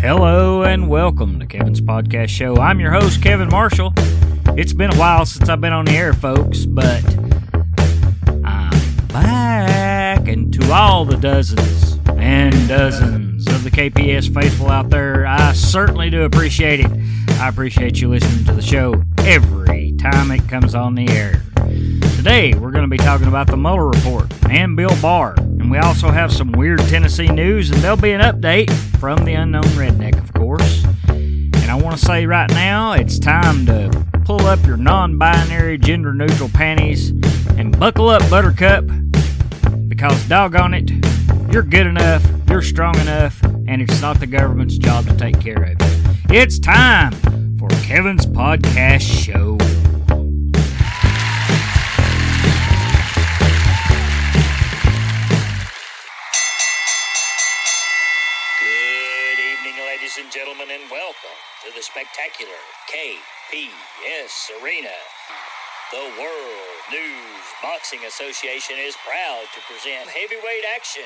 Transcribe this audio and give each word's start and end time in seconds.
Hello 0.00 0.62
and 0.62 0.88
welcome 0.88 1.38
to 1.40 1.46
Kevin's 1.46 1.82
Podcast 1.82 2.30
Show. 2.30 2.56
I'm 2.56 2.80
your 2.80 2.90
host, 2.90 3.22
Kevin 3.22 3.50
Marshall. 3.50 3.92
It's 4.56 4.72
been 4.72 4.90
a 4.90 4.96
while 4.96 5.26
since 5.26 5.50
I've 5.50 5.60
been 5.60 5.74
on 5.74 5.84
the 5.84 5.92
air, 5.92 6.14
folks, 6.14 6.64
but 6.64 7.04
I'm 8.42 9.06
back. 9.08 10.26
And 10.26 10.50
to 10.54 10.72
all 10.72 11.04
the 11.04 11.18
dozens 11.18 11.98
and 12.16 12.54
dozens 12.66 13.46
of 13.48 13.62
the 13.62 13.70
KPS 13.70 14.32
faithful 14.32 14.70
out 14.70 14.88
there, 14.88 15.26
I 15.26 15.52
certainly 15.52 16.08
do 16.08 16.22
appreciate 16.22 16.80
it. 16.80 16.90
I 17.32 17.50
appreciate 17.50 18.00
you 18.00 18.08
listening 18.08 18.46
to 18.46 18.54
the 18.54 18.62
show 18.62 19.04
every 19.18 19.92
time 19.98 20.30
it 20.30 20.48
comes 20.48 20.74
on 20.74 20.94
the 20.94 21.10
air. 21.10 21.42
Today, 22.16 22.54
we're 22.54 22.70
going 22.70 22.84
to 22.84 22.88
be 22.88 22.96
talking 22.96 23.26
about 23.26 23.48
the 23.48 23.58
Mueller 23.58 23.88
report 23.88 24.32
and 24.48 24.76
Bill 24.76 24.96
Barr. 25.02 25.34
We 25.70 25.78
also 25.78 26.10
have 26.10 26.32
some 26.32 26.50
weird 26.50 26.80
Tennessee 26.80 27.28
news, 27.28 27.70
and 27.70 27.80
there'll 27.80 27.96
be 27.96 28.10
an 28.10 28.20
update 28.22 28.72
from 28.98 29.24
the 29.24 29.34
unknown 29.34 29.62
redneck, 29.62 30.20
of 30.20 30.32
course. 30.32 30.84
And 31.06 31.70
I 31.70 31.76
want 31.76 31.96
to 31.96 32.04
say 32.04 32.26
right 32.26 32.50
now, 32.50 32.94
it's 32.94 33.20
time 33.20 33.66
to 33.66 33.88
pull 34.24 34.46
up 34.46 34.66
your 34.66 34.76
non 34.76 35.16
binary, 35.16 35.78
gender 35.78 36.12
neutral 36.12 36.48
panties 36.48 37.10
and 37.56 37.78
buckle 37.78 38.08
up, 38.08 38.28
Buttercup, 38.28 38.84
because 39.86 40.20
doggone 40.28 40.74
it, 40.74 40.90
you're 41.52 41.62
good 41.62 41.86
enough, 41.86 42.26
you're 42.48 42.62
strong 42.62 42.98
enough, 42.98 43.40
and 43.44 43.80
it's 43.80 44.02
not 44.02 44.18
the 44.18 44.26
government's 44.26 44.76
job 44.76 45.06
to 45.06 45.16
take 45.16 45.40
care 45.40 45.62
of 45.62 45.80
you. 45.80 46.36
It's 46.36 46.58
time 46.58 47.12
for 47.60 47.68
Kevin's 47.84 48.26
Podcast 48.26 49.02
Show. 49.02 49.56
The 61.80 61.84
spectacular 61.84 62.60
KPS 62.92 64.50
Arena. 64.62 64.90
The 65.90 66.12
World 66.20 66.80
News 66.90 67.44
Boxing 67.62 68.00
Association 68.06 68.76
is 68.78 68.94
proud 68.96 69.44
to 69.54 69.60
present 69.62 70.10
heavyweight 70.10 70.64
action. 70.76 71.04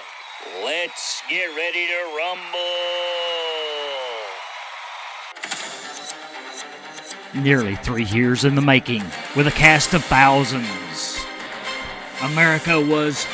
Let's 0.64 1.22
get 1.30 1.46
ready 1.54 1.86
to 1.86 1.98
rumble. 2.18 2.60
Nearly 7.44 7.76
three 7.76 8.06
years 8.06 8.44
in 8.44 8.56
the 8.56 8.62
making, 8.62 9.04
with 9.36 9.46
a 9.46 9.52
cast 9.52 9.94
of 9.94 10.02
thousands. 10.02 11.24
America 12.22 12.80
was 12.80 13.24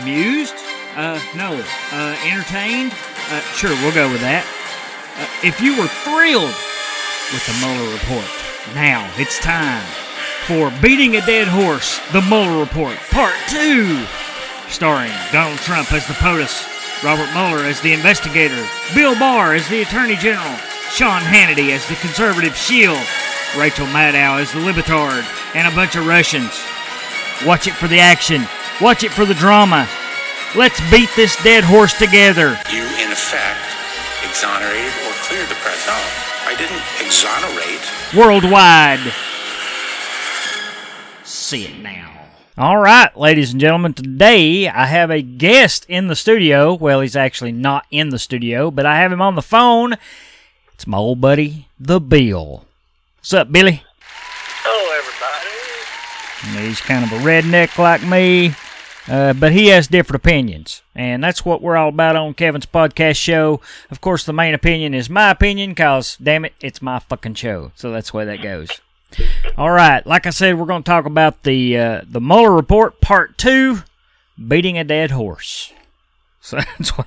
amused? 0.00 0.54
Uh, 0.94 1.20
no. 1.34 1.64
Uh, 1.90 2.16
entertained? 2.24 2.92
Uh, 3.28 3.40
sure, 3.56 3.70
we'll 3.82 3.92
go 3.92 4.08
with 4.08 4.20
that. 4.20 4.46
If 5.42 5.60
you 5.60 5.78
were 5.78 5.88
thrilled 5.88 6.54
with 7.32 7.44
the 7.46 7.56
Mueller 7.60 7.92
report, 7.92 8.28
now 8.74 9.10
it's 9.16 9.38
time 9.38 9.84
for 10.46 10.72
Beating 10.82 11.16
a 11.16 11.24
Dead 11.26 11.48
Horse, 11.48 12.00
the 12.12 12.22
Mueller 12.22 12.60
report, 12.60 12.96
part 13.10 13.34
two. 13.48 14.04
Starring 14.68 15.12
Donald 15.32 15.58
Trump 15.60 15.92
as 15.92 16.06
the 16.06 16.14
POTUS, 16.14 17.02
Robert 17.02 17.30
Mueller 17.32 17.64
as 17.64 17.80
the 17.80 17.92
investigator, 17.92 18.66
Bill 18.94 19.18
Barr 19.18 19.54
as 19.54 19.68
the 19.68 19.82
Attorney 19.82 20.16
General, 20.16 20.56
Sean 20.90 21.22
Hannity 21.22 21.70
as 21.70 21.86
the 21.88 21.96
conservative 21.96 22.56
shield, 22.56 23.00
Rachel 23.56 23.86
Maddow 23.86 24.40
as 24.40 24.52
the 24.52 24.60
libetard, 24.60 25.24
and 25.54 25.66
a 25.66 25.74
bunch 25.74 25.96
of 25.96 26.06
Russians. 26.06 26.62
Watch 27.46 27.66
it 27.66 27.74
for 27.74 27.88
the 27.88 27.98
action. 27.98 28.46
Watch 28.80 29.04
it 29.04 29.12
for 29.12 29.24
the 29.24 29.34
drama. 29.34 29.88
Let's 30.54 30.80
beat 30.90 31.10
this 31.16 31.40
dead 31.42 31.64
horse 31.64 31.92
together. 31.92 32.58
you 32.72 32.82
in 32.82 33.10
effect 33.10 33.79
exonerated 34.28 34.92
or 35.06 35.12
cleared 35.24 35.48
the 35.48 35.54
press. 35.56 35.86
No, 35.86 35.98
I 36.46 36.54
didn't 36.56 36.82
exonerate. 37.00 37.84
Worldwide. 38.16 39.12
See 41.24 41.64
it 41.66 41.78
now. 41.82 42.08
All 42.58 42.78
right, 42.78 43.16
ladies 43.16 43.52
and 43.52 43.60
gentlemen, 43.60 43.94
today 43.94 44.68
I 44.68 44.86
have 44.86 45.10
a 45.10 45.22
guest 45.22 45.86
in 45.88 46.08
the 46.08 46.16
studio. 46.16 46.74
Well, 46.74 47.00
he's 47.00 47.16
actually 47.16 47.52
not 47.52 47.86
in 47.90 48.10
the 48.10 48.18
studio, 48.18 48.70
but 48.70 48.84
I 48.84 48.98
have 48.98 49.12
him 49.12 49.22
on 49.22 49.34
the 49.34 49.42
phone. 49.42 49.96
It's 50.74 50.86
my 50.86 50.98
old 50.98 51.20
buddy, 51.20 51.68
the 51.78 52.00
Bill. 52.00 52.64
What's 53.18 53.32
up, 53.32 53.50
Billy? 53.50 53.82
Hello, 54.62 54.98
everybody. 56.42 56.68
He's 56.68 56.80
kind 56.80 57.04
of 57.04 57.12
a 57.12 57.22
redneck 57.24 57.78
like 57.78 58.02
me, 58.02 58.54
uh, 59.08 59.32
but 59.32 59.52
he 59.52 59.68
has 59.68 59.88
different 59.88 60.22
opinions. 60.22 60.82
And 60.94 61.22
that's 61.22 61.44
what 61.44 61.62
we're 61.62 61.76
all 61.76 61.88
about 61.88 62.16
on 62.16 62.34
Kevin's 62.34 62.66
podcast 62.66 63.16
show. 63.16 63.60
Of 63.90 64.00
course, 64.00 64.24
the 64.24 64.32
main 64.32 64.54
opinion 64.54 64.94
is 64.94 65.08
my 65.08 65.30
opinion, 65.30 65.70
because, 65.70 66.16
damn 66.16 66.44
it, 66.44 66.54
it's 66.60 66.82
my 66.82 66.98
fucking 66.98 67.34
show. 67.34 67.72
So 67.74 67.90
that's 67.90 68.10
the 68.10 68.16
way 68.18 68.24
that 68.26 68.42
goes. 68.42 68.80
All 69.56 69.70
right, 69.70 70.06
like 70.06 70.26
I 70.26 70.30
said, 70.30 70.58
we're 70.58 70.66
going 70.66 70.82
to 70.82 70.88
talk 70.88 71.04
about 71.04 71.42
the 71.42 71.76
uh, 71.76 72.00
the 72.06 72.20
Mueller 72.20 72.52
report, 72.52 73.00
part 73.00 73.36
two, 73.36 73.82
beating 74.48 74.78
a 74.78 74.84
dead 74.84 75.10
horse. 75.10 75.72
So 76.42 76.56
that's 76.56 76.96
what 76.96 77.06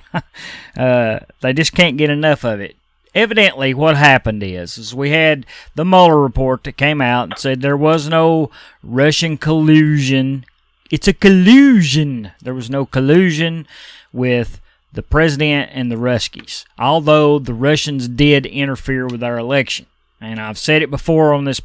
uh, 0.78 1.18
they 1.40 1.52
just 1.52 1.74
can't 1.74 1.96
get 1.96 2.08
enough 2.08 2.44
of 2.44 2.60
it. 2.60 2.76
Evidently, 3.16 3.74
what 3.74 3.96
happened 3.96 4.44
is, 4.44 4.78
is 4.78 4.94
we 4.94 5.10
had 5.10 5.44
the 5.74 5.84
Mueller 5.84 6.20
report 6.20 6.62
that 6.64 6.76
came 6.76 7.00
out 7.00 7.30
and 7.30 7.38
said 7.38 7.60
there 7.60 7.76
was 7.76 8.08
no 8.08 8.52
Russian 8.80 9.36
collusion. 9.36 10.46
It's 10.90 11.08
a 11.08 11.12
collusion. 11.12 12.32
There 12.42 12.54
was 12.54 12.70
no 12.70 12.84
collusion 12.84 13.66
with 14.12 14.60
the 14.92 15.02
president 15.02 15.70
and 15.72 15.90
the 15.90 15.96
Ruskies, 15.96 16.64
although 16.78 17.38
the 17.38 17.54
Russians 17.54 18.06
did 18.06 18.46
interfere 18.46 19.06
with 19.06 19.22
our 19.22 19.38
election. 19.38 19.86
And 20.20 20.40
I've 20.40 20.58
said 20.58 20.82
it 20.82 20.90
before 20.90 21.34
on 21.34 21.44
this 21.44 21.60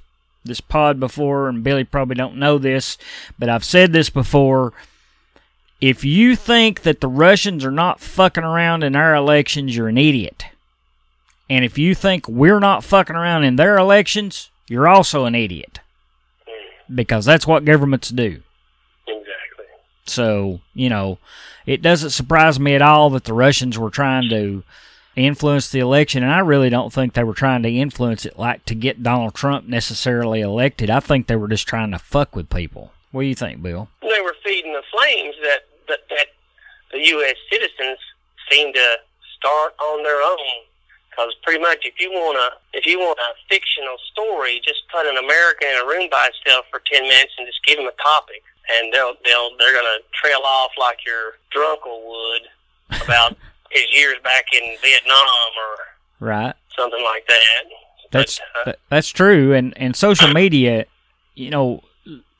this 0.46 0.62
pod 0.62 1.00
before, 1.00 1.50
and 1.50 1.64
Billy 1.64 1.84
probably 1.84 2.16
don't 2.16 2.38
know 2.38 2.58
this, 2.58 2.98
but 3.38 3.50
I've 3.50 3.66
said 3.66 3.92
this 3.92 4.10
before. 4.10 4.74
If 5.82 6.04
you 6.04 6.36
think 6.36 6.82
that 6.82 7.02
the 7.02 7.08
Russians 7.08 7.64
are 7.64 7.72
not 7.72 8.00
fucking 8.00 8.44
around 8.44 8.84
in 8.84 8.96
our 8.96 9.14
elections, 9.16 9.76
you're 9.76 9.90
an 9.90 9.98
idiot. 9.98 10.46
And 11.50 11.64
if 11.66 11.78
you 11.78 11.96
think 11.96 12.28
we're 12.28 12.60
not 12.60 12.84
fucking 12.84 13.16
around 13.16 13.44
in 13.44 13.58
their 13.58 13.78
elections, 13.78 14.50
you're 14.68 14.88
also 14.88 15.26
an 15.26 15.36
idiot. 15.36 15.80
Because 16.94 17.26
that's 17.26 17.48
what 17.48 17.66
governments 17.66 18.10
do. 18.10 18.42
So, 20.10 20.60
you 20.74 20.90
know, 20.90 21.18
it 21.66 21.82
doesn't 21.82 22.12
surprise 22.12 22.60
me 22.60 22.76
at 22.76 22.82
all 22.82 23.10
that 23.12 23.26
the 23.26 23.34
Russians 23.34 23.78
were 23.78 23.90
trying 23.90 24.30
to 24.30 24.64
influence 25.16 25.70
the 25.70 25.80
election, 25.80 26.24
and 26.24 26.32
I 26.32 26.40
really 26.40 26.70
don't 26.70 26.94
think 26.94 27.14
they 27.14 27.24
were 27.24 27.34
trying 27.34 27.64
to 27.64 27.70
influence 27.70 28.26
it 28.26 28.40
like 28.40 28.66
to 28.66 28.76
get 28.76 29.04
Donald 29.04 29.36
Trump 29.36 29.68
necessarily 29.68 30.42
elected. 30.42 30.90
I 30.90 31.00
think 31.00 31.28
they 31.28 31.36
were 31.36 31.48
just 31.48 31.68
trying 31.68 31.92
to 31.92 32.00
fuck 32.00 32.36
with 32.36 32.50
people. 32.50 32.92
What 33.12 33.22
do 33.22 33.28
you 33.28 33.36
think, 33.36 33.62
Bill? 33.62 33.90
They 34.02 34.22
were 34.22 34.36
feeding 34.44 34.74
the 34.74 34.84
flames 34.92 35.36
that, 35.42 35.62
that, 35.88 36.00
that 36.10 36.28
the 36.92 37.00
U.S. 37.00 37.36
citizens 37.52 37.98
seem 38.50 38.74
to 38.74 38.96
start 39.38 39.74
on 39.80 40.04
their 40.04 40.22
own. 40.22 40.66
Because 41.10 41.34
pretty 41.44 41.60
much, 41.60 41.84
if 41.84 42.00
you 42.00 42.12
want 42.12 42.38
a 42.38 42.78
if 42.78 42.86
you 42.86 43.00
want 43.00 43.20
a 43.20 43.36
fictional 43.50 43.98
story, 44.14 44.62
just 44.64 44.88
put 44.94 45.06
an 45.06 45.18
American 45.18 45.68
in 45.68 45.84
a 45.84 45.86
room 45.86 46.08
by 46.10 46.30
itself 46.32 46.66
for 46.72 46.82
ten 46.86 47.04
minutes 47.04 47.34
and 47.38 47.48
just 47.48 47.60
give 47.66 47.78
him 47.78 47.88
a 47.88 47.98
topic, 48.02 48.44
and 48.78 48.94
they'll 48.94 49.14
they'll 49.26 49.50
they're 49.58 49.74
gonna 49.74 50.00
trail 50.14 50.42
off 50.46 50.72
like 50.80 51.00
your 51.06 51.34
drunkle 51.56 52.02
would 52.08 53.02
about 53.04 53.36
his 53.72 53.86
years 53.94 54.18
back 54.24 54.46
in 54.54 54.76
Vietnam 54.82 55.26
or 55.58 55.78
Right. 56.28 56.54
something 56.76 57.04
like 57.04 57.26
that. 57.28 57.64
That's 58.12 58.40
But, 58.66 58.68
uh, 58.68 58.78
that's 58.90 59.10
true, 59.10 59.54
and 59.54 59.74
and 59.78 59.96
social 59.96 60.34
media, 60.34 60.86
you 61.36 61.50
know, 61.50 61.84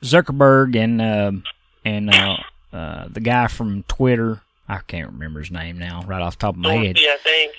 Zuckerberg 0.02 0.76
and 0.76 1.00
um 1.00 1.44
and 1.84 2.12
uh, 2.14 2.36
uh, 2.72 3.08
the 3.08 3.20
guy 3.20 3.46
from 3.46 3.84
Twitter, 3.84 4.40
I 4.68 4.78
can't 4.86 5.12
remember 5.12 5.40
his 5.40 5.50
name 5.50 5.78
now, 5.78 6.02
right 6.06 6.20
off 6.20 6.36
the 6.36 6.40
top 6.42 6.54
of 6.54 6.60
my 6.60 6.74
head. 6.74 6.96
Dorsey, 6.96 7.08
I 7.08 7.16
think. 7.22 7.52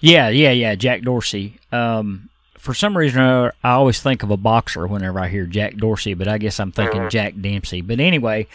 Yeah, 0.00 0.28
yeah, 0.28 0.50
yeah, 0.50 0.74
Jack 0.76 1.02
Dorsey. 1.02 1.58
Um, 1.72 2.28
for 2.66 2.74
some 2.74 2.98
reason, 2.98 3.22
or 3.22 3.24
other, 3.24 3.54
I 3.62 3.70
always 3.70 4.00
think 4.00 4.24
of 4.24 4.30
a 4.32 4.36
boxer 4.36 4.88
whenever 4.88 5.20
I 5.20 5.28
hear 5.28 5.46
Jack 5.46 5.76
Dorsey, 5.76 6.14
but 6.14 6.26
I 6.26 6.36
guess 6.36 6.58
I'm 6.58 6.72
thinking 6.72 7.08
Jack 7.08 7.40
Dempsey. 7.40 7.80
But 7.80 8.00
anyway, 8.00 8.48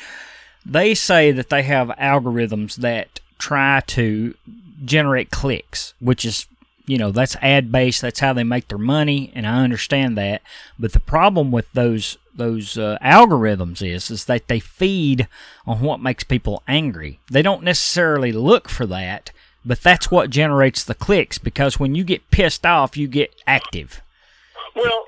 they 0.66 0.94
say 0.94 1.32
that 1.32 1.50
they 1.50 1.64
have 1.64 1.88
algorithms 1.98 2.76
that 2.76 3.22
try 3.40 3.82
to 3.88 4.36
generate 4.84 5.32
clicks, 5.32 5.94
which 6.02 6.26
is, 6.26 6.46
you 6.86 6.98
know, 6.98 7.12
that's 7.12 7.38
ad 7.38 7.72
based. 7.72 8.02
That's 8.02 8.20
how 8.20 8.34
they 8.34 8.44
make 8.44 8.68
their 8.68 8.78
money, 8.78 9.32
and 9.34 9.48
I 9.48 9.64
understand 9.64 10.18
that. 10.18 10.42
But 10.78 10.92
the 10.92 11.00
problem 11.00 11.50
with 11.50 11.72
those 11.72 12.18
those 12.36 12.78
uh, 12.78 12.98
algorithms 13.02 13.82
is 13.82 14.12
is 14.12 14.26
that 14.26 14.50
they 14.50 14.60
feed 14.60 15.28
on 15.66 15.80
what 15.80 16.02
makes 16.02 16.26
people 16.26 16.64
angry. 16.68 17.20
They 17.30 17.42
don't 17.42 17.64
necessarily 17.64 18.34
look 18.34 18.68
for 18.68 18.86
that, 18.88 19.32
but 19.66 19.82
that's 19.82 20.10
what 20.12 20.30
generates 20.30 20.84
the 20.84 20.96
clicks. 20.96 21.38
Because 21.38 21.80
when 21.80 21.96
you 21.96 22.04
get 22.04 22.30
pissed 22.32 22.66
off, 22.66 22.98
you 22.98 23.08
get 23.08 23.34
active. 23.48 24.02
Well, 24.76 25.08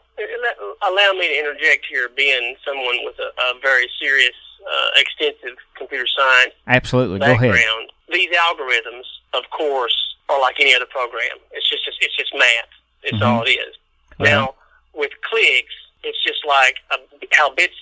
allow 0.87 1.11
me 1.13 1.27
to 1.27 1.39
interject 1.39 1.85
here, 1.89 2.09
being 2.15 2.55
someone 2.65 2.99
with 3.03 3.15
a, 3.19 3.23
a 3.41 3.59
very 3.61 3.89
serious, 3.99 4.35
uh, 4.65 4.89
extensive 4.99 5.57
computer 5.77 6.05
science 6.07 6.53
Absolutely, 6.67 7.19
go 7.19 7.25
background. 7.25 7.53
ahead. 7.53 7.87
These 8.11 8.29
algorithms, 8.35 9.03
of 9.33 9.43
course, 9.49 9.95
are 10.29 10.39
like 10.41 10.59
any 10.59 10.73
other 10.75 10.85
program. 10.85 11.37
It's 11.51 11.69
just 11.69 11.83
it's 11.99 12.15
just 12.15 12.33
math. 12.33 12.69
It's 13.03 13.17
Mhm. 13.17 13.25
all 13.27 13.43
it 13.43 13.49
is. 13.49 13.75
Uh-huh. 14.19 14.23
Now 14.23 14.55
with 14.93 15.11
clicks, 15.29 15.73
it's 16.03 16.21
just 16.23 16.45
like 16.47 16.77
uh 16.91 16.97
how 17.33 17.53
bits 17.53 17.73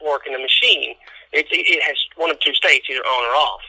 work 0.00 0.26
in 0.26 0.34
a 0.34 0.38
machine. 0.38 0.94
It, 1.32 1.46
it 1.50 1.66
it 1.66 1.82
has 1.82 1.96
one 2.16 2.30
of 2.30 2.38
two 2.40 2.54
states, 2.54 2.86
either 2.90 3.00
on 3.00 3.24
or 3.24 3.36
off. 3.36 3.60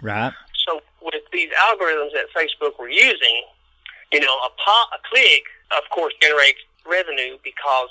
Right. 0.00 0.32
So 0.68 0.80
with 1.00 1.24
these 1.32 1.48
algorithms 1.72 2.12
that 2.12 2.28
Facebook 2.36 2.78
were 2.78 2.90
using, 2.90 3.48
you 4.12 4.20
know, 4.20 4.36
a, 4.44 4.50
po- 4.60 4.90
a 4.92 5.00
click, 5.08 5.44
of 5.72 5.88
course, 5.88 6.12
generates 6.20 6.60
revenue 6.84 7.38
because 7.42 7.88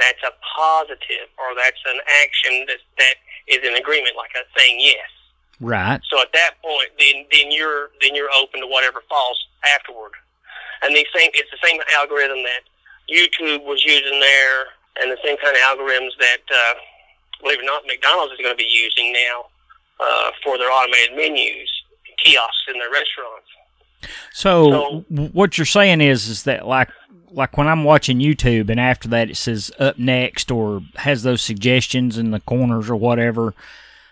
that's 0.00 0.22
a 0.24 0.32
positive 0.56 1.28
or 1.36 1.54
that's 1.54 1.80
an 1.86 2.00
action 2.24 2.64
that 2.66 2.80
that 2.96 3.14
is 3.46 3.60
in 3.60 3.76
agreement, 3.76 4.16
like 4.16 4.32
a 4.32 4.42
saying 4.58 4.80
yes. 4.80 5.04
Right. 5.60 6.00
So 6.08 6.20
at 6.20 6.32
that 6.32 6.56
point, 6.64 6.96
then 6.98 7.26
then 7.30 7.52
you're 7.52 7.90
then 8.00 8.14
you're 8.14 8.32
open 8.32 8.60
to 8.60 8.66
whatever 8.66 9.04
falls 9.08 9.36
afterward. 9.76 10.12
And 10.82 10.96
the 10.96 11.06
same, 11.14 11.30
it's 11.32 11.50
the 11.50 11.60
same 11.62 11.80
algorithm 11.96 12.42
that 12.42 12.64
YouTube 13.08 13.64
was 13.64 13.84
using 13.84 14.20
there, 14.20 14.72
and 15.00 15.10
the 15.10 15.18
same 15.24 15.36
kind 15.38 15.56
of 15.56 15.62
algorithms 15.62 16.12
that, 16.20 16.44
uh, 16.50 16.74
believe 17.40 17.60
it 17.60 17.62
or 17.62 17.66
not, 17.66 17.86
McDonald's 17.86 18.32
is 18.32 18.38
going 18.38 18.52
to 18.52 18.58
be 18.58 18.68
using 18.68 19.12
now 19.12 19.46
uh, 20.00 20.30
for 20.42 20.58
their 20.58 20.70
automated 20.70 21.16
menus, 21.16 21.70
kiosks 22.22 22.64
in 22.72 22.78
their 22.78 22.90
restaurants. 22.90 23.48
So, 24.32 24.70
So- 24.70 25.04
what 25.32 25.56
you're 25.58 25.64
saying 25.64 26.00
is 26.00 26.28
is 26.28 26.42
that 26.44 26.66
like 26.66 26.88
like 27.30 27.56
when 27.56 27.66
I'm 27.66 27.82
watching 27.84 28.18
YouTube 28.18 28.70
and 28.70 28.78
after 28.78 29.08
that 29.08 29.28
it 29.30 29.36
says 29.36 29.72
up 29.80 29.98
next 29.98 30.50
or 30.52 30.82
has 30.96 31.22
those 31.24 31.42
suggestions 31.42 32.16
in 32.16 32.30
the 32.30 32.38
corners 32.40 32.88
or 32.88 32.94
whatever, 32.96 33.54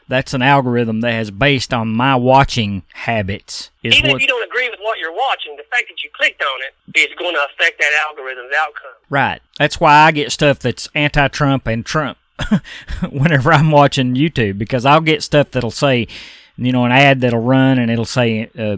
that's 0.09 0.35
an 0.35 0.43
algorithm 0.43 1.03
that 1.03 1.13
has 1.13 1.31
based 1.31 1.73
on 1.73 1.89
my 1.93 2.17
watching 2.17 2.83
habits. 2.95 3.71
Is 3.85 3.97
Even 3.99 4.11
what 4.11 4.17
if 4.17 4.23
you 4.23 4.27
don't 4.29 4.43
agree 4.45 4.69
with 4.69 4.81
what 4.83 4.99
you're 4.99 5.15
watching, 5.15 5.55
the 5.57 5.63
fact 5.71 5.85
that 5.89 6.03
you 6.03 6.11
clicked 6.13 6.43
on 6.43 6.61
it 6.95 6.99
is 6.99 7.15
going 7.17 7.35
to 7.35 7.47
affect 7.53 7.79
that 7.79 7.93
algorithm's 8.09 8.53
outcome. 8.59 8.91
right? 9.09 9.41
That's 9.59 9.79
why 9.79 9.95
I 9.95 10.11
get 10.11 10.33
stuff 10.33 10.59
that's 10.59 10.89
anti-Trump 10.95 11.67
and 11.69 11.87
Trump 11.87 12.19
whenever 13.11 13.53
I'm 13.53 13.71
watching 13.71 14.15
YouTube 14.15 14.59
because 14.59 14.85
I'll 14.85 15.01
get 15.01 15.23
stuff 15.23 15.51
that'll 15.53 15.71
say. 15.71 16.09
You 16.65 16.73
know, 16.73 16.85
an 16.85 16.93
ad 16.93 17.21
that'll 17.21 17.41
run 17.41 17.79
and 17.79 17.91
it'll 17.91 18.05
say, 18.05 18.51
uh, 18.59 18.77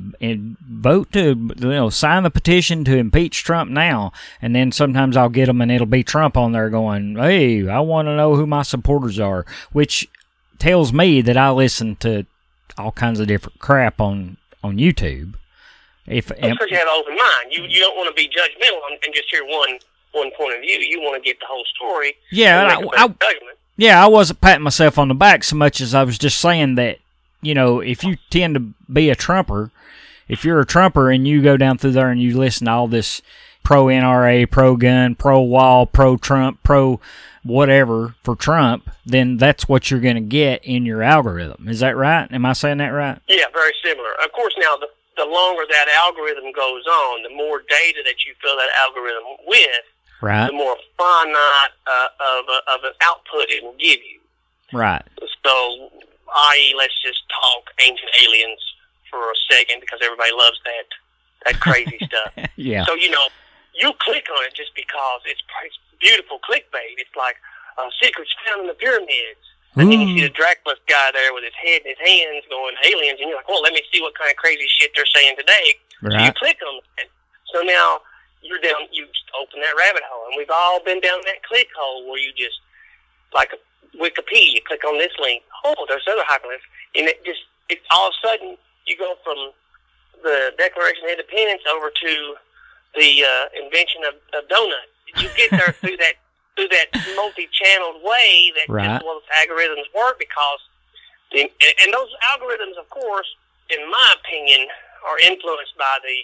vote 0.68 1.12
to, 1.12 1.28
you 1.28 1.54
know, 1.56 1.90
sign 1.90 2.22
the 2.22 2.30
petition 2.30 2.84
to 2.84 2.96
impeach 2.96 3.44
Trump 3.44 3.70
now. 3.70 4.12
And 4.40 4.54
then 4.54 4.72
sometimes 4.72 5.16
I'll 5.16 5.28
get 5.28 5.46
them 5.46 5.60
and 5.60 5.70
it'll 5.70 5.86
be 5.86 6.04
Trump 6.04 6.36
on 6.36 6.52
there 6.52 6.70
going, 6.70 7.16
hey, 7.16 7.68
I 7.68 7.80
want 7.80 8.06
to 8.06 8.16
know 8.16 8.36
who 8.36 8.46
my 8.46 8.62
supporters 8.62 9.18
are, 9.18 9.44
which 9.72 10.08
tells 10.58 10.92
me 10.92 11.20
that 11.20 11.36
I 11.36 11.50
listen 11.50 11.96
to 11.96 12.26
all 12.78 12.92
kinds 12.92 13.20
of 13.20 13.26
different 13.26 13.58
crap 13.58 14.00
on, 14.00 14.36
on 14.62 14.78
YouTube. 14.78 15.34
If, 16.06 16.28
That's 16.28 16.40
because 16.40 16.70
you 16.70 16.76
have 16.76 16.86
an 16.86 16.94
open 16.98 17.16
mind. 17.16 17.46
You 17.50 17.62
you 17.64 17.80
don't 17.80 17.96
want 17.96 18.14
to 18.14 18.22
be 18.22 18.28
judgmental 18.28 18.80
and, 18.90 18.98
and 19.04 19.14
just 19.14 19.30
hear 19.30 19.42
one 19.44 19.78
one 20.12 20.30
point 20.36 20.54
of 20.54 20.60
view. 20.60 20.78
You 20.78 21.00
want 21.00 21.22
to 21.22 21.26
get 21.26 21.40
the 21.40 21.46
whole 21.46 21.64
story. 21.74 22.14
yeah, 22.30 22.78
I, 22.78 23.04
I, 23.04 23.08
judgment. 23.08 23.58
Yeah, 23.76 24.04
I 24.04 24.06
wasn't 24.06 24.40
patting 24.40 24.62
myself 24.62 24.98
on 24.98 25.08
the 25.08 25.14
back 25.14 25.42
so 25.44 25.56
much 25.56 25.80
as 25.80 25.94
I 25.94 26.04
was 26.04 26.18
just 26.18 26.40
saying 26.40 26.76
that, 26.76 26.98
you 27.44 27.54
know, 27.54 27.80
if 27.80 28.02
you 28.04 28.16
tend 28.30 28.54
to 28.54 28.60
be 28.92 29.10
a 29.10 29.14
Trumper, 29.14 29.70
if 30.28 30.44
you're 30.44 30.60
a 30.60 30.66
Trumper 30.66 31.10
and 31.10 31.26
you 31.28 31.42
go 31.42 31.56
down 31.56 31.78
through 31.78 31.92
there 31.92 32.10
and 32.10 32.20
you 32.22 32.36
listen 32.36 32.66
to 32.66 32.72
all 32.72 32.88
this 32.88 33.22
pro 33.62 33.86
NRA, 33.86 34.50
pro 34.50 34.76
gun, 34.76 35.14
pro 35.14 35.40
wall, 35.40 35.86
pro 35.86 36.16
Trump, 36.16 36.62
pro 36.62 37.00
whatever 37.42 38.14
for 38.22 38.34
Trump, 38.34 38.90
then 39.04 39.36
that's 39.36 39.68
what 39.68 39.90
you're 39.90 40.00
going 40.00 40.14
to 40.16 40.20
get 40.20 40.64
in 40.64 40.86
your 40.86 41.02
algorithm. 41.02 41.68
Is 41.68 41.80
that 41.80 41.96
right? 41.96 42.30
Am 42.32 42.46
I 42.46 42.54
saying 42.54 42.78
that 42.78 42.88
right? 42.88 43.18
Yeah, 43.28 43.44
very 43.52 43.72
similar. 43.84 44.10
Of 44.24 44.32
course, 44.32 44.54
now 44.58 44.76
the 44.76 44.88
the 45.16 45.24
longer 45.24 45.62
that 45.70 45.86
algorithm 46.04 46.50
goes 46.50 46.82
on, 46.86 47.22
the 47.22 47.30
more 47.36 47.60
data 47.60 48.00
that 48.04 48.24
you 48.26 48.34
fill 48.42 48.56
that 48.56 48.70
algorithm 48.80 49.22
with, 49.46 49.68
Right. 50.20 50.46
the 50.48 50.52
more 50.52 50.76
finite 50.98 51.70
uh, 51.86 52.08
of 52.18 52.44
a, 52.48 52.72
of 52.74 52.80
an 52.82 52.92
output 53.00 53.46
it 53.48 53.62
will 53.62 53.76
give 53.78 54.00
you. 54.02 54.18
Right. 54.72 55.02
So, 55.46 55.92
i.e., 56.28 56.74
let's 56.76 56.94
just 57.02 57.22
talk 57.28 57.70
ancient 57.80 58.10
aliens 58.22 58.60
for 59.10 59.18
a 59.18 59.38
second 59.50 59.80
because 59.80 60.00
everybody 60.02 60.32
loves 60.32 60.58
that 60.64 60.86
that 61.46 61.60
crazy 61.60 61.98
stuff. 62.08 62.32
Yeah. 62.56 62.84
So 62.84 62.94
you 62.94 63.10
know, 63.10 63.26
you 63.74 63.92
click 64.00 64.26
on 64.30 64.44
it 64.46 64.54
just 64.54 64.74
because 64.74 65.20
it's, 65.26 65.42
it's 65.64 65.78
beautiful 66.00 66.38
clickbait. 66.40 66.96
It's 66.98 67.14
like 67.16 67.36
uh, 67.78 67.90
secrets 68.00 68.34
found 68.46 68.62
in 68.62 68.66
the 68.66 68.74
pyramids. 68.74 69.42
And 69.76 69.90
then 69.90 70.06
you 70.06 70.14
see 70.14 70.22
the 70.22 70.30
Dracula 70.30 70.78
guy 70.86 71.10
there 71.10 71.34
with 71.34 71.42
his 71.42 71.56
head 71.58 71.82
in 71.82 71.98
his 71.98 71.98
hands 71.98 72.46
going 72.46 72.78
aliens, 72.86 73.18
and 73.18 73.26
you're 73.26 73.38
like, 73.42 73.48
well, 73.50 73.60
let 73.60 73.74
me 73.74 73.82
see 73.90 74.00
what 74.00 74.14
kind 74.14 74.30
of 74.30 74.36
crazy 74.36 74.70
shit 74.70 74.92
they're 74.94 75.10
saying 75.10 75.34
today. 75.34 75.74
So 75.98 76.14
you 76.26 76.32
click 76.38 76.58
on 76.62 76.78
it. 77.02 77.10
So 77.50 77.58
now 77.62 77.98
you're 78.40 78.60
down, 78.60 78.86
you 78.92 79.06
open 79.34 79.58
that 79.62 79.74
rabbit 79.74 80.02
hole. 80.06 80.30
And 80.30 80.38
we've 80.38 80.52
all 80.52 80.78
been 80.84 81.00
down 81.00 81.18
that 81.26 81.42
click 81.42 81.66
hole 81.74 82.06
where 82.06 82.20
you 82.20 82.30
just, 82.38 82.60
like 83.34 83.50
Wikipedia, 84.00 84.54
you 84.54 84.60
click 84.66 84.84
on 84.84 84.98
this 84.98 85.12
link. 85.20 85.42
Oh, 85.64 85.86
there's 85.88 86.04
other 86.10 86.22
hyperlinks. 86.28 86.64
And 86.94 87.06
it 87.08 87.24
just, 87.24 87.40
it, 87.68 87.80
all 87.90 88.08
of 88.08 88.14
a 88.22 88.26
sudden, 88.26 88.56
you 88.86 88.96
go 88.98 89.14
from 89.24 89.50
the 90.22 90.52
Declaration 90.58 91.04
of 91.04 91.10
Independence 91.10 91.62
over 91.70 91.90
to 91.90 92.34
the 92.96 93.24
uh, 93.24 93.44
invention 93.64 94.02
of, 94.06 94.14
of 94.38 94.48
donut. 94.48 94.88
You 95.20 95.28
get 95.36 95.50
there 95.50 95.72
through 95.80 95.96
that 95.98 96.14
through 96.54 96.68
that 96.70 96.86
multi-channeled 97.16 97.98
way 98.06 98.52
that 98.54 98.70
Right. 98.70 98.86
just 98.86 99.02
those 99.02 99.26
algorithms 99.42 99.90
work 99.90 100.20
because 100.22 100.60
the, 101.32 101.40
and, 101.42 101.74
and 101.82 101.90
those 101.92 102.10
algorithms, 102.30 102.78
of 102.78 102.88
course, 102.90 103.26
in 103.70 103.82
my 103.90 104.14
opinion, 104.22 104.68
are 105.02 105.18
influenced 105.18 105.76
by 105.76 105.98
the 106.06 106.14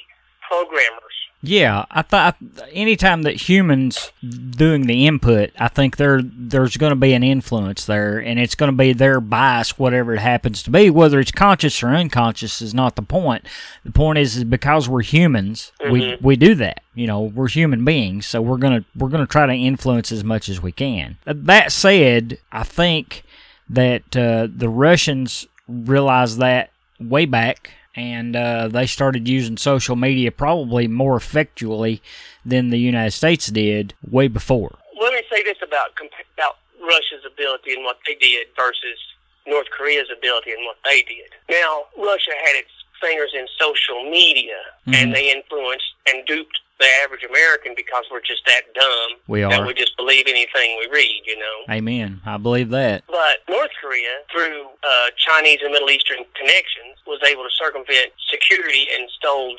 programmers. 0.50 1.14
Yeah, 1.42 1.86
I 1.90 2.02
thought 2.02 2.36
anytime 2.70 3.22
that 3.22 3.48
humans 3.48 4.12
doing 4.20 4.86
the 4.86 5.06
input, 5.06 5.50
I 5.58 5.68
think 5.68 5.96
there 5.96 6.20
there's 6.22 6.76
going 6.76 6.90
to 6.90 6.96
be 6.96 7.14
an 7.14 7.22
influence 7.22 7.86
there, 7.86 8.18
and 8.18 8.38
it's 8.38 8.54
going 8.54 8.70
to 8.70 8.76
be 8.76 8.92
their 8.92 9.22
bias, 9.22 9.78
whatever 9.78 10.12
it 10.12 10.20
happens 10.20 10.62
to 10.64 10.70
be. 10.70 10.90
Whether 10.90 11.18
it's 11.18 11.32
conscious 11.32 11.82
or 11.82 11.88
unconscious 11.88 12.60
is 12.60 12.74
not 12.74 12.94
the 12.94 13.02
point. 13.02 13.46
The 13.84 13.92
point 13.92 14.18
is, 14.18 14.36
is 14.36 14.44
because 14.44 14.86
we're 14.86 15.00
humans, 15.00 15.72
we 15.90 16.18
we 16.20 16.36
do 16.36 16.54
that. 16.56 16.82
You 16.94 17.06
know, 17.06 17.22
we're 17.22 17.48
human 17.48 17.86
beings, 17.86 18.26
so 18.26 18.42
we're 18.42 18.58
gonna 18.58 18.84
we're 18.94 19.08
gonna 19.08 19.26
try 19.26 19.46
to 19.46 19.54
influence 19.54 20.12
as 20.12 20.22
much 20.22 20.50
as 20.50 20.60
we 20.60 20.72
can. 20.72 21.16
That 21.24 21.72
said, 21.72 22.38
I 22.52 22.64
think 22.64 23.22
that 23.70 24.14
uh, 24.14 24.48
the 24.54 24.68
Russians 24.68 25.46
realized 25.66 26.38
that 26.38 26.70
way 26.98 27.24
back 27.24 27.70
and 27.94 28.36
uh, 28.36 28.68
they 28.68 28.86
started 28.86 29.28
using 29.28 29.56
social 29.56 29.96
media 29.96 30.30
probably 30.30 30.86
more 30.88 31.16
effectually 31.16 32.00
than 32.44 32.70
the 32.70 32.78
United 32.78 33.10
States 33.12 33.48
did 33.48 33.94
way 34.08 34.28
before. 34.28 34.78
Let 35.00 35.12
me 35.12 35.22
say 35.32 35.42
this 35.42 35.56
about 35.62 35.90
about 36.36 36.56
Russia's 36.80 37.24
ability 37.26 37.72
and 37.74 37.84
what 37.84 37.98
they 38.06 38.14
did 38.14 38.46
versus 38.56 38.98
North 39.46 39.66
Korea's 39.76 40.08
ability 40.16 40.52
and 40.52 40.64
what 40.64 40.76
they 40.84 41.02
did. 41.02 41.30
Now, 41.50 41.84
Russia 41.96 42.32
had 42.44 42.56
its 42.56 42.70
fingers 43.00 43.32
in 43.34 43.46
social 43.58 44.08
media, 44.10 44.58
Mhm. 44.86 44.94
and 44.94 45.14
they 45.14 45.30
influenced 45.32 45.86
and 46.06 46.24
duped 46.26 46.60
the 46.80 46.86
average 47.04 47.22
American 47.28 47.74
because 47.76 48.04
we're 48.10 48.22
just 48.22 48.42
that 48.46 48.62
dumb 48.74 49.20
We 49.28 49.40
that 49.42 49.60
are. 49.60 49.66
we 49.66 49.74
just 49.74 49.96
believe 49.96 50.24
anything 50.26 50.76
we 50.80 50.88
read, 50.92 51.22
you 51.26 51.38
know. 51.38 51.56
Amen. 51.74 52.20
I 52.26 52.38
believe 52.38 52.70
that. 52.70 53.04
But 53.06 53.44
North 53.48 53.70
Korea, 53.80 54.24
through 54.32 54.64
uh, 54.82 55.06
Chinese 55.16 55.58
and 55.62 55.72
Middle 55.72 55.90
Eastern 55.90 56.24
connections, 56.34 56.96
was 57.06 57.20
able 57.28 57.42
to 57.44 57.50
circumvent 57.50 58.12
security 58.30 58.86
and 58.98 59.08
stole 59.10 59.56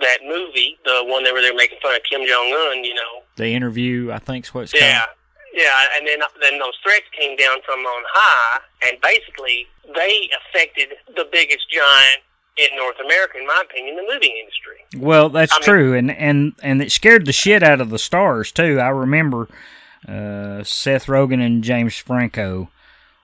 that 0.00 0.18
movie, 0.24 0.78
the 0.84 1.02
one 1.04 1.22
where 1.22 1.24
they 1.24 1.32
were 1.32 1.42
there 1.42 1.54
making 1.54 1.78
fun 1.82 1.94
of 1.94 2.02
Kim 2.08 2.22
Jong 2.26 2.52
Un, 2.72 2.84
you 2.84 2.94
know. 2.94 3.22
The 3.36 3.48
interview, 3.48 4.10
I 4.12 4.18
think, 4.18 4.46
is 4.46 4.54
what 4.54 4.62
it's 4.64 4.74
Yeah, 4.74 5.00
called. 5.04 5.16
yeah, 5.52 5.96
and 5.98 6.06
then 6.06 6.20
then 6.40 6.58
those 6.58 6.78
threats 6.82 7.04
came 7.18 7.36
down 7.36 7.58
from 7.66 7.80
on 7.80 8.02
high, 8.14 8.60
and 8.88 8.96
basically 9.02 9.66
they 9.94 10.30
affected 10.40 10.94
the 11.16 11.28
biggest 11.30 11.68
giant 11.70 12.22
in 12.56 12.76
North 12.76 12.96
America, 13.04 13.38
in 13.38 13.46
my 13.46 13.62
opinion, 13.64 13.96
the 13.96 14.02
movie 14.02 14.32
industry. 14.40 15.00
Well, 15.02 15.28
that's 15.30 15.52
I 15.52 15.56
mean- 15.56 15.64
true, 15.64 15.94
and 15.94 16.10
and 16.10 16.52
and 16.62 16.82
it 16.82 16.92
scared 16.92 17.26
the 17.26 17.32
shit 17.32 17.62
out 17.62 17.80
of 17.80 17.90
the 17.90 17.98
stars 17.98 18.52
too. 18.52 18.78
I 18.80 18.88
remember 18.88 19.48
uh, 20.08 20.62
Seth 20.64 21.06
Rogen 21.06 21.44
and 21.44 21.62
James 21.64 21.96
Franco 21.96 22.68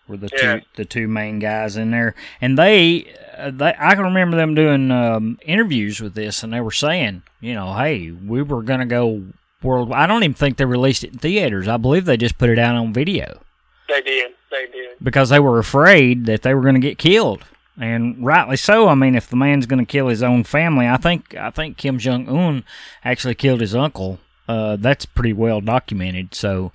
were 0.07 0.17
the 0.17 0.31
Yeah. 0.33 0.59
two 0.61 0.65
the 0.77 0.85
two 0.85 1.09
main 1.09 1.39
guys 1.39 1.77
in 1.77 1.91
there, 1.91 2.15
and 2.41 2.57
they, 2.59 3.13
uh, 3.37 3.51
they 3.51 3.75
I 3.79 3.95
can 3.95 4.05
remember 4.05 4.37
them 4.37 4.55
doing 4.55 4.91
um, 4.91 5.39
interviews 5.43 6.01
with 6.01 6.15
this, 6.15 6.43
and 6.43 6.53
they 6.53 6.61
were 6.61 6.71
saying, 6.71 7.23
you 7.41 7.55
know, 7.55 7.75
hey, 7.75 8.11
we 8.11 8.41
were 8.43 8.63
gonna 8.63 8.87
go 8.87 9.25
world. 9.63 9.93
I 9.93 10.07
don't 10.07 10.23
even 10.23 10.35
think 10.35 10.57
they 10.57 10.65
released 10.65 11.05
it 11.05 11.13
in 11.13 11.19
theaters. 11.19 11.69
I 11.69 11.77
believe 11.77 12.05
they 12.07 12.17
just 12.17 12.39
put 12.39 12.49
it 12.49 12.59
out 12.61 12.77
on 12.77 12.93
video 12.95 13.41
They 13.89 14.01
did, 14.01 14.33
they 14.51 14.67
did. 14.73 14.97
because 15.03 15.29
they 15.31 15.41
were 15.41 15.59
afraid 15.59 16.27
that 16.27 16.43
they 16.43 16.55
were 16.55 16.63
going 16.63 16.77
to 16.77 16.81
get 16.81 16.97
killed, 16.97 17.45
and 17.81 18.25
rightly 18.25 18.57
so. 18.57 18.89
I 18.89 18.95
mean, 18.95 19.15
if 19.15 19.29
the 19.29 19.37
man's 19.37 19.67
going 19.67 19.85
to 19.85 19.91
kill 19.91 20.09
his 20.09 20.23
own 20.23 20.45
family, 20.45 20.87
I 20.89 20.97
think 20.97 21.35
I 21.37 21.51
think 21.51 21.77
Kim 21.77 21.99
Jong 21.99 22.29
Un 22.29 22.65
actually 23.05 23.35
killed 23.35 23.61
his 23.61 23.75
uncle. 23.75 24.19
Uh, 24.49 24.77
that's 24.77 25.05
pretty 25.07 25.33
well 25.33 25.61
documented. 25.61 26.35
So, 26.35 26.73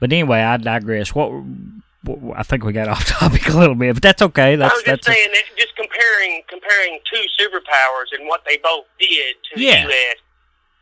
but 0.00 0.12
anyway, 0.12 0.40
I 0.40 0.56
digress. 0.56 1.14
What, 1.14 1.30
what 2.02 2.36
I 2.36 2.42
think 2.42 2.64
we 2.64 2.72
got 2.72 2.88
off 2.94 3.04
topic 3.06 3.48
a 3.48 3.56
little 3.56 3.76
bit, 3.76 3.94
but 3.94 4.02
that's 4.02 4.22
okay. 4.22 4.54
I 4.54 4.56
That's 4.56 4.74
was 4.74 4.82
just 4.82 5.04
that's 5.04 5.06
saying 5.06 5.28
that 5.32 5.44
just 5.56 5.76
comparing 5.76 6.42
comparing 6.48 6.98
two 7.10 7.22
superpowers 7.38 8.10
and 8.18 8.26
what 8.28 8.42
they 8.46 8.56
both 8.58 8.86
did 8.98 9.36
to 9.54 9.60
Yeah. 9.60 9.82
the 9.86 9.88
U.S. 9.92 10.16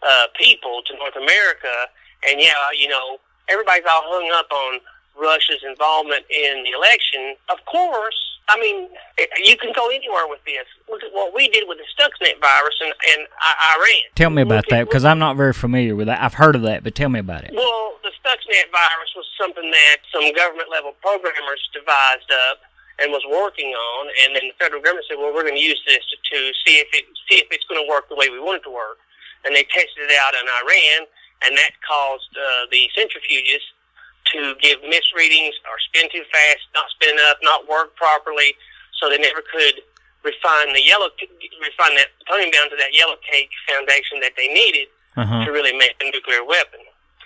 uh, 0.02 0.26
people 0.38 0.82
to 0.86 0.96
North 0.96 1.16
America. 1.16 1.68
And 2.28 2.40
yeah, 2.40 2.52
you 2.78 2.88
know, 2.88 3.18
everybody's 3.48 3.84
all 3.88 4.02
hung 4.04 4.30
up 4.34 4.50
on 4.50 4.80
Russia's 5.20 5.62
involvement 5.68 6.24
in 6.30 6.64
the 6.64 6.70
election. 6.70 7.36
Of 7.50 7.64
course, 7.66 8.29
I 8.50 8.58
mean, 8.58 8.90
you 9.46 9.56
can 9.56 9.70
go 9.72 9.86
anywhere 9.94 10.26
with 10.26 10.42
this. 10.44 10.66
Look 10.90 11.06
at 11.06 11.14
what 11.14 11.30
we 11.30 11.46
did 11.48 11.70
with 11.70 11.78
the 11.78 11.86
Stuxnet 11.94 12.42
virus 12.42 12.74
in, 12.82 12.90
in 13.14 13.26
Iran. 13.78 14.02
Tell 14.16 14.30
me 14.30 14.42
about 14.42 14.66
that 14.70 14.90
because 14.90 15.04
I'm 15.04 15.22
not 15.22 15.36
very 15.36 15.52
familiar 15.52 15.94
with 15.94 16.10
that. 16.10 16.20
I've 16.20 16.34
heard 16.34 16.56
of 16.56 16.62
that, 16.62 16.82
but 16.82 16.94
tell 16.94 17.08
me 17.08 17.20
about 17.20 17.44
it. 17.44 17.54
Well, 17.54 17.94
the 18.02 18.10
Stuxnet 18.18 18.66
virus 18.74 19.10
was 19.14 19.26
something 19.38 19.70
that 19.70 19.96
some 20.10 20.34
government 20.34 20.66
level 20.66 20.98
programmers 21.00 21.62
devised 21.72 22.30
up 22.50 22.58
and 22.98 23.14
was 23.14 23.22
working 23.30 23.70
on, 23.70 24.10
and 24.26 24.34
then 24.34 24.50
the 24.50 24.56
federal 24.58 24.82
government 24.82 25.06
said, 25.06 25.16
"Well, 25.16 25.32
we're 25.32 25.46
going 25.46 25.56
to 25.56 25.62
use 25.62 25.80
this 25.86 26.02
to, 26.10 26.16
to 26.18 26.38
see 26.66 26.82
if 26.82 26.90
it 26.92 27.06
see 27.30 27.38
if 27.38 27.46
it's 27.54 27.64
going 27.70 27.80
to 27.80 27.88
work 27.88 28.10
the 28.10 28.18
way 28.18 28.28
we 28.28 28.42
want 28.42 28.60
it 28.60 28.64
to 28.66 28.74
work." 28.74 28.98
And 29.46 29.54
they 29.54 29.62
tested 29.62 30.10
it 30.10 30.18
out 30.18 30.34
in 30.34 30.44
Iran, 30.44 31.06
and 31.46 31.56
that 31.56 31.72
caused 31.86 32.34
uh, 32.34 32.66
the 32.68 32.90
centrifuges 32.98 33.62
to 34.32 34.54
give 34.60 34.78
misreadings 34.86 35.54
or 35.66 35.78
spin 35.80 36.08
too 36.12 36.24
fast, 36.30 36.62
not 36.74 36.88
spin 36.90 37.14
enough, 37.14 37.38
not 37.42 37.68
work 37.68 37.96
properly, 37.96 38.54
so 38.98 39.08
they 39.08 39.18
never 39.18 39.42
could 39.42 39.82
refine 40.22 40.72
the 40.72 40.84
yellow 40.84 41.08
refine 41.60 41.96
that 41.96 42.12
plutonium 42.20 42.52
down 42.52 42.68
to 42.70 42.76
that 42.76 42.92
yellow 42.92 43.16
cake 43.24 43.50
foundation 43.64 44.20
that 44.20 44.32
they 44.36 44.48
needed 44.48 44.88
uh-huh. 45.16 45.44
to 45.44 45.50
really 45.50 45.72
make 45.72 45.96
a 46.00 46.10
nuclear 46.10 46.44
weapon. 46.44 46.80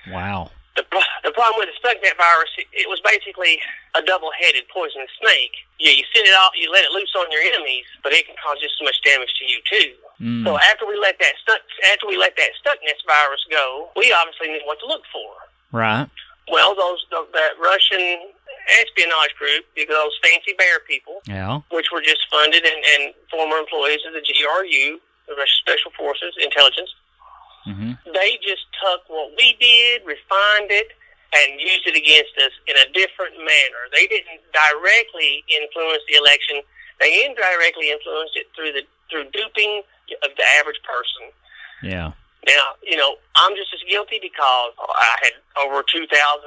Wow. 0.08 0.50
The, 0.76 0.82
the 1.22 1.30
problem 1.30 1.62
with 1.62 1.70
the 1.70 1.78
Stuxnet 1.78 2.18
virus, 2.18 2.50
it, 2.58 2.66
it 2.74 2.88
was 2.90 2.98
basically 3.06 3.62
a 3.94 4.02
double-headed 4.02 4.66
poisonous 4.74 5.10
snake. 5.22 5.54
Yeah, 5.78 5.94
you 5.94 6.02
send 6.10 6.26
it 6.26 6.34
off, 6.34 6.50
you 6.58 6.70
let 6.70 6.82
it 6.82 6.90
loose 6.90 7.14
on 7.14 7.30
your 7.30 7.42
enemies, 7.42 7.86
but 8.02 8.10
it 8.10 8.26
can 8.26 8.34
cause 8.42 8.58
just 8.58 8.74
as 8.82 8.84
much 8.84 8.98
damage 9.06 9.30
to 9.38 9.44
you 9.46 9.58
too. 9.70 9.90
Mm. 10.18 10.42
So 10.42 10.58
after 10.58 10.86
we 10.86 10.98
let 10.98 11.18
that 11.22 11.34
stuck, 11.42 11.62
after 11.94 12.06
we 12.06 12.18
let 12.18 12.34
that 12.36 12.58
Stuxnet 12.58 12.98
virus 13.06 13.46
go, 13.50 13.90
we 13.94 14.10
obviously 14.10 14.50
knew 14.50 14.62
what 14.66 14.78
to 14.80 14.86
look 14.86 15.02
for. 15.14 15.30
Right. 15.70 16.10
Well, 16.50 16.74
those 16.74 17.04
the, 17.10 17.26
that 17.32 17.56
Russian 17.60 18.32
espionage 18.80 19.34
group, 19.38 19.64
because 19.74 19.96
those 19.96 20.16
fancy 20.22 20.52
bear 20.56 20.80
people, 20.88 21.20
yeah, 21.26 21.60
which 21.70 21.88
were 21.92 22.02
just 22.02 22.26
funded 22.30 22.64
and, 22.64 22.80
and 22.96 23.14
former 23.30 23.56
employees 23.56 24.00
of 24.06 24.12
the 24.12 24.20
GRU, 24.20 25.00
the 25.28 25.34
Russian 25.36 25.60
Special 25.64 25.90
Forces 25.96 26.36
Intelligence, 26.40 26.92
mm-hmm. 27.66 27.92
they 28.12 28.36
just 28.44 28.68
took 28.76 29.08
what 29.08 29.32
we 29.36 29.56
did, 29.56 30.04
refined 30.04 30.68
it, 30.68 30.92
and 31.32 31.60
used 31.60 31.88
it 31.88 31.96
against 31.96 32.36
us 32.38 32.52
in 32.68 32.76
a 32.76 32.86
different 32.92 33.40
manner. 33.40 33.88
They 33.92 34.06
didn't 34.06 34.44
directly 34.52 35.44
influence 35.48 36.04
the 36.08 36.20
election; 36.20 36.60
they 37.00 37.24
indirectly 37.24 37.88
influenced 37.88 38.36
it 38.36 38.52
through 38.52 38.72
the 38.76 38.84
through 39.08 39.32
duping 39.32 39.82
of 40.22 40.30
the 40.36 40.46
average 40.60 40.80
person. 40.84 41.32
Yeah. 41.82 42.12
Now, 42.44 42.76
you 42.84 42.96
know, 42.96 43.16
I'm 43.36 43.56
just 43.56 43.72
as 43.72 43.80
guilty 43.88 44.20
because 44.20 44.72
I 44.76 45.16
had 45.24 45.34
over 45.64 45.80
2,000 45.80 46.04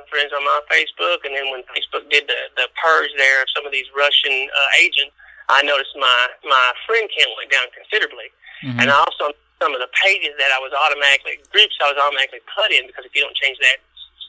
friends 0.10 0.30
on 0.30 0.44
my 0.46 0.62
Facebook, 0.70 1.26
and 1.26 1.34
then 1.34 1.50
when 1.50 1.66
Facebook 1.74 2.06
did 2.10 2.30
the, 2.30 2.40
the 2.54 2.70
purge 2.78 3.10
there 3.18 3.42
of 3.42 3.50
some 3.50 3.66
of 3.66 3.74
these 3.74 3.90
Russian 3.98 4.50
uh, 4.54 4.70
agents, 4.78 5.14
I 5.50 5.64
noticed 5.64 5.96
my, 5.98 6.22
my 6.46 6.68
friend 6.86 7.08
count 7.10 7.34
went 7.40 7.50
down 7.50 7.66
considerably. 7.74 8.30
Mm-hmm. 8.62 8.84
And 8.84 8.88
also 8.94 9.34
some 9.58 9.74
of 9.74 9.82
the 9.82 9.90
pages 10.06 10.38
that 10.38 10.54
I 10.54 10.60
was 10.62 10.70
automatically, 10.76 11.42
groups 11.50 11.74
I 11.82 11.90
was 11.90 11.98
automatically 11.98 12.46
put 12.54 12.70
in, 12.70 12.86
because 12.86 13.06
if 13.06 13.14
you 13.18 13.26
don't 13.26 13.38
change 13.38 13.58
that 13.66 13.82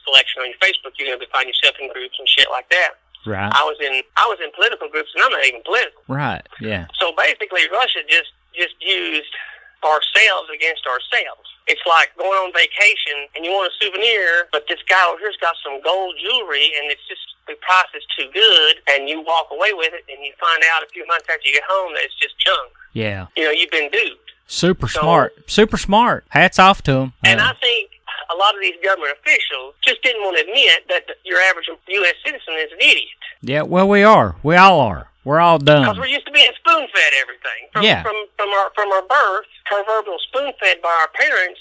selection 0.07 0.41
on 0.41 0.49
your 0.49 0.61
Facebook, 0.63 0.97
you're 0.97 1.11
going 1.11 1.21
to 1.21 1.29
find 1.29 1.45
yourself 1.45 1.77
in 1.77 1.91
groups 1.93 2.17
and 2.17 2.25
shit 2.25 2.49
like 2.49 2.69
that. 2.73 2.97
Right. 3.27 3.51
I 3.51 3.67
was 3.67 3.75
in 3.83 3.99
I 4.15 4.25
was 4.31 4.39
in 4.39 4.47
political 4.55 4.87
groups, 4.87 5.11
and 5.11 5.21
I'm 5.27 5.31
not 5.35 5.43
even 5.43 5.59
political. 5.67 6.01
Right. 6.07 6.39
Yeah. 6.63 6.87
So 6.95 7.11
basically, 7.19 7.67
Russia 7.67 7.99
just 8.07 8.31
just 8.55 8.79
used 8.79 9.35
ourselves 9.83 10.49
against 10.53 10.85
ourselves. 10.87 11.47
It's 11.67 11.81
like 11.85 12.11
going 12.17 12.33
on 12.43 12.51
vacation 12.53 13.29
and 13.35 13.45
you 13.45 13.51
want 13.51 13.69
a 13.71 13.75
souvenir, 13.83 14.49
but 14.51 14.65
this 14.67 14.81
guy 14.89 15.01
over 15.07 15.19
here's 15.21 15.37
got 15.37 15.55
some 15.63 15.79
gold 15.81 16.15
jewelry 16.17 16.73
and 16.81 16.89
it's 16.91 17.03
just 17.07 17.21
the 17.47 17.55
price 17.65 17.89
is 17.97 18.05
too 18.17 18.29
good, 18.31 18.75
and 18.93 19.09
you 19.09 19.21
walk 19.25 19.47
away 19.49 19.73
with 19.73 19.89
it, 19.91 20.05
and 20.05 20.23
you 20.23 20.31
find 20.39 20.61
out 20.75 20.83
a 20.83 20.89
few 20.93 21.01
months 21.07 21.25
after 21.33 21.47
you 21.49 21.53
get 21.55 21.63
home 21.67 21.93
that 21.97 22.03
it's 22.05 22.13
just 22.21 22.37
junk. 22.37 22.69
Yeah. 22.93 23.25
You 23.35 23.45
know, 23.45 23.49
you've 23.49 23.71
been 23.71 23.89
duped. 23.89 24.31
Super 24.45 24.87
So- 24.87 25.01
smart. 25.01 25.33
Super 25.49 25.77
smart. 25.77 26.25
Hats 26.29 26.59
off 26.59 26.83
to 26.83 26.91
him. 27.09 27.13
And 27.23 27.39
uh, 27.41 27.49
I 27.49 27.53
think 27.57 27.89
a 28.31 28.35
lot 28.37 28.53
of 28.53 28.61
these 28.61 28.75
government 28.83 29.17
officials 29.17 29.73
just 29.81 30.01
didn't 30.03 30.21
want 30.21 30.37
to 30.37 30.43
admit 30.45 30.85
that 30.89 31.09
your 31.25 31.39
average 31.49 31.65
U.S. 31.69 32.13
citizen 32.23 32.53
is 32.61 32.71
an 32.71 32.77
idiot. 32.81 33.17
Yeah. 33.41 33.61
Well, 33.63 33.87
we 33.87 34.03
are. 34.03 34.35
We 34.43 34.55
all 34.55 34.79
are. 34.81 35.07
We're 35.25 35.39
all 35.39 35.59
done. 35.59 35.83
Because 35.83 35.97
we're 35.99 36.07
used 36.07 36.25
to 36.25 36.31
being 36.31 36.49
spoon 36.57 36.87
fed 36.93 37.13
everything. 37.21 37.61
From, 37.73 37.83
Yeah. 37.83 38.03
From 38.03 38.15
from 38.37 38.49
our 38.49 38.71
from 38.75 38.91
our 38.91 39.01
birth, 39.03 39.45
proverbial 39.65 40.17
spoon 40.27 40.51
fed 40.59 40.81
by 40.81 40.89
our 40.89 41.09
parents, 41.13 41.59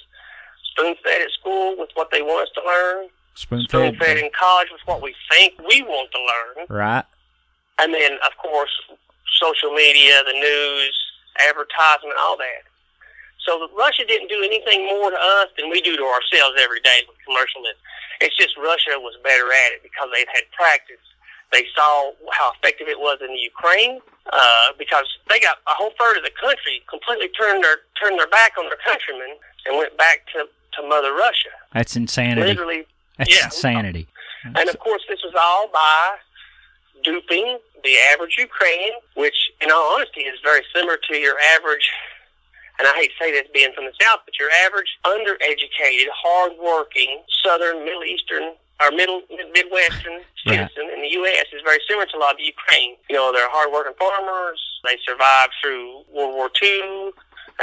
spoon 0.73 0.95
fed 1.05 1.21
at 1.23 1.31
school 1.33 1.77
with 1.77 1.91
what 1.95 2.11
they 2.11 2.23
want 2.23 2.49
us 2.49 2.55
to 2.55 2.63
learn, 2.65 3.09
Spoon 3.35 3.63
spoon 3.63 3.97
fed. 3.97 3.99
fed 3.99 4.17
in 4.19 4.31
college 4.39 4.69
with 4.71 4.81
what 4.87 5.03
we 5.03 5.15
think 5.31 5.55
we 5.69 5.83
want 5.83 6.11
to 6.13 6.19
learn, 6.19 6.67
Right. 6.71 7.05
and 7.79 7.93
then 7.93 8.13
of 8.25 8.37
course 8.39 8.71
social 9.43 9.73
media, 9.75 10.23
the 10.25 10.33
news, 10.33 10.95
advertisement, 11.49 12.15
all 12.21 12.37
that. 12.39 12.63
So 13.45 13.69
Russia 13.77 14.05
didn't 14.05 14.29
do 14.29 14.43
anything 14.43 14.87
more 14.87 15.11
to 15.11 15.17
us 15.17 15.49
than 15.59 15.71
we 15.71 15.81
do 15.81 15.97
to 15.97 16.05
ourselves 16.05 16.57
every 16.61 16.81
day 16.81 17.03
with 17.09 17.17
commercialism. 17.25 17.77
It's 18.21 18.37
just 18.37 18.57
Russia 18.57 18.99
was 18.99 19.15
better 19.23 19.47
at 19.47 19.73
it 19.79 19.83
because 19.83 20.09
they've 20.15 20.29
had 20.33 20.43
practice. 20.53 21.01
They 21.53 21.65
saw 21.75 22.13
how 22.33 22.53
effective 22.57 22.89
it 22.89 22.99
was 22.99 23.19
in 23.21 23.29
the 23.29 23.41
Ukraine 23.41 24.01
uh, 24.33 24.69
because 24.79 25.07
they 25.31 25.41
got 25.41 25.57
a 25.67 25.75
whole 25.75 25.93
third 25.99 26.19
of 26.19 26.25
the 26.25 26.33
country 26.41 26.83
completely 26.89 27.29
turned 27.29 27.65
their 27.65 27.79
turned 28.01 28.19
their 28.19 28.29
back 28.29 28.53
on 28.59 28.67
their 28.67 28.79
countrymen 28.85 29.37
and 29.67 29.79
went 29.79 29.97
back 29.97 30.27
to, 30.35 30.45
to 30.75 30.87
Mother 30.87 31.13
Russia. 31.15 31.49
That's 31.73 31.97
insanity. 31.97 32.47
Literally, 32.47 32.87
That's 33.17 33.31
yeah. 33.31 33.47
insanity. 33.47 34.07
And 34.45 34.69
of 34.69 34.79
course, 34.79 35.03
this 35.09 35.21
was 35.25 35.35
all 35.39 35.69
by 35.73 36.17
duping 37.03 37.59
the 37.85 37.97
average 38.13 38.37
Ukrainian, 38.39 38.93
which, 39.15 39.51
in 39.61 39.71
all 39.71 39.95
honesty, 39.95 40.23
is 40.23 40.39
very 40.43 40.63
similar 40.75 40.99
to 41.11 41.17
your 41.17 41.37
average. 41.57 41.89
And 42.79 42.87
I 42.87 42.95
hate 42.95 43.11
to 43.19 43.25
say 43.25 43.33
this 43.33 43.49
being 43.53 43.73
from 43.75 43.87
the 43.87 43.93
South, 44.01 44.21
but 44.25 44.39
your 44.39 44.51
average 44.65 44.87
undereducated, 45.05 46.07
hardworking 46.15 47.23
Southern, 47.45 47.85
Middle 47.85 48.05
Eastern, 48.05 48.55
or 48.81 48.91
Middle 48.93 49.23
Midwestern 49.55 50.21
Right. 50.47 50.55
citizen 50.71 50.89
in 50.95 51.03
the 51.03 51.09
U.S. 51.21 51.45
is 51.53 51.61
very 51.65 51.79
similar 51.89 52.07
to 52.07 52.17
a 52.17 52.21
lot 52.21 52.35
of 52.35 52.41
Ukraine. 52.41 52.97
You 53.11 53.17
know, 53.17 53.33
they're 53.33 53.51
hardworking 53.51 53.93
farmers. 53.99 54.61
They 54.85 54.97
survived 55.05 55.53
through 55.61 56.05
World 56.15 56.35
War 56.35 56.49
II, 56.63 57.11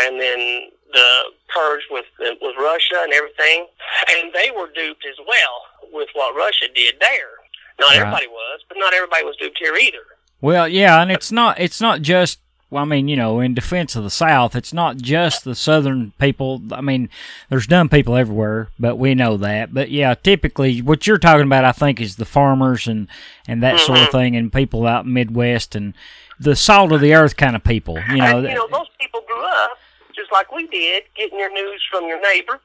and 0.05 0.19
then 0.21 0.69
the 0.93 1.09
purge 1.49 1.81
with 1.89 2.05
with 2.19 2.55
Russia 2.59 2.99
and 3.01 3.13
everything, 3.13 3.65
and 4.11 4.31
they 4.33 4.51
were 4.51 4.69
duped 4.75 5.05
as 5.09 5.15
well 5.27 5.55
with 5.91 6.09
what 6.13 6.35
Russia 6.35 6.67
did 6.75 6.95
there. 6.99 7.31
Not 7.79 7.89
Right. 7.91 7.99
everybody 8.01 8.27
was, 8.27 8.59
but 8.67 8.77
not 8.77 8.93
everybody 8.93 9.23
was 9.23 9.35
duped 9.37 9.57
here 9.57 9.75
either. 9.75 10.03
Well, 10.41 10.67
yeah, 10.67 11.01
and 11.01 11.11
it's 11.11 11.31
not 11.31 11.59
it's 11.59 11.81
not 11.81 12.01
just 12.01 12.39
well, 12.69 12.81
I 12.81 12.85
mean, 12.85 13.07
you 13.07 13.15
know, 13.15 13.39
in 13.39 13.53
defense 13.53 13.95
of 13.95 14.03
the 14.03 14.09
South, 14.09 14.55
it's 14.55 14.73
not 14.73 14.97
just 14.97 15.43
the 15.43 15.55
Southern 15.55 16.13
people. 16.19 16.61
I 16.71 16.81
mean, 16.81 17.09
there's 17.49 17.67
dumb 17.67 17.89
people 17.89 18.15
everywhere, 18.15 18.69
but 18.79 18.97
we 18.97 19.13
know 19.13 19.37
that. 19.37 19.73
But 19.73 19.91
yeah, 19.91 20.15
typically, 20.15 20.81
what 20.81 21.05
you're 21.05 21.17
talking 21.17 21.45
about, 21.45 21.63
I 21.63 21.71
think, 21.71 22.01
is 22.01 22.15
the 22.15 22.25
farmers 22.25 22.87
and 22.87 23.07
and 23.47 23.61
that 23.61 23.79
sort 23.79 23.99
of 23.99 24.05
mm-hmm. 24.05 24.17
thing, 24.17 24.35
and 24.35 24.51
people 24.51 24.87
out 24.87 25.05
Midwest 25.05 25.75
and 25.75 25.93
the 26.39 26.55
salt 26.55 26.91
of 26.91 27.01
the 27.01 27.13
earth 27.13 27.37
kind 27.37 27.55
of 27.55 27.63
people. 27.63 27.99
You 28.09 28.17
know, 28.17 28.39
and 28.39 28.47
you 28.47 28.55
know, 28.55 28.67
those 28.71 28.89
people 28.99 29.21
grew 29.27 29.45
up 29.45 29.77
just 30.15 30.31
like 30.31 30.51
we 30.51 30.67
did, 30.67 31.03
getting 31.15 31.37
your 31.37 31.53
news 31.53 31.83
from 31.91 32.07
your 32.07 32.21
neighbor 32.21 32.59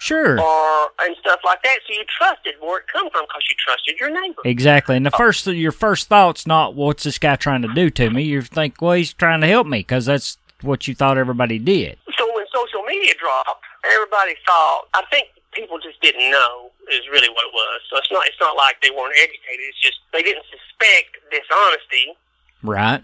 sure, 0.00 0.40
or 0.40 0.88
and 1.02 1.14
stuff 1.20 1.40
like 1.44 1.62
that. 1.62 1.78
So 1.86 1.94
you 1.94 2.04
trusted 2.18 2.54
where 2.60 2.80
it 2.80 2.86
come 2.92 3.08
from 3.10 3.24
because 3.24 3.44
you 3.48 3.54
trusted 3.64 4.00
your 4.00 4.10
neighbor. 4.10 4.42
exactly. 4.44 4.96
And 4.96 5.06
the 5.06 5.10
first 5.12 5.46
your 5.46 5.72
first 5.72 6.08
thought's 6.08 6.46
not 6.46 6.74
what's 6.74 7.04
this 7.04 7.18
guy 7.18 7.36
trying 7.36 7.62
to 7.62 7.72
do 7.72 7.88
to 7.90 8.10
me. 8.10 8.24
You 8.24 8.42
think, 8.42 8.80
well, 8.82 8.94
he's 8.94 9.12
trying 9.12 9.40
to 9.42 9.46
help 9.46 9.66
me 9.66 9.78
because 9.80 10.06
that's 10.06 10.36
what 10.62 10.88
you 10.88 10.94
thought 10.94 11.16
everybody 11.16 11.58
did. 11.58 11.96
So 12.18 12.26
when 12.34 12.44
social 12.52 12.82
media 12.82 13.14
dropped, 13.18 13.62
everybody 13.94 14.34
thought. 14.44 14.88
I 14.94 15.04
think 15.10 15.28
people 15.52 15.78
just 15.78 16.00
didn't 16.02 16.30
know 16.30 16.70
is 16.92 17.06
really 17.10 17.28
what 17.30 17.46
it 17.46 17.52
was. 17.54 17.80
So 17.88 17.96
it's 17.98 18.10
not. 18.12 18.26
It's 18.26 18.40
not 18.40 18.56
like 18.56 18.76
they 18.82 18.90
weren't 18.90 19.14
educated. 19.16 19.64
It's 19.70 19.80
just 19.80 19.98
they 20.12 20.22
didn't 20.22 20.44
suspect 20.50 21.16
dishonesty 21.30 22.16
Right. 22.62 23.00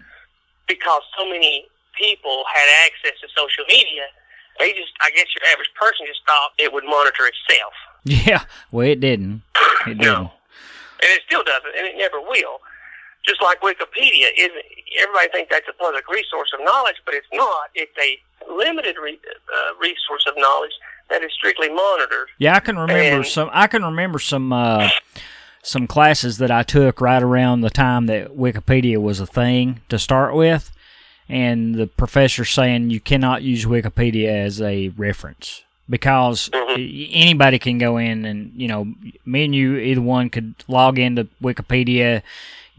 because 0.67 1.01
so 1.17 1.25
many 1.25 1.65
people 1.97 2.43
had 2.53 2.67
access 2.85 3.17
to 3.21 3.27
social 3.35 3.65
media. 3.67 4.05
They 4.59 4.71
just, 4.73 4.91
I 5.01 5.09
guess, 5.11 5.25
your 5.35 5.45
average 5.53 5.69
person 5.79 6.05
just 6.07 6.21
thought 6.25 6.51
it 6.57 6.71
would 6.73 6.83
monitor 6.85 7.25
itself. 7.27 7.73
Yeah. 8.07 8.43
Well, 8.71 8.87
it 8.87 9.01
didn't. 9.01 9.41
It 9.85 9.97
didn't. 9.97 10.01
No. 10.01 10.31
and 11.01 11.09
it 11.11 11.21
still 11.27 11.43
doesn't, 11.43 11.73
and 11.77 11.85
it 11.85 11.95
never 11.97 12.21
will. 12.21 12.59
Just 13.27 13.41
like 13.41 13.59
Wikipedia 13.59 14.27
isn't. 14.37 14.63
Everybody 15.01 15.27
thinks 15.33 15.49
that's 15.51 15.67
a 15.67 15.73
public 15.73 16.07
resource 16.09 16.49
of 16.57 16.63
knowledge, 16.63 16.95
but 17.05 17.13
it's 17.15 17.27
not. 17.33 17.67
It's 17.75 17.91
a 18.01 18.17
limited 18.53 18.95
re, 19.03 19.19
uh, 19.27 19.75
resource 19.81 20.23
of 20.25 20.35
knowledge 20.37 20.71
that 21.09 21.21
is 21.21 21.31
strictly 21.33 21.67
monitored. 21.67 22.29
Yeah, 22.37 22.55
I 22.55 22.61
can 22.61 22.77
remember 22.79 23.17
And- 23.17 23.25
some. 23.27 23.49
I 23.51 23.67
can 23.67 23.83
remember 23.83 24.19
some 24.19 24.53
uh, 24.53 24.87
some 25.61 25.85
classes 25.85 26.37
that 26.37 26.49
I 26.51 26.63
took 26.63 27.01
right 27.01 27.21
around 27.21 27.59
the 27.61 27.69
time 27.69 28.05
that 28.05 28.37
Wikipedia 28.37 28.99
was 29.01 29.19
a 29.19 29.27
thing 29.27 29.81
to 29.89 29.99
start 29.99 30.33
with, 30.33 30.71
and 31.29 31.75
the 31.75 31.87
professor 31.87 32.45
saying 32.45 32.89
you 32.89 32.99
cannot 32.99 33.41
use 33.43 33.65
Wikipedia 33.65 34.29
as 34.29 34.61
a 34.61 34.89
reference. 34.89 35.63
because 35.89 36.49
mm-hmm. 36.49 37.11
anybody 37.13 37.57
can 37.59 37.77
go 37.77 37.97
in 37.97 38.25
and 38.25 38.51
you 38.55 38.67
know 38.67 38.93
me 39.25 39.45
and 39.45 39.55
you 39.55 39.77
either 39.77 40.01
one 40.01 40.29
could 40.29 40.53
log 40.67 40.99
into 40.99 41.27
Wikipedia, 41.41 42.21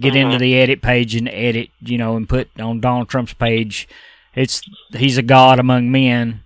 get 0.01 0.13
mm-hmm. 0.15 0.27
into 0.27 0.39
the 0.39 0.57
edit 0.59 0.83
page 0.83 1.15
and 1.15 1.29
edit 1.29 1.71
you 1.81 1.97
know 1.99 2.17
and 2.17 2.29
put 2.29 2.49
on 2.61 2.81
Donald 2.81 3.09
Trump's 3.09 3.35
page. 3.35 3.89
It's 4.35 4.63
he's 4.93 5.19
a 5.19 5.23
god 5.23 5.59
among 5.59 5.91
men, 5.91 6.43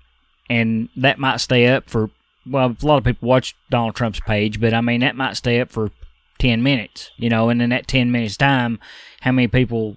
and 0.48 0.88
that 0.96 1.18
might 1.18 1.38
stay 1.40 1.66
up 1.66 1.90
for 1.90 2.10
well 2.46 2.76
a 2.80 2.86
lot 2.86 2.98
of 2.98 3.04
people 3.04 3.28
watch 3.28 3.54
Donald 3.70 3.94
Trump's 3.96 4.20
page, 4.20 4.60
but 4.60 4.72
I 4.72 4.80
mean 4.80 5.00
that 5.00 5.16
might 5.16 5.36
stay 5.36 5.60
up 5.60 5.70
for 5.70 5.90
ten 6.38 6.62
minutes, 6.62 7.10
you 7.16 7.28
know, 7.28 7.48
and 7.50 7.60
in 7.60 7.70
that 7.70 7.86
ten 7.88 8.10
minutes 8.12 8.36
time, 8.36 8.78
how 9.20 9.32
many 9.32 9.48
people 9.48 9.96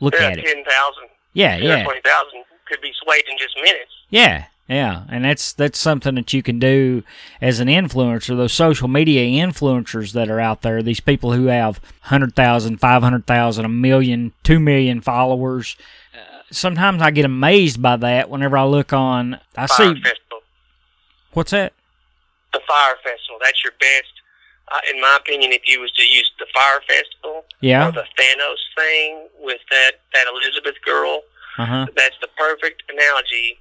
look 0.00 0.14
Yeah, 0.14 0.28
at 0.28 0.38
it? 0.38 0.44
ten 0.46 0.64
thousand. 0.64 1.08
Yeah, 1.36 1.56
yeah. 1.56 1.84
Twenty 1.84 2.00
thousand 2.00 2.44
could 2.66 2.80
be 2.80 2.92
swayed 3.04 3.24
in 3.30 3.36
just 3.38 3.54
minutes. 3.56 3.90
Yeah, 4.08 4.46
yeah, 4.68 5.04
and 5.10 5.24
that's 5.24 5.52
that's 5.52 5.78
something 5.78 6.14
that 6.14 6.32
you 6.32 6.42
can 6.42 6.58
do 6.58 7.02
as 7.42 7.60
an 7.60 7.68
influencer. 7.68 8.36
Those 8.36 8.54
social 8.54 8.88
media 8.88 9.22
influencers 9.46 10.12
that 10.12 10.30
are 10.30 10.40
out 10.40 10.62
there, 10.62 10.82
these 10.82 11.00
people 11.00 11.32
who 11.34 11.46
have 11.46 11.78
100,000, 12.04 12.78
500,000, 12.78 13.64
a 13.64 13.68
million, 13.68 14.32
two 14.42 14.58
million 14.58 15.02
followers. 15.02 15.76
Uh, 16.14 16.40
sometimes 16.50 17.02
I 17.02 17.10
get 17.10 17.26
amazed 17.26 17.82
by 17.82 17.96
that 17.96 18.30
whenever 18.30 18.56
I 18.56 18.64
look 18.64 18.92
on. 18.94 19.34
I 19.56 19.66
Fire 19.66 19.94
see 19.94 20.00
Festival. 20.00 20.40
what's 21.34 21.50
that? 21.50 21.74
The 22.54 22.60
Fire 22.66 22.94
Festival. 23.04 23.38
That's 23.42 23.62
your 23.62 23.74
best. 23.78 24.15
Uh, 24.72 24.80
in 24.92 25.00
my 25.00 25.16
opinion, 25.20 25.52
if 25.52 25.62
you 25.66 25.80
was 25.80 25.92
to 25.92 26.04
use 26.04 26.30
the 26.40 26.46
Fire 26.52 26.80
Festival 26.88 27.44
Yeah. 27.60 27.88
or 27.88 27.92
the 27.92 28.04
Theranos 28.18 28.58
thing 28.76 29.28
with 29.38 29.60
that 29.70 29.92
that 30.12 30.26
Elizabeth 30.26 30.74
girl, 30.84 31.22
Uh 31.58 31.64
huh. 31.66 31.86
that's 31.96 32.16
the 32.20 32.28
perfect 32.36 32.82
analogy 32.90 33.58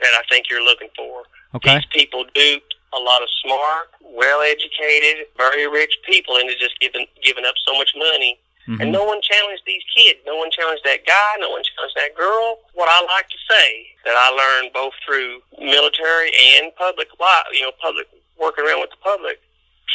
that 0.00 0.14
I 0.14 0.22
think 0.30 0.48
you're 0.48 0.62
looking 0.64 0.90
for. 0.96 1.24
Okay. 1.56 1.74
These 1.76 1.86
people 1.86 2.24
duped 2.34 2.74
a 2.92 2.98
lot 3.00 3.22
of 3.22 3.28
smart, 3.42 3.90
well-educated, 4.00 5.26
very 5.36 5.66
rich 5.68 5.98
people 6.04 6.36
into 6.36 6.54
just 6.56 6.78
giving 6.80 7.06
giving 7.22 7.44
up 7.44 7.54
so 7.66 7.74
much 7.76 7.90
money. 7.96 8.38
Mhm. 8.68 8.80
And 8.80 8.92
no 8.92 9.04
one 9.04 9.20
challenged 9.20 9.62
these 9.66 9.82
kids. 9.94 10.20
No 10.24 10.36
one 10.36 10.50
challenged 10.50 10.84
that 10.84 11.04
guy. 11.04 11.36
No 11.38 11.50
one 11.50 11.62
challenged 11.64 11.96
that 11.96 12.14
girl. 12.14 12.60
What 12.72 12.88
I 12.88 13.00
like 13.02 13.28
to 13.28 13.36
say 13.50 13.94
that 14.04 14.16
I 14.16 14.30
learned 14.30 14.72
both 14.72 14.94
through 15.04 15.42
military 15.58 16.32
and 16.34 16.74
public 16.76 17.08
life, 17.20 17.44
you 17.52 17.60
know, 17.62 17.72
public 17.72 18.06
working 18.38 18.64
around 18.66 18.80
with 18.80 18.90
the 18.90 18.96
public, 18.96 19.40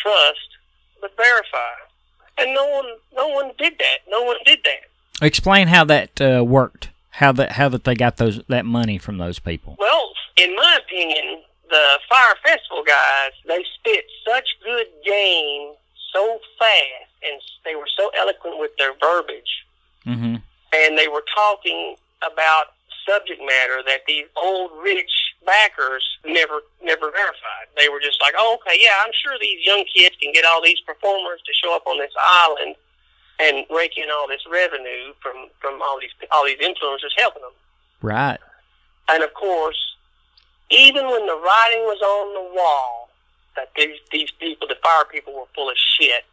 trust 0.03 0.39
but 1.01 1.15
verify. 1.15 1.75
And 2.37 2.53
no 2.53 2.65
one, 2.67 2.85
no 3.15 3.27
one 3.27 3.51
did 3.57 3.73
that. 3.79 3.99
No 4.09 4.23
one 4.23 4.37
did 4.45 4.59
that. 4.63 5.25
Explain 5.25 5.67
how 5.67 5.83
that 5.85 6.21
uh, 6.21 6.43
worked. 6.43 6.89
How 7.11 7.31
that 7.33 7.53
how 7.53 7.67
that 7.69 7.83
they 7.83 7.95
got 7.95 8.17
those 8.17 8.39
that 8.47 8.65
money 8.65 8.97
from 8.97 9.17
those 9.17 9.39
people. 9.39 9.75
Well, 9.77 10.13
in 10.37 10.55
my 10.55 10.79
opinion, 10.85 11.41
the 11.69 11.99
Fire 12.09 12.35
Festival 12.43 12.83
guys, 12.85 13.31
they 13.45 13.65
spit 13.75 14.05
such 14.25 14.47
good 14.63 14.87
game 15.05 15.73
so 16.13 16.39
fast 16.57 17.11
and 17.23 17.41
they 17.65 17.75
were 17.75 17.87
so 17.97 18.09
eloquent 18.17 18.57
with 18.59 18.71
their 18.77 18.93
verbiage 18.99 19.65
Mm-hmm. 20.07 20.35
and 20.73 20.97
they 20.97 21.07
were 21.09 21.23
talking 21.35 21.95
about 22.25 22.67
subject 23.07 23.39
matter 23.41 23.83
that 23.85 23.99
these 24.07 24.25
old 24.37 24.71
rich 24.81 25.11
backers 25.45 26.03
never 26.25 26.61
never 26.83 27.11
verified. 27.11 27.67
They 27.77 27.89
were 27.89 27.99
just 27.99 28.21
like, 28.21 28.33
"Oh, 28.37 28.57
okay, 28.61 28.77
yeah, 28.81 28.95
I'm 29.05 29.13
sure 29.13 29.37
these 29.39 29.65
young 29.65 29.85
kids 29.85 30.15
can 30.21 30.31
get 30.33 30.45
all 30.45 30.61
these 30.61 30.79
performers 30.81 31.41
to 31.45 31.53
show 31.53 31.75
up 31.75 31.85
on 31.87 31.97
this 31.97 32.13
island 32.21 32.75
and 33.39 33.65
rake 33.69 33.97
in 33.97 34.09
all 34.11 34.27
this 34.27 34.41
revenue 34.49 35.13
from 35.21 35.49
from 35.59 35.81
all 35.81 35.99
these 35.99 36.11
all 36.31 36.45
these 36.45 36.59
influencers 36.59 37.13
helping 37.17 37.41
them." 37.41 37.51
Right. 38.01 38.39
And 39.09 39.23
of 39.23 39.33
course, 39.33 39.95
even 40.69 41.05
when 41.07 41.25
the 41.25 41.35
writing 41.35 41.83
was 41.83 42.01
on 42.01 42.33
the 42.33 42.55
wall 42.55 43.09
that 43.55 43.69
these 43.75 43.99
these 44.11 44.31
people, 44.31 44.67
the 44.67 44.77
fire 44.83 45.05
people, 45.11 45.33
were 45.33 45.47
full 45.55 45.69
of 45.69 45.77
shit, 45.77 46.25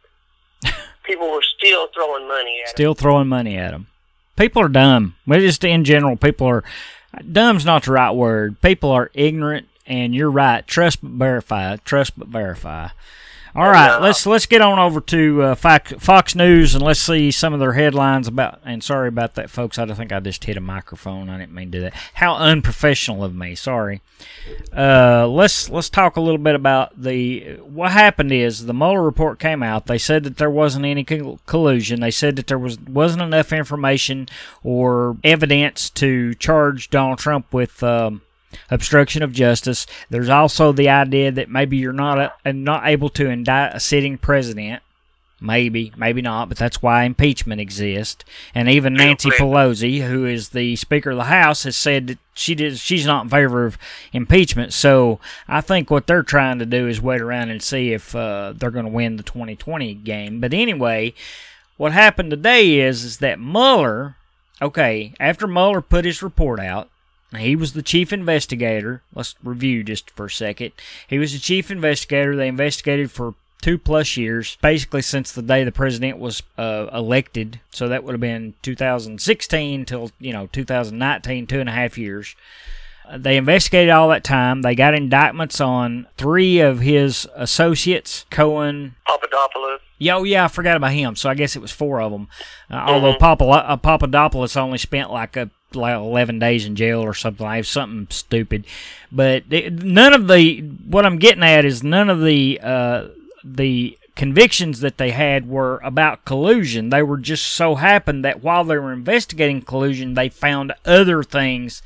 people 1.03 1.31
were 1.31 1.43
still 1.57 1.87
throwing 1.87 2.27
money 2.27 2.61
at 2.61 2.67
them. 2.67 2.75
Still 2.75 2.93
throwing 2.93 3.27
money 3.27 3.57
at 3.57 3.71
them. 3.71 3.87
People 4.35 4.61
are 4.61 4.69
dumb. 4.69 5.15
Well, 5.25 5.39
just 5.39 5.63
in 5.63 5.83
general, 5.83 6.15
people 6.15 6.47
are 6.47 6.63
dumb's 7.21 7.65
not 7.65 7.83
the 7.83 7.91
right 7.91 8.11
word. 8.11 8.61
People 8.61 8.91
are 8.91 9.11
ignorant, 9.13 9.67
and 9.85 10.13
you're 10.13 10.31
right. 10.31 10.65
Trust 10.67 11.01
but 11.01 11.11
verify. 11.11 11.75
Trust 11.77 12.17
but 12.17 12.27
verify. 12.27 12.89
All 13.57 13.71
right, 13.71 13.87
Yeah. 13.87 13.97
let's 13.97 14.23
let's 14.27 14.45
get 14.45 14.61
on 14.61 14.77
over 14.77 15.01
to 15.01 15.41
uh, 15.41 15.55
Fox, 15.55 15.91
Fox 15.97 16.35
News 16.35 16.75
and 16.75 16.83
let's 16.83 16.99
see 16.99 17.31
some 17.31 17.55
of 17.55 17.59
their 17.59 17.73
headlines 17.73 18.27
about. 18.27 18.59
And 18.63 18.83
sorry 18.83 19.07
about 19.07 19.33
that, 19.33 19.49
folks. 19.49 19.79
I 19.79 19.87
think 19.87 20.11
I 20.11 20.19
just 20.19 20.43
hit 20.43 20.57
a 20.57 20.61
microphone. 20.61 21.27
I 21.27 21.39
didn't 21.39 21.55
mean 21.55 21.71
to 21.71 21.77
do 21.79 21.81
that. 21.81 21.95
How 22.13 22.35
unprofessional 22.35 23.23
of 23.23 23.33
me. 23.33 23.55
Sorry. 23.55 24.01
Uh, 24.71 25.27
let's 25.27 25.71
let's 25.71 25.89
talk 25.89 26.17
a 26.17 26.21
little 26.21 26.37
bit 26.37 26.53
about 26.53 27.01
the 27.01 27.55
what 27.63 27.91
happened. 27.93 28.31
Is 28.31 28.67
the 28.67 28.75
Mueller 28.75 29.01
report 29.01 29.39
came 29.39 29.63
out? 29.63 29.87
They 29.87 29.97
said 29.97 30.23
that 30.25 30.37
there 30.37 30.51
wasn't 30.51 30.85
any 30.85 31.03
collusion. 31.03 31.99
They 31.99 32.11
said 32.11 32.35
that 32.35 32.45
there 32.45 32.59
was 32.59 32.79
wasn't 32.81 33.23
enough 33.23 33.51
information 33.51 34.29
or 34.63 35.17
evidence 35.23 35.89
to 35.91 36.35
charge 36.35 36.91
Donald 36.91 37.17
Trump 37.17 37.51
with. 37.51 37.81
Um, 37.81 38.21
obstruction 38.69 39.23
of 39.23 39.31
justice. 39.31 39.85
There's 40.09 40.29
also 40.29 40.71
the 40.71 40.89
idea 40.89 41.31
that 41.31 41.49
maybe 41.49 41.77
you're 41.77 41.93
not 41.93 42.33
a, 42.45 42.53
not 42.53 42.87
able 42.87 43.09
to 43.09 43.29
indict 43.29 43.75
a 43.75 43.79
sitting 43.79 44.17
president. 44.17 44.81
Maybe, 45.39 45.93
maybe 45.95 46.23
not, 46.23 46.49
but 46.49 46.57
that's 46.57 46.81
why 46.81 47.03
impeachment 47.03 47.61
exists. 47.61 48.25
And 48.55 48.67
even 48.67 48.95
Nancy 48.95 49.29
Pelosi, 49.29 50.07
who 50.07 50.25
is 50.25 50.49
the 50.49 50.75
Speaker 50.77 51.11
of 51.11 51.17
the 51.17 51.25
House, 51.25 51.61
has 51.61 51.77
said 51.77 52.07
that 52.07 52.17
she 52.33 52.55
did, 52.55 52.79
she's 52.79 53.05
not 53.05 53.25
in 53.25 53.29
favor 53.29 53.63
of 53.65 53.77
impeachment. 54.13 54.73
So 54.73 55.19
I 55.47 55.61
think 55.61 55.91
what 55.91 56.07
they're 56.07 56.23
trying 56.23 56.57
to 56.57 56.65
do 56.65 56.87
is 56.87 56.99
wait 56.99 57.21
around 57.21 57.51
and 57.51 57.61
see 57.61 57.93
if 57.93 58.15
uh, 58.15 58.53
they're 58.55 58.71
going 58.71 58.85
to 58.85 58.91
win 58.91 59.17
the 59.17 59.23
2020 59.23 59.93
game. 59.93 60.39
But 60.39 60.55
anyway, 60.55 61.13
what 61.77 61.91
happened 61.91 62.31
today 62.31 62.79
is 62.79 63.03
is 63.03 63.17
that 63.19 63.39
Mueller, 63.39 64.15
okay, 64.59 65.13
after 65.19 65.45
Mueller 65.45 65.81
put 65.81 66.05
his 66.05 66.23
report 66.23 66.59
out, 66.59 66.89
he 67.35 67.55
was 67.55 67.73
the 67.73 67.81
chief 67.81 68.13
investigator. 68.13 69.01
Let's 69.13 69.35
review 69.43 69.83
just 69.83 70.09
for 70.11 70.25
a 70.27 70.31
second. 70.31 70.71
He 71.07 71.17
was 71.19 71.33
the 71.33 71.39
chief 71.39 71.69
investigator. 71.69 72.35
They 72.35 72.47
investigated 72.47 73.11
for 73.11 73.33
two 73.61 73.77
plus 73.77 74.15
years, 74.15 74.57
basically 74.61 75.01
since 75.01 75.31
the 75.31 75.41
day 75.41 75.63
the 75.63 75.71
president 75.71 76.19
was 76.19 76.41
uh, 76.57 76.87
elected. 76.93 77.59
So 77.71 77.87
that 77.89 78.03
would 78.03 78.13
have 78.13 78.21
been 78.21 78.53
2016 78.61 79.85
till 79.85 80.11
you 80.19 80.31
know 80.33 80.47
2019, 80.47 81.47
two 81.47 81.59
and 81.59 81.69
a 81.69 81.73
half 81.73 81.97
years. 81.97 82.35
Uh, 83.09 83.17
They 83.17 83.37
investigated 83.37 83.89
all 83.89 84.09
that 84.09 84.23
time. 84.23 84.61
They 84.61 84.75
got 84.75 84.93
indictments 84.93 85.59
on 85.59 86.07
three 86.17 86.59
of 86.59 86.79
his 86.79 87.27
associates, 87.35 88.25
Cohen, 88.29 88.95
Papadopoulos. 89.05 89.79
yeah, 89.97 90.15
oh 90.15 90.23
yeah, 90.23 90.45
I 90.45 90.47
forgot 90.47 90.77
about 90.77 90.91
him. 90.93 91.15
So 91.15 91.29
I 91.29 91.33
guess 91.35 91.55
it 91.55 91.61
was 91.61 91.71
four 91.71 91.99
of 92.01 92.11
them. 92.11 92.27
Uh, 92.69 92.75
Although 92.75 93.15
Papalo- 93.15 93.63
uh, 93.67 93.77
Papadopoulos 93.77 94.55
only 94.55 94.77
spent 94.77 95.11
like 95.11 95.35
a 95.35 95.49
like 95.73 95.95
eleven 95.95 96.39
days 96.39 96.65
in 96.65 96.75
jail 96.75 97.01
or 97.01 97.13
something 97.13 97.45
like 97.45 97.65
something 97.65 98.07
stupid. 98.09 98.65
But 99.11 99.49
none 99.49 100.13
of 100.13 100.27
the 100.27 100.59
what 100.59 101.05
I'm 101.05 101.17
getting 101.17 101.43
at 101.43 101.65
is 101.65 101.83
none 101.83 102.09
of 102.09 102.21
the 102.21 102.59
uh, 102.61 103.07
the 103.43 103.97
convictions 104.15 104.79
that 104.79 104.97
they 104.97 105.11
had 105.11 105.47
were 105.47 105.79
about 105.83 106.25
collusion. 106.25 106.89
They 106.89 107.03
were 107.03 107.17
just 107.17 107.45
so 107.45 107.75
happened 107.75 108.25
that 108.25 108.43
while 108.43 108.63
they 108.63 108.77
were 108.77 108.91
investigating 108.91 109.61
collusion, 109.61 110.15
they 110.15 110.29
found 110.29 110.73
other 110.85 111.21
things 111.23 111.81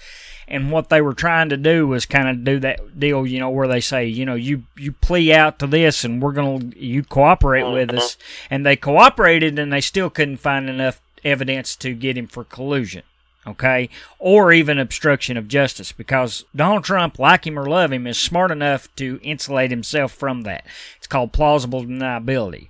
and 0.51 0.69
what 0.69 0.89
they 0.89 1.01
were 1.01 1.13
trying 1.13 1.47
to 1.49 1.57
do 1.57 1.87
was 1.87 2.05
kind 2.05 2.27
of 2.27 2.43
do 2.43 2.59
that 2.59 2.99
deal, 2.99 3.25
you 3.25 3.39
know, 3.39 3.49
where 3.49 3.69
they 3.69 3.79
say, 3.79 4.05
you 4.05 4.25
know, 4.25 4.35
you 4.35 4.63
you 4.77 4.91
plea 4.91 5.33
out 5.33 5.57
to 5.59 5.65
this, 5.65 6.03
and 6.03 6.21
we're 6.21 6.33
gonna 6.33 6.65
you 6.75 7.03
cooperate 7.03 7.71
with 7.71 7.93
us, 7.93 8.17
and 8.49 8.65
they 8.65 8.75
cooperated, 8.75 9.57
and 9.57 9.71
they 9.71 9.79
still 9.79 10.09
couldn't 10.09 10.37
find 10.37 10.69
enough 10.69 10.99
evidence 11.23 11.77
to 11.77 11.93
get 11.93 12.17
him 12.17 12.27
for 12.27 12.43
collusion, 12.43 13.03
okay, 13.47 13.89
or 14.19 14.51
even 14.53 14.77
obstruction 14.79 15.37
of 15.37 15.47
justice, 15.47 15.91
because 15.91 16.45
Donald 16.55 16.83
Trump, 16.83 17.17
like 17.19 17.45
him 17.47 17.57
or 17.57 17.65
love 17.65 17.91
him, 17.91 18.05
is 18.07 18.17
smart 18.17 18.51
enough 18.51 18.93
to 18.95 19.19
insulate 19.23 19.71
himself 19.71 20.11
from 20.11 20.41
that. 20.43 20.65
It's 20.97 21.07
called 21.07 21.31
plausible 21.33 21.83
deniability. 21.83 22.67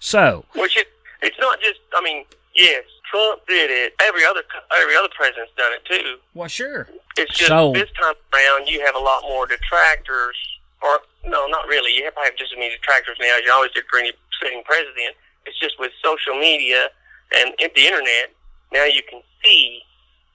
So, 0.00 0.44
Which 0.54 0.76
it, 0.76 0.88
it's 1.22 1.38
not 1.40 1.60
just. 1.60 1.80
I 1.96 2.00
mean, 2.02 2.24
yes, 2.54 2.84
Trump 3.10 3.40
did 3.48 3.70
it. 3.70 3.94
Every 4.00 4.24
other 4.24 4.42
every 4.80 4.94
other 4.96 5.08
president's 5.16 5.52
done 5.56 5.72
it 5.72 5.84
too. 5.84 6.16
well, 6.34 6.48
sure, 6.48 6.88
It's 7.16 7.34
just 7.36 7.48
So- 7.48 7.72
this 7.72 7.90
time 8.00 8.14
around 8.32 8.68
you 8.68 8.84
have 8.84 8.94
a 8.94 9.00
lot 9.00 9.22
more 9.22 9.46
detractors, 9.46 10.36
or 10.82 11.00
no, 11.24 11.46
not 11.48 11.66
really. 11.66 11.92
You 11.94 12.04
have 12.04 12.14
probably 12.14 12.30
have 12.30 12.38
just 12.38 12.52
as 12.52 12.58
many 12.58 12.70
detractors 12.70 13.16
now 13.20 13.36
as 13.38 13.44
you 13.44 13.52
always 13.52 13.72
did 13.72 13.84
for 13.90 13.98
any 13.98 14.12
sitting 14.40 14.62
president. 14.64 15.16
It's 15.46 15.58
just 15.58 15.78
with 15.80 15.90
social 16.04 16.38
media 16.38 16.88
and 17.34 17.54
the 17.58 17.86
internet. 17.86 18.30
Now 18.72 18.84
you 18.84 19.02
can 19.08 19.20
see 19.44 19.82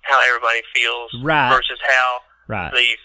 how 0.03 0.21
everybody 0.27 0.61
feels 0.75 1.11
Right. 1.23 1.49
versus 1.53 1.79
how 1.87 2.17
right. 2.47 2.73
these 2.73 2.97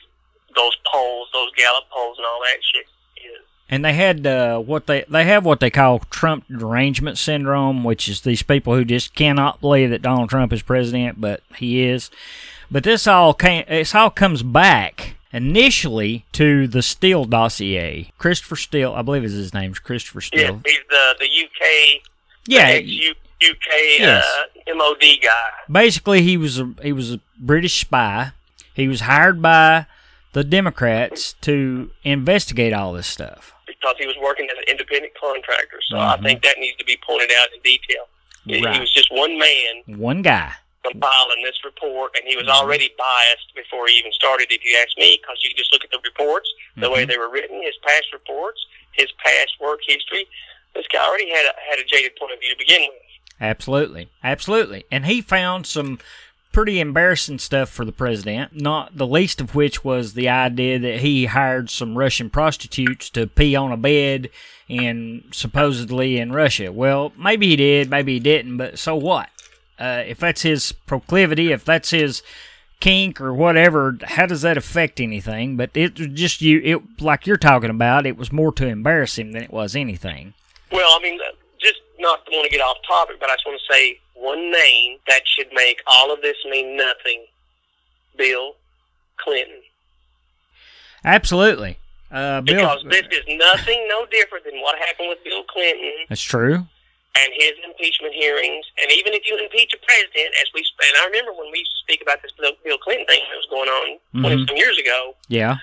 those 0.56 0.76
polls, 0.92 1.28
those 1.32 1.50
Gallup 1.56 1.84
polls, 1.90 2.16
and 2.18 2.26
all 2.26 2.40
that 2.42 2.58
shit 2.62 2.86
is. 3.16 3.44
And 3.70 3.84
they 3.84 3.92
had 3.92 4.26
uh, 4.26 4.58
what 4.60 4.86
they 4.86 5.04
they 5.08 5.24
have 5.24 5.44
what 5.44 5.60
they 5.60 5.70
call 5.70 6.00
Trump 6.10 6.44
derangement 6.48 7.18
syndrome, 7.18 7.84
which 7.84 8.08
is 8.08 8.22
these 8.22 8.42
people 8.42 8.74
who 8.74 8.84
just 8.84 9.14
cannot 9.14 9.60
believe 9.60 9.90
that 9.90 10.02
Donald 10.02 10.30
Trump 10.30 10.52
is 10.52 10.62
president, 10.62 11.20
but 11.20 11.42
he 11.56 11.82
is. 11.84 12.10
But 12.70 12.84
this 12.84 13.06
all 13.06 13.34
came, 13.34 13.64
this 13.68 13.94
all 13.94 14.10
comes 14.10 14.42
back 14.42 15.14
initially 15.32 16.24
to 16.32 16.66
the 16.66 16.82
Steele 16.82 17.24
dossier. 17.26 18.10
Christopher 18.18 18.56
Steele, 18.56 18.94
I 18.94 19.02
believe 19.02 19.24
is 19.24 19.32
his 19.34 19.52
name's 19.54 19.78
Christopher 19.78 20.20
Steele. 20.22 20.60
he's 20.64 20.78
the 20.88 21.14
the 21.20 21.26
UK 21.26 22.02
Yeah, 22.46 22.62
ex 22.68 22.86
UK 23.40 23.66
Yes. 23.98 24.24
uh, 24.26 24.57
MOD 24.74 25.02
guy. 25.22 25.50
basically 25.70 26.22
he 26.22 26.36
was 26.36 26.58
a 26.58 26.74
he 26.82 26.92
was 26.92 27.12
a 27.12 27.20
British 27.38 27.80
spy. 27.80 28.32
He 28.74 28.86
was 28.88 29.00
hired 29.02 29.42
by 29.42 29.86
the 30.32 30.44
Democrats 30.44 31.34
to 31.42 31.90
investigate 32.04 32.72
all 32.72 32.92
this 32.92 33.06
stuff. 33.06 33.54
because 33.66 33.94
he 33.98 34.06
was 34.06 34.16
working 34.20 34.48
as 34.50 34.58
an 34.58 34.64
independent 34.66 35.12
contractor. 35.14 35.78
So 35.88 35.96
I 35.98 36.16
Mhm. 36.16 36.22
think 36.24 36.42
that 36.42 36.58
needs 36.58 36.76
to 36.78 36.84
be 36.84 36.96
pointed 37.06 37.30
out 37.38 37.52
in 37.54 37.60
detail. 37.60 38.08
He- 38.46 38.60
Right. 38.64 38.74
He 38.74 38.80
was 38.80 38.90
just 38.92 39.10
one 39.12 39.38
man 39.38 39.82
One 39.86 40.20
guy. 40.22 40.52
compiling 40.82 41.42
this 41.44 41.62
report, 41.64 42.16
and 42.16 42.26
he 42.26 42.34
was 42.36 42.46
Mhm. 42.46 42.50
already 42.58 42.88
biased 42.98 43.54
before 43.54 43.86
he 43.86 43.96
even 43.98 44.12
started, 44.12 44.50
if 44.50 44.64
you 44.64 44.76
ask 44.78 44.96
me, 44.98 45.18
because 45.20 45.38
you 45.44 45.52
just 45.54 45.72
look 45.72 45.84
at 45.84 45.90
the 45.90 46.00
reports, 46.02 46.52
the 46.76 46.90
way 46.90 47.04
Mhm. 47.04 47.08
they 47.08 47.18
were 47.18 47.28
written, 47.28 47.62
his 47.62 47.76
past 47.86 48.12
reports, 48.12 48.64
his 48.92 49.12
past 49.24 49.52
work 49.60 49.80
history. 49.86 50.26
This 50.74 50.86
guy 50.88 51.04
already 51.06 51.28
had 51.30 51.46
a, 51.46 51.54
had 51.70 51.78
a 51.78 51.84
jaded 51.84 52.16
point 52.16 52.32
of 52.32 52.40
view 52.40 52.50
to 52.50 52.56
begin 52.56 52.82
with. 52.82 53.02
Absolutely. 53.40 54.08
Absolutely. 54.22 54.84
And 54.90 55.06
he 55.06 55.20
found 55.20 55.66
some 55.66 55.98
pretty 56.52 56.80
embarrassing 56.80 57.38
stuff 57.38 57.68
for 57.68 57.84
the 57.84 57.92
president, 57.92 58.60
not 58.60 58.96
the 58.96 59.06
least 59.06 59.40
of 59.40 59.54
which 59.54 59.84
was 59.84 60.14
the 60.14 60.28
idea 60.28 60.78
that 60.78 61.00
he 61.00 61.26
hired 61.26 61.70
some 61.70 61.96
Russian 61.96 62.30
prostitutes 62.30 63.10
to 63.10 63.26
pee 63.26 63.54
on 63.54 63.70
a 63.70 63.76
bed 63.76 64.30
in 64.68 65.24
supposedly 65.30 66.18
in 66.18 66.32
Russia. 66.32 66.72
Well, 66.72 67.12
maybe 67.16 67.48
he 67.48 67.56
did, 67.56 67.90
maybe 67.90 68.14
he 68.14 68.20
didn't, 68.20 68.56
but 68.56 68.78
so 68.78 68.96
what? 68.96 69.28
Uh, 69.78 70.02
if 70.06 70.18
that's 70.18 70.42
his 70.42 70.72
proclivity, 70.72 71.52
if 71.52 71.64
that's 71.64 71.90
his 71.90 72.22
kink 72.80 73.20
or 73.20 73.32
whatever, 73.32 73.96
how 74.02 74.26
does 74.26 74.42
that 74.42 74.56
affect 74.56 75.00
anything? 75.00 75.56
But 75.56 75.70
it 75.74 75.98
was 75.98 76.08
just 76.08 76.40
you, 76.40 76.60
it 76.64 77.00
like 77.00 77.26
you're 77.26 77.36
talking 77.36 77.70
about, 77.70 78.06
it 78.06 78.16
was 78.16 78.32
more 78.32 78.52
to 78.52 78.66
embarrass 78.66 79.18
him 79.18 79.32
than 79.32 79.42
it 79.42 79.52
was 79.52 79.76
anything. 79.76 80.34
Well, 80.72 80.90
I 80.98 81.02
mean, 81.02 81.18
not 81.98 82.20
want 82.30 82.44
to 82.44 82.50
get 82.50 82.60
off 82.62 82.76
topic, 82.86 83.16
but 83.20 83.30
I 83.30 83.34
just 83.34 83.46
want 83.46 83.60
to 83.60 83.72
say 83.72 83.98
one 84.14 84.50
name 84.50 84.98
that 85.08 85.22
should 85.26 85.48
make 85.52 85.80
all 85.86 86.12
of 86.12 86.20
this 86.22 86.36
mean 86.48 86.76
nothing. 86.76 87.24
Bill 88.16 88.54
Clinton. 89.16 89.60
Absolutely. 91.04 91.78
Uh, 92.10 92.40
Bill, 92.40 92.56
Because 92.56 92.84
this 92.88 93.06
is 93.12 93.24
nothing 93.38 93.86
no 93.88 94.06
different 94.10 94.44
than 94.44 94.60
what 94.60 94.78
happened 94.78 95.08
with 95.08 95.22
Bill 95.24 95.44
Clinton 95.44 96.06
that's 96.08 96.22
true. 96.22 96.66
and 97.14 97.28
his 97.36 97.52
impeachment 97.64 98.14
hearings. 98.14 98.64
And 98.80 98.90
even 98.92 99.12
if 99.12 99.26
you 99.26 99.36
impeach 99.38 99.74
a 99.74 99.78
president, 99.84 100.34
as 100.40 100.48
we 100.54 100.64
and 100.82 100.96
I 101.02 101.06
remember 101.06 101.32
when 101.32 101.52
we 101.52 101.58
used 101.60 101.72
to 101.72 101.78
speak 101.84 102.00
about 102.02 102.22
this 102.22 102.32
Bill 102.32 102.78
Clinton 102.78 103.06
thing 103.06 103.20
that 103.28 103.36
was 103.36 103.46
going 103.50 103.68
on 103.68 103.98
Mhm. 104.14 104.20
20 104.22 104.46
some 104.46 104.56
years 104.56 104.78
ago, 104.78 105.14
Yeah, 105.28 105.56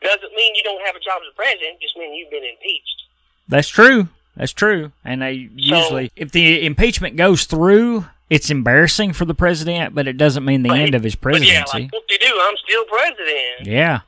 doesn't 0.00 0.32
mean 0.34 0.54
you 0.54 0.62
don't 0.62 0.84
have 0.86 0.94
a 0.96 1.00
job 1.00 1.20
as 1.22 1.28
a 1.28 1.34
president. 1.36 1.80
Just 1.82 1.96
means 1.96 2.16
you've 2.16 2.30
been 2.30 2.44
impeached. 2.44 3.02
that's 3.48 3.68
true. 3.68 4.08
That's 4.36 4.52
true. 4.52 4.92
And 5.04 5.22
they 5.22 5.50
usually, 5.54 6.10
if 6.16 6.30
the 6.32 6.64
impeachment 6.64 7.16
goes 7.16 7.44
through, 7.44 8.06
it's 8.30 8.48
embarrassing 8.50 9.12
for 9.12 9.24
the 9.24 9.34
president, 9.34 9.94
but 9.94 10.06
it 10.06 10.16
doesn't 10.16 10.44
mean 10.44 10.62
the 10.62 10.68
But- 10.70 10.78
end 10.78 10.94
of 10.94 11.02
his 11.02 11.14
But 11.16 11.42
yeah, 11.42 11.64
presidency. 11.64 11.78
like 11.84 11.92
what 11.92 12.04
they 12.08 12.16
do, 12.18 12.38
I'm 12.40 12.54
still 12.64 12.84
president. 12.84 13.66
Yeah, 13.66 14.00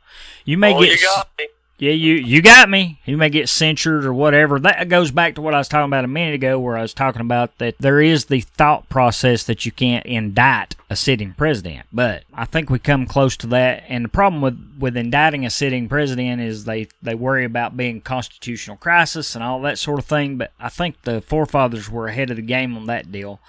you 0.44 0.56
may 0.58 0.74
oh, 0.74 0.80
get. 0.80 0.90
you 1.00 1.06
got 1.06 1.28
me. 1.38 1.48
Yeah, 1.82 1.94
you 1.94 2.14
you 2.14 2.42
got 2.42 2.70
me. 2.70 3.00
You 3.04 3.16
may 3.16 3.28
get 3.28 3.48
censured 3.48 4.04
or 4.04 4.14
whatever. 4.14 4.60
That 4.60 4.88
goes 4.88 5.10
back 5.10 5.34
to 5.34 5.40
what 5.40 5.52
I 5.52 5.58
was 5.58 5.66
talking 5.66 5.90
about 5.90 6.04
a 6.04 6.06
minute 6.06 6.34
ago, 6.34 6.60
where 6.60 6.76
I 6.76 6.82
was 6.82 6.94
talking 6.94 7.20
about 7.20 7.58
that 7.58 7.76
there 7.78 8.00
is 8.00 8.26
the 8.26 8.42
thought 8.42 8.88
process 8.88 9.42
that 9.42 9.66
you 9.66 9.72
can't 9.72 10.06
indict 10.06 10.76
a 10.88 10.94
sitting 10.94 11.32
president. 11.32 11.86
But 11.92 12.22
I 12.32 12.44
think 12.44 12.70
we 12.70 12.78
come 12.78 13.04
close 13.04 13.36
to 13.38 13.48
that. 13.48 13.82
And 13.88 14.04
the 14.04 14.08
problem 14.08 14.40
with 14.40 14.76
with 14.78 14.96
indicting 14.96 15.44
a 15.44 15.50
sitting 15.50 15.88
president 15.88 16.40
is 16.40 16.66
they 16.66 16.86
they 17.02 17.16
worry 17.16 17.44
about 17.44 17.76
being 17.76 18.00
constitutional 18.00 18.76
crisis 18.76 19.34
and 19.34 19.42
all 19.42 19.60
that 19.62 19.76
sort 19.76 19.98
of 19.98 20.04
thing. 20.04 20.36
But 20.36 20.52
I 20.60 20.68
think 20.68 21.02
the 21.02 21.20
forefathers 21.20 21.90
were 21.90 22.06
ahead 22.06 22.30
of 22.30 22.36
the 22.36 22.42
game 22.42 22.76
on 22.76 22.86
that 22.86 23.10
deal. 23.10 23.40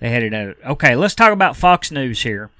They 0.00 0.10
had 0.10 0.24
it. 0.24 0.32
At, 0.32 0.56
okay, 0.66 0.96
let's 0.96 1.14
talk 1.14 1.32
about 1.32 1.56
Fox 1.56 1.92
News 1.92 2.22
here. 2.22 2.50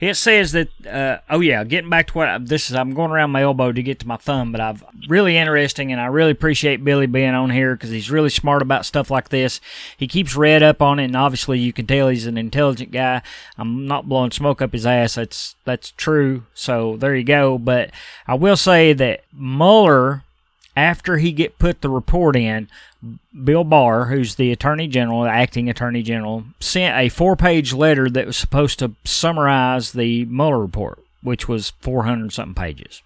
It 0.00 0.14
says 0.14 0.52
that, 0.52 0.68
uh, 0.86 1.18
oh 1.28 1.40
yeah, 1.40 1.64
getting 1.64 1.90
back 1.90 2.08
to 2.08 2.12
what 2.14 2.28
I, 2.28 2.38
this 2.38 2.70
is, 2.70 2.76
I'm 2.76 2.94
going 2.94 3.10
around 3.10 3.30
my 3.30 3.42
elbow 3.42 3.72
to 3.72 3.82
get 3.82 3.98
to 4.00 4.08
my 4.08 4.16
thumb, 4.16 4.52
but 4.52 4.60
I've 4.60 4.84
really 5.08 5.36
interesting, 5.36 5.92
and 5.92 6.00
I 6.00 6.06
really 6.06 6.30
appreciate 6.30 6.84
Billy 6.84 7.06
being 7.06 7.34
on 7.34 7.50
here 7.50 7.74
because 7.74 7.90
he's 7.90 8.10
really 8.10 8.30
smart 8.30 8.62
about 8.62 8.86
stuff 8.86 9.10
like 9.10 9.28
this. 9.28 9.60
He 9.96 10.06
keeps 10.06 10.36
read 10.36 10.62
up 10.62 10.80
on 10.80 10.98
it, 10.98 11.04
and 11.04 11.16
obviously 11.16 11.58
you 11.58 11.72
can 11.72 11.86
tell 11.86 12.08
he's 12.08 12.26
an 12.26 12.38
intelligent 12.38 12.90
guy. 12.90 13.22
I'm 13.58 13.86
not 13.86 14.08
blowing 14.08 14.30
smoke 14.30 14.62
up 14.62 14.72
his 14.72 14.86
ass. 14.86 15.14
That's 15.14 15.56
that's 15.64 15.92
true. 15.92 16.44
So 16.54 16.96
there 16.96 17.14
you 17.14 17.24
go. 17.24 17.58
But 17.58 17.90
I 18.26 18.34
will 18.34 18.56
say 18.56 18.92
that 18.94 19.24
Mueller, 19.32 20.24
after 20.80 21.18
he 21.18 21.30
get 21.32 21.58
put 21.58 21.82
the 21.82 21.90
report 21.90 22.36
in, 22.36 22.68
Bill 23.44 23.64
Barr, 23.64 24.06
who's 24.06 24.34
the 24.34 24.50
Attorney 24.50 24.88
General, 24.88 25.22
the 25.22 25.30
acting 25.30 25.68
Attorney 25.68 26.02
General, 26.02 26.44
sent 26.58 26.96
a 26.96 27.08
four 27.08 27.36
page 27.36 27.72
letter 27.72 28.08
that 28.08 28.26
was 28.26 28.36
supposed 28.36 28.78
to 28.78 28.92
summarize 29.04 29.92
the 29.92 30.24
Mueller 30.24 30.58
report, 30.58 30.98
which 31.22 31.46
was 31.46 31.70
400 31.80 32.32
something 32.32 32.54
pages. 32.54 33.02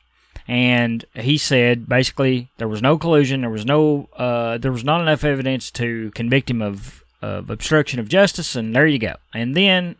And 0.47 1.05
he 1.15 1.39
said 1.39 1.89
basically 1.89 2.49
there 2.59 2.69
was 2.69 2.83
no 2.83 2.97
collusion, 2.99 3.41
there 3.41 3.51
was 3.51 3.67
no, 3.67 4.09
uh, 4.17 4.59
there 4.59 4.73
was 4.73 4.85
not 4.85 5.01
enough 5.01 5.25
evidence 5.25 5.71
to 5.73 6.11
convict 6.13 6.51
him 6.51 6.63
of, 6.63 7.03
of 7.23 7.51
obstruction 7.51 7.99
of 7.99 8.09
justice, 8.09 8.55
and 8.55 8.75
there 8.75 8.87
you 8.87 8.99
go. 8.99 9.17
And 9.33 9.57
then 9.57 9.97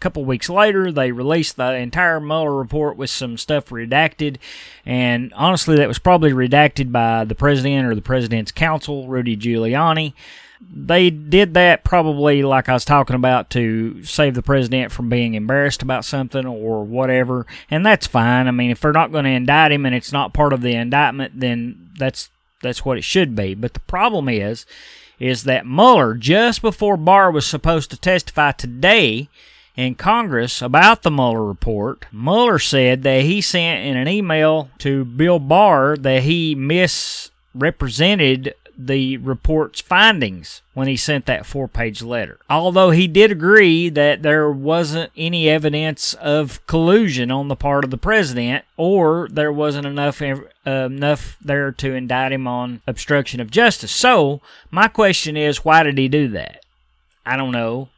couple 0.00 0.24
weeks 0.24 0.48
later, 0.48 0.90
they 0.90 1.12
released 1.12 1.56
the 1.56 1.74
entire 1.74 2.20
Mueller 2.20 2.56
report 2.56 2.96
with 2.96 3.10
some 3.10 3.36
stuff 3.36 3.66
redacted. 3.66 4.38
And 4.84 5.32
honestly, 5.34 5.76
that 5.76 5.88
was 5.88 5.98
probably 5.98 6.32
redacted 6.32 6.90
by 6.90 7.24
the 7.24 7.34
president 7.34 7.86
or 7.86 7.94
the 7.94 8.02
president's 8.02 8.52
counsel, 8.52 9.08
Rudy 9.08 9.36
Giuliani. 9.36 10.14
They 10.60 11.08
did 11.08 11.54
that 11.54 11.84
probably, 11.84 12.42
like 12.42 12.68
I 12.68 12.74
was 12.74 12.84
talking 12.84 13.16
about, 13.16 13.48
to 13.50 14.02
save 14.04 14.34
the 14.34 14.42
president 14.42 14.92
from 14.92 15.08
being 15.08 15.34
embarrassed 15.34 15.82
about 15.82 16.04
something 16.04 16.44
or 16.44 16.84
whatever. 16.84 17.46
And 17.70 17.84
that's 17.86 18.06
fine. 18.06 18.46
I 18.46 18.50
mean, 18.50 18.70
if 18.70 18.80
they're 18.80 18.92
not 18.92 19.12
going 19.12 19.24
to 19.24 19.30
indict 19.30 19.72
him 19.72 19.86
and 19.86 19.94
it's 19.94 20.12
not 20.12 20.34
part 20.34 20.52
of 20.52 20.60
the 20.60 20.74
indictment, 20.74 21.40
then 21.40 21.90
that's 21.98 22.30
that's 22.62 22.84
what 22.84 22.98
it 22.98 23.04
should 23.04 23.34
be. 23.34 23.54
But 23.54 23.72
the 23.72 23.80
problem 23.80 24.28
is, 24.28 24.66
is 25.18 25.44
that 25.44 25.66
Mueller, 25.66 26.14
just 26.14 26.62
before 26.62 26.96
Barr 26.96 27.30
was 27.30 27.46
supposed 27.46 27.90
to 27.90 27.96
testify 27.96 28.52
today, 28.52 29.28
in 29.80 29.94
Congress 29.94 30.60
about 30.60 31.02
the 31.02 31.10
Mueller 31.10 31.42
report, 31.42 32.04
Mueller 32.12 32.58
said 32.58 33.02
that 33.02 33.22
he 33.22 33.40
sent 33.40 33.86
in 33.86 33.96
an 33.96 34.08
email 34.08 34.68
to 34.78 35.06
Bill 35.06 35.38
Barr 35.38 35.96
that 35.96 36.24
he 36.24 36.54
misrepresented 36.54 38.54
the 38.76 39.16
report's 39.18 39.80
findings 39.80 40.60
when 40.74 40.86
he 40.86 40.96
sent 40.96 41.24
that 41.26 41.46
four 41.46 41.66
page 41.66 42.02
letter. 42.02 42.38
Although 42.50 42.90
he 42.90 43.06
did 43.06 43.32
agree 43.32 43.88
that 43.88 44.22
there 44.22 44.50
wasn't 44.50 45.12
any 45.16 45.48
evidence 45.48 46.12
of 46.14 46.64
collusion 46.66 47.30
on 47.30 47.48
the 47.48 47.56
part 47.56 47.84
of 47.84 47.90
the 47.90 47.96
president 47.96 48.64
or 48.76 49.28
there 49.30 49.52
wasn't 49.52 49.86
enough 49.86 50.20
uh, 50.20 50.36
enough 50.66 51.38
there 51.40 51.72
to 51.72 51.94
indict 51.94 52.32
him 52.32 52.46
on 52.46 52.82
obstruction 52.86 53.40
of 53.40 53.50
justice. 53.50 53.92
So, 53.92 54.42
my 54.70 54.88
question 54.88 55.38
is 55.38 55.64
why 55.64 55.82
did 55.82 55.96
he 55.96 56.08
do 56.08 56.28
that? 56.28 56.64
I 57.24 57.36
don't 57.36 57.52
know. 57.52 57.88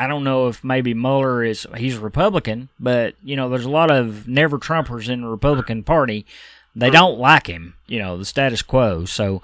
I 0.00 0.06
don't 0.06 0.24
know 0.24 0.48
if 0.48 0.64
maybe 0.64 0.94
Mueller 0.94 1.44
is 1.44 1.66
he's 1.76 1.98
a 1.98 2.00
Republican, 2.00 2.70
but 2.80 3.16
you 3.22 3.36
know, 3.36 3.50
there's 3.50 3.66
a 3.66 3.70
lot 3.70 3.90
of 3.90 4.26
never 4.26 4.58
Trumpers 4.58 5.10
in 5.10 5.20
the 5.20 5.28
Republican 5.28 5.84
Party. 5.84 6.24
They 6.74 6.88
don't 6.88 7.18
like 7.18 7.48
him, 7.48 7.74
you 7.86 7.98
know, 7.98 8.16
the 8.16 8.24
status 8.24 8.62
quo. 8.62 9.04
So 9.04 9.42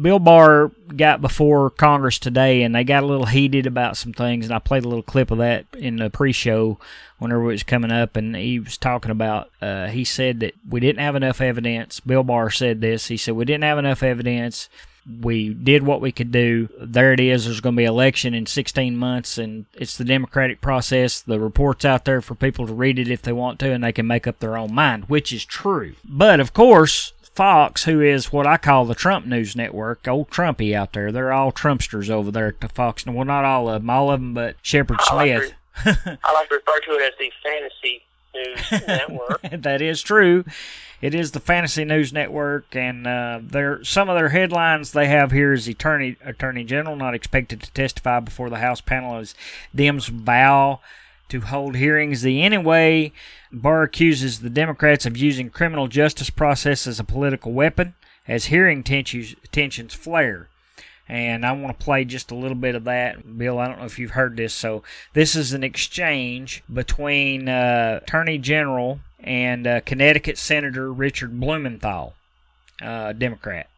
Bill 0.00 0.20
Barr 0.20 0.70
got 0.96 1.20
before 1.20 1.70
Congress 1.70 2.20
today 2.20 2.62
and 2.62 2.72
they 2.72 2.84
got 2.84 3.02
a 3.02 3.06
little 3.06 3.26
heated 3.26 3.66
about 3.66 3.96
some 3.96 4.12
things 4.12 4.44
and 4.44 4.54
I 4.54 4.60
played 4.60 4.84
a 4.84 4.88
little 4.88 5.02
clip 5.02 5.32
of 5.32 5.38
that 5.38 5.66
in 5.76 5.96
the 5.96 6.08
pre-show 6.08 6.78
whenever 7.18 7.42
it 7.42 7.46
was 7.46 7.64
coming 7.64 7.90
up 7.90 8.14
and 8.14 8.36
he 8.36 8.60
was 8.60 8.78
talking 8.78 9.10
about 9.10 9.50
uh, 9.60 9.88
he 9.88 10.04
said 10.04 10.38
that 10.38 10.54
we 10.68 10.78
didn't 10.78 11.02
have 11.02 11.16
enough 11.16 11.40
evidence. 11.40 11.98
Bill 11.98 12.22
Barr 12.22 12.50
said 12.50 12.80
this. 12.80 13.08
He 13.08 13.16
said 13.16 13.34
we 13.34 13.44
didn't 13.44 13.64
have 13.64 13.78
enough 13.78 14.04
evidence 14.04 14.68
we 15.20 15.54
did 15.54 15.82
what 15.82 16.00
we 16.00 16.12
could 16.12 16.32
do. 16.32 16.68
There 16.80 17.12
it 17.12 17.20
is. 17.20 17.44
There's 17.44 17.60
going 17.60 17.74
to 17.74 17.80
be 17.80 17.84
election 17.84 18.34
in 18.34 18.46
16 18.46 18.96
months, 18.96 19.38
and 19.38 19.66
it's 19.74 19.96
the 19.96 20.04
democratic 20.04 20.60
process. 20.60 21.20
The 21.20 21.40
report's 21.40 21.84
out 21.84 22.04
there 22.04 22.20
for 22.20 22.34
people 22.34 22.66
to 22.66 22.72
read 22.72 22.98
it 22.98 23.10
if 23.10 23.22
they 23.22 23.32
want 23.32 23.58
to, 23.60 23.72
and 23.72 23.82
they 23.82 23.92
can 23.92 24.06
make 24.06 24.26
up 24.26 24.38
their 24.38 24.56
own 24.56 24.74
mind, 24.74 25.04
which 25.08 25.32
is 25.32 25.44
true. 25.44 25.94
But 26.04 26.40
of 26.40 26.52
course, 26.52 27.12
Fox, 27.34 27.84
who 27.84 28.00
is 28.00 28.32
what 28.32 28.46
I 28.46 28.56
call 28.56 28.84
the 28.84 28.94
Trump 28.94 29.26
News 29.26 29.56
Network, 29.56 30.06
old 30.06 30.30
Trumpy 30.30 30.74
out 30.74 30.92
there, 30.92 31.10
they're 31.12 31.32
all 31.32 31.52
Trumpsters 31.52 32.10
over 32.10 32.30
there 32.30 32.48
at 32.48 32.60
the 32.60 32.68
Fox. 32.68 33.06
Well, 33.06 33.24
not 33.24 33.44
all 33.44 33.68
of 33.68 33.82
them, 33.82 33.90
all 33.90 34.10
of 34.10 34.20
them, 34.20 34.34
but 34.34 34.56
Shepard 34.62 34.98
I 35.08 35.14
like 35.14 35.42
Smith. 35.42 35.54
I 36.24 36.32
like 36.32 36.48
to 36.48 36.56
refer 36.56 36.80
to 36.84 36.90
it 36.92 37.02
as 37.02 37.18
the 37.18 37.32
fantasy 37.42 38.02
news 38.34 38.86
network. 38.86 39.62
that 39.62 39.80
is 39.80 40.02
true. 40.02 40.44
It 41.00 41.14
is 41.14 41.30
the 41.30 41.40
Fantasy 41.40 41.84
News 41.86 42.12
Network, 42.12 42.76
and 42.76 43.06
uh, 43.06 43.40
some 43.82 44.10
of 44.10 44.18
their 44.18 44.28
headlines 44.28 44.92
they 44.92 45.06
have 45.06 45.32
here 45.32 45.54
is 45.54 45.66
Attorney 45.66 46.16
Attorney 46.22 46.62
General 46.62 46.94
not 46.94 47.14
expected 47.14 47.62
to 47.62 47.72
testify 47.72 48.20
before 48.20 48.50
the 48.50 48.58
House 48.58 48.82
panel 48.82 49.16
as 49.16 49.34
Dems 49.74 50.10
vow 50.10 50.80
to 51.30 51.40
hold 51.40 51.76
hearings 51.76 52.20
the 52.20 52.42
anyway. 52.42 53.12
Barr 53.50 53.84
accuses 53.84 54.40
the 54.40 54.50
Democrats 54.50 55.06
of 55.06 55.16
using 55.16 55.48
criminal 55.48 55.88
justice 55.88 56.28
process 56.28 56.86
as 56.86 57.00
a 57.00 57.04
political 57.04 57.52
weapon 57.52 57.94
as 58.28 58.46
hearing 58.46 58.82
tensions, 58.82 59.34
tensions 59.52 59.94
flare. 59.94 60.48
And 61.08 61.46
I 61.46 61.52
want 61.52 61.76
to 61.76 61.84
play 61.84 62.04
just 62.04 62.30
a 62.30 62.36
little 62.36 62.56
bit 62.56 62.74
of 62.74 62.84
that. 62.84 63.38
Bill, 63.38 63.58
I 63.58 63.66
don't 63.66 63.78
know 63.78 63.86
if 63.86 63.98
you've 63.98 64.12
heard 64.12 64.36
this. 64.36 64.54
So, 64.54 64.84
this 65.14 65.34
is 65.34 65.52
an 65.52 65.64
exchange 65.64 66.62
between 66.72 67.48
uh, 67.48 68.00
Attorney 68.02 68.38
General 68.38 69.00
and 69.22 69.66
uh, 69.66 69.80
Connecticut 69.82 70.38
Senator 70.38 70.92
Richard 70.92 71.38
Blumenthal, 71.40 72.14
uh, 72.82 73.12
Democrat. 73.12 73.68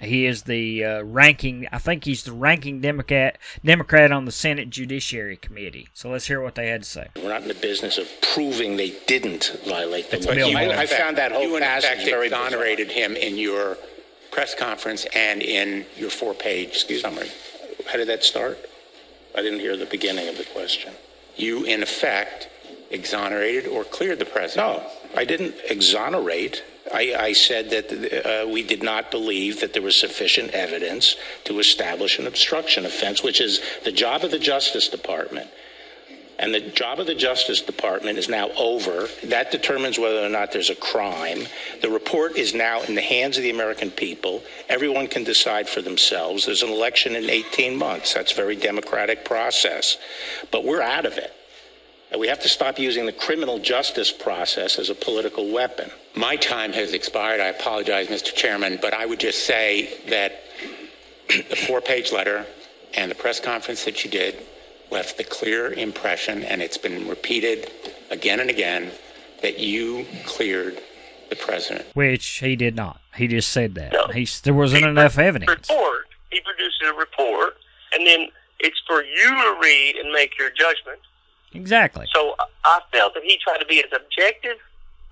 He 0.00 0.26
is 0.26 0.42
the 0.42 0.84
uh, 0.84 1.02
ranking. 1.04 1.68
I 1.70 1.78
think 1.78 2.04
he's 2.04 2.24
the 2.24 2.32
ranking 2.32 2.80
Democrat 2.80 3.38
Democrat 3.64 4.10
on 4.10 4.24
the 4.24 4.32
Senate 4.32 4.68
Judiciary 4.68 5.36
Committee. 5.36 5.86
So 5.94 6.10
let's 6.10 6.26
hear 6.26 6.40
what 6.40 6.56
they 6.56 6.68
had 6.68 6.82
to 6.82 6.88
say. 6.88 7.08
We're 7.14 7.28
not 7.28 7.42
in 7.42 7.48
the 7.48 7.54
business 7.54 7.98
of 7.98 8.08
proving 8.34 8.76
they 8.76 8.94
didn't 9.06 9.56
violate 9.64 10.10
the 10.10 10.18
law. 10.18 10.34
Bill 10.34 10.48
You- 10.48 10.54
Maher. 10.54 10.70
I 10.76 10.86
found 10.86 11.18
that 11.18 11.30
whole 11.30 11.42
You 11.42 11.56
in 11.56 11.62
passage 11.62 11.90
effect 11.92 12.04
very 12.10 12.28
bizarre. 12.28 12.46
exonerated 12.46 12.90
him 12.90 13.14
in 13.14 13.38
your 13.38 13.78
press 14.32 14.56
conference 14.56 15.06
and 15.14 15.40
in 15.40 15.86
your 15.96 16.10
four-page 16.10 16.84
summary. 17.00 17.30
How 17.86 17.96
did 17.96 18.08
that 18.08 18.24
start? 18.24 18.58
I 19.36 19.42
didn't 19.42 19.60
hear 19.60 19.76
the 19.76 19.86
beginning 19.86 20.28
of 20.28 20.36
the 20.36 20.44
question. 20.44 20.94
You, 21.36 21.64
in 21.64 21.80
effect, 21.82 22.48
exonerated 22.92 23.66
or 23.66 23.84
cleared 23.84 24.18
the 24.18 24.24
president. 24.24 24.82
No, 24.82 24.90
I 25.16 25.24
didn't 25.24 25.54
exonerate. 25.68 26.62
I, 26.92 27.14
I 27.18 27.32
said 27.32 27.70
that 27.70 28.44
uh, 28.44 28.48
we 28.48 28.62
did 28.62 28.82
not 28.82 29.10
believe 29.10 29.60
that 29.60 29.72
there 29.72 29.82
was 29.82 29.96
sufficient 29.96 30.50
evidence 30.50 31.16
to 31.44 31.58
establish 31.58 32.18
an 32.18 32.26
obstruction 32.26 32.84
offense, 32.84 33.22
which 33.22 33.40
is 33.40 33.60
the 33.84 33.92
job 33.92 34.24
of 34.24 34.30
the 34.30 34.38
Justice 34.38 34.88
Department. 34.88 35.48
And 36.38 36.52
the 36.52 36.60
job 36.60 36.98
of 36.98 37.06
the 37.06 37.14
Justice 37.14 37.62
Department 37.62 38.18
is 38.18 38.28
now 38.28 38.50
over. 38.58 39.06
That 39.24 39.52
determines 39.52 39.96
whether 39.96 40.26
or 40.26 40.28
not 40.28 40.50
there's 40.50 40.70
a 40.70 40.74
crime. 40.74 41.46
The 41.82 41.90
report 41.90 42.36
is 42.36 42.52
now 42.52 42.82
in 42.82 42.96
the 42.96 43.00
hands 43.00 43.36
of 43.36 43.44
the 43.44 43.50
American 43.50 43.92
people. 43.92 44.42
Everyone 44.68 45.06
can 45.06 45.22
decide 45.22 45.68
for 45.68 45.82
themselves. 45.82 46.44
There's 46.44 46.64
an 46.64 46.70
election 46.70 47.14
in 47.14 47.30
18 47.30 47.76
months. 47.76 48.14
That's 48.14 48.32
a 48.32 48.34
very 48.34 48.56
democratic 48.56 49.24
process. 49.24 49.98
But 50.50 50.64
we're 50.64 50.82
out 50.82 51.06
of 51.06 51.16
it. 51.16 51.32
And 52.12 52.20
we 52.20 52.28
have 52.28 52.40
to 52.40 52.48
stop 52.48 52.78
using 52.78 53.06
the 53.06 53.12
criminal 53.12 53.58
justice 53.58 54.12
process 54.12 54.78
as 54.78 54.90
a 54.90 54.94
political 54.94 55.50
weapon. 55.50 55.90
My 56.14 56.36
time 56.36 56.74
has 56.74 56.92
expired. 56.92 57.40
I 57.40 57.46
apologize, 57.46 58.08
Mr. 58.08 58.34
Chairman, 58.34 58.78
but 58.82 58.92
I 58.92 59.06
would 59.06 59.18
just 59.18 59.46
say 59.46 59.98
that 60.10 60.42
the 61.28 61.56
four-page 61.56 62.12
letter 62.12 62.44
and 62.92 63.10
the 63.10 63.14
press 63.14 63.40
conference 63.40 63.86
that 63.86 64.04
you 64.04 64.10
did 64.10 64.36
left 64.90 65.16
the 65.16 65.24
clear 65.24 65.72
impression, 65.72 66.44
and 66.44 66.60
it's 66.60 66.76
been 66.76 67.08
repeated 67.08 67.72
again 68.10 68.40
and 68.40 68.50
again, 68.50 68.90
that 69.40 69.58
you 69.58 70.04
cleared 70.26 70.82
the 71.30 71.36
president. 71.36 71.86
Which 71.94 72.26
he 72.26 72.56
did 72.56 72.76
not. 72.76 73.00
He 73.16 73.26
just 73.26 73.50
said 73.50 73.74
that. 73.76 73.94
No. 73.94 74.08
He's, 74.08 74.42
there 74.42 74.52
wasn't 74.52 74.84
He 74.84 74.90
enough 74.90 75.18
evidence. 75.18 75.48
Report. 75.48 76.08
He 76.30 76.40
produces 76.40 76.78
a 76.84 76.92
report, 76.92 77.56
and 77.94 78.06
then 78.06 78.28
it's 78.60 78.80
for 78.86 79.02
you 79.02 79.30
to 79.30 79.58
read 79.62 79.96
and 79.96 80.12
make 80.12 80.38
your 80.38 80.50
judgment. 80.50 81.00
Exactly. 81.54 82.06
So 82.14 82.34
I- 82.64 82.80
felt 82.92 83.14
that 83.14 83.22
he 83.22 83.38
tried 83.38 83.58
to 83.58 83.66
be 83.66 83.82
as 83.82 83.90
objective 83.94 84.58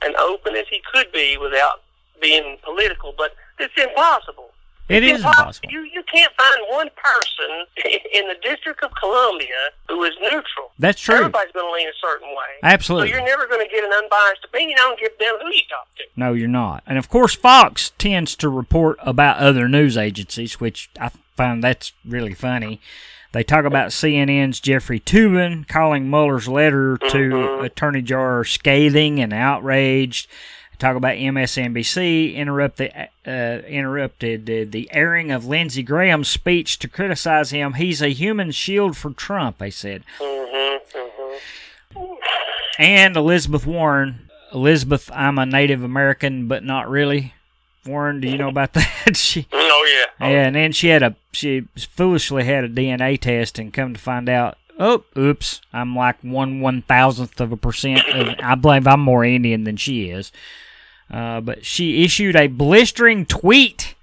and 0.02 0.14
open 0.16 0.54
as 0.54 0.66
he 0.68 0.82
could 0.92 1.10
be 1.12 1.36
without 1.38 1.82
being 2.20 2.58
political, 2.62 3.14
but 3.16 3.34
it's 3.58 3.72
impossible. 3.76 4.50
It 4.90 5.04
It's 5.04 5.20
is 5.20 5.24
impossible. 5.24 5.70
You 5.70 5.82
you 5.82 6.02
can't 6.12 6.32
find 6.36 6.60
one 6.68 6.90
person 6.96 7.64
in 8.12 8.26
the 8.28 8.34
District 8.42 8.82
of 8.82 8.90
Columbia 8.96 9.70
who 9.88 10.02
is 10.02 10.14
neutral. 10.20 10.72
That's 10.80 11.00
true. 11.00 11.14
Everybody's 11.14 11.52
going 11.52 11.66
to 11.66 11.72
lean 11.72 11.88
a 11.88 11.98
certain 12.00 12.28
way. 12.28 12.58
Absolutely. 12.64 13.08
So 13.08 13.14
you're 13.14 13.24
never 13.24 13.46
going 13.46 13.64
to 13.64 13.72
get 13.72 13.84
an 13.84 13.92
unbiased 13.92 14.44
opinion. 14.44 14.78
I 14.80 14.82
don't 14.82 14.98
give 14.98 15.16
them 15.18 15.36
who 15.40 15.48
you 15.48 15.62
talk 15.70 15.94
to. 15.96 16.04
No, 16.16 16.32
you're 16.32 16.48
not. 16.48 16.82
And 16.86 16.98
of 16.98 17.08
course, 17.08 17.34
Fox 17.36 17.92
tends 17.98 18.34
to 18.36 18.48
report 18.48 18.98
about 19.00 19.36
other 19.38 19.68
news 19.68 19.96
agencies, 19.96 20.58
which 20.58 20.90
I 21.00 21.10
find 21.36 21.62
that's 21.62 21.92
really 22.04 22.34
funny. 22.34 22.80
They 23.32 23.44
talk 23.44 23.64
about 23.64 23.90
CNN's 23.90 24.58
Jeffrey 24.58 24.98
Toobin 24.98 25.68
calling 25.68 26.10
Mueller's 26.10 26.48
letter 26.48 26.98
to 26.98 27.06
mm-hmm. 27.06 27.64
Attorney 27.64 28.02
General 28.02 28.44
scathing 28.44 29.20
and 29.20 29.32
outraged. 29.32 30.28
Talk 30.80 30.96
about 30.96 31.16
MSNBC 31.16 32.34
interrupt 32.34 32.78
the, 32.78 32.90
uh, 33.26 33.60
interrupted 33.68 34.46
the, 34.46 34.64
the 34.64 34.88
airing 34.92 35.30
of 35.30 35.44
Lindsey 35.44 35.82
Graham's 35.82 36.28
speech 36.28 36.78
to 36.78 36.88
criticize 36.88 37.50
him. 37.50 37.74
He's 37.74 38.00
a 38.00 38.08
human 38.08 38.50
shield 38.50 38.96
for 38.96 39.10
Trump, 39.10 39.58
they 39.58 39.70
said. 39.70 40.04
Mm-hmm. 40.18 40.98
Mm-hmm. 41.98 42.14
And 42.78 43.16
Elizabeth 43.16 43.66
Warren. 43.66 44.30
Elizabeth, 44.54 45.10
I'm 45.12 45.38
a 45.38 45.44
Native 45.44 45.84
American, 45.84 46.48
but 46.48 46.64
not 46.64 46.88
really. 46.88 47.34
Warren, 47.86 48.20
do 48.20 48.28
you 48.28 48.36
know 48.38 48.48
about 48.48 48.72
that? 48.74 49.16
she, 49.16 49.46
Oh 49.52 49.86
yeah. 50.20 50.28
yeah, 50.28 50.46
and 50.46 50.56
then 50.56 50.72
she 50.72 50.88
had 50.88 51.02
a 51.02 51.16
she 51.32 51.62
foolishly 51.76 52.44
had 52.44 52.64
a 52.64 52.68
DNA 52.68 53.18
test 53.20 53.58
and 53.58 53.72
come 53.72 53.94
to 53.94 54.00
find 54.00 54.28
out, 54.28 54.58
oh, 54.78 55.04
oops, 55.16 55.60
I'm 55.72 55.96
like 55.96 56.18
one 56.22 56.60
one 56.60 56.82
thousandth 56.82 57.40
of 57.40 57.52
a 57.52 57.56
percent. 57.56 58.06
Of, 58.08 58.36
I 58.42 58.54
believe 58.54 58.86
I'm 58.86 59.00
more 59.00 59.24
Indian 59.24 59.64
than 59.64 59.76
she 59.76 60.10
is. 60.10 60.32
Uh, 61.10 61.40
but 61.40 61.64
she 61.64 62.04
issued 62.04 62.36
a 62.36 62.46
blistering 62.46 63.26
tweet. 63.26 63.94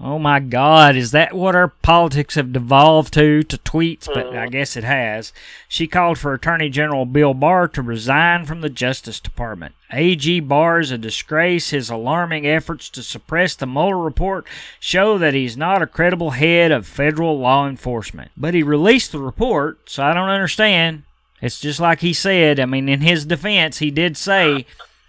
Oh 0.00 0.18
my 0.18 0.38
God, 0.38 0.94
is 0.94 1.10
that 1.10 1.34
what 1.34 1.56
our 1.56 1.68
politics 1.68 2.36
have 2.36 2.52
devolved 2.52 3.12
to? 3.14 3.42
To 3.42 3.58
tweets, 3.58 4.06
but 4.06 4.28
I 4.28 4.46
mm. 4.46 4.52
guess 4.52 4.76
it 4.76 4.84
has. 4.84 5.32
She 5.66 5.88
called 5.88 6.18
for 6.18 6.32
Attorney 6.32 6.68
General 6.68 7.04
Bill 7.04 7.34
Barr 7.34 7.66
to 7.68 7.82
resign 7.82 8.46
from 8.46 8.60
the 8.60 8.70
Justice 8.70 9.18
Department. 9.18 9.74
AG 9.92 10.40
Barr 10.40 10.78
is 10.78 10.92
a 10.92 10.98
disgrace. 10.98 11.70
His 11.70 11.90
alarming 11.90 12.46
efforts 12.46 12.88
to 12.90 13.02
suppress 13.02 13.56
the 13.56 13.66
Mueller 13.66 13.98
report 13.98 14.46
show 14.78 15.18
that 15.18 15.34
he's 15.34 15.56
not 15.56 15.82
a 15.82 15.86
credible 15.86 16.30
head 16.30 16.70
of 16.70 16.86
federal 16.86 17.36
law 17.36 17.68
enforcement. 17.68 18.30
But 18.36 18.54
he 18.54 18.62
released 18.62 19.10
the 19.10 19.18
report, 19.18 19.90
so 19.90 20.04
I 20.04 20.14
don't 20.14 20.28
understand. 20.28 21.02
It's 21.42 21.58
just 21.58 21.80
like 21.80 22.00
he 22.00 22.12
said. 22.12 22.60
I 22.60 22.66
mean, 22.66 22.88
in 22.88 23.00
his 23.00 23.24
defense, 23.24 23.78
he 23.78 23.90
did 23.90 24.16
say, 24.16 24.64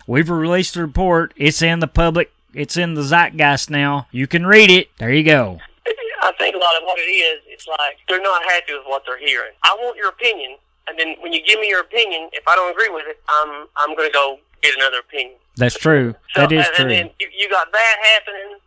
We've 0.07 0.29
released 0.29 0.73
the 0.73 0.81
report. 0.81 1.35
It's 1.35 1.61
in 1.61 1.79
the 1.79 1.87
public. 1.87 2.31
It's 2.53 2.77
in 2.77 2.93
the 2.95 3.03
zeitgeist 3.03 3.69
now. 3.69 4.07
You 4.11 4.27
can 4.27 4.45
read 4.45 4.71
it. 4.71 4.89
There 4.97 5.13
you 5.13 5.23
go. 5.23 5.59
I 6.21 6.31
think 6.37 6.55
a 6.55 6.59
lot 6.59 6.75
of 6.75 6.83
what 6.83 6.97
it 6.99 7.09
is, 7.09 7.41
it's 7.47 7.67
like 7.67 7.97
they're 8.07 8.21
not 8.21 8.43
happy 8.43 8.73
with 8.73 8.83
what 8.85 9.03
they're 9.05 9.19
hearing. 9.19 9.53
I 9.63 9.75
want 9.79 9.97
your 9.97 10.09
opinion, 10.09 10.57
and 10.87 10.97
then 10.99 11.15
when 11.21 11.31
you 11.31 11.41
give 11.45 11.59
me 11.59 11.69
your 11.69 11.81
opinion, 11.81 12.29
if 12.33 12.47
I 12.47 12.55
don't 12.55 12.71
agree 12.71 12.89
with 12.89 13.05
it, 13.07 13.19
I'm 13.29 13.67
I'm 13.77 13.95
going 13.95 14.09
to 14.09 14.13
go 14.13 14.39
get 14.61 14.75
another 14.75 14.99
opinion. 14.99 15.37
That's 15.55 15.77
true. 15.77 16.15
So, 16.35 16.41
That 16.41 16.51
is 16.51 16.65
and, 16.65 16.75
true. 16.75 16.85
And 16.85 16.91
then 16.91 17.11
you- 17.19 17.49
got 17.49 17.71
that 17.71 17.95
happening, 18.13 18.59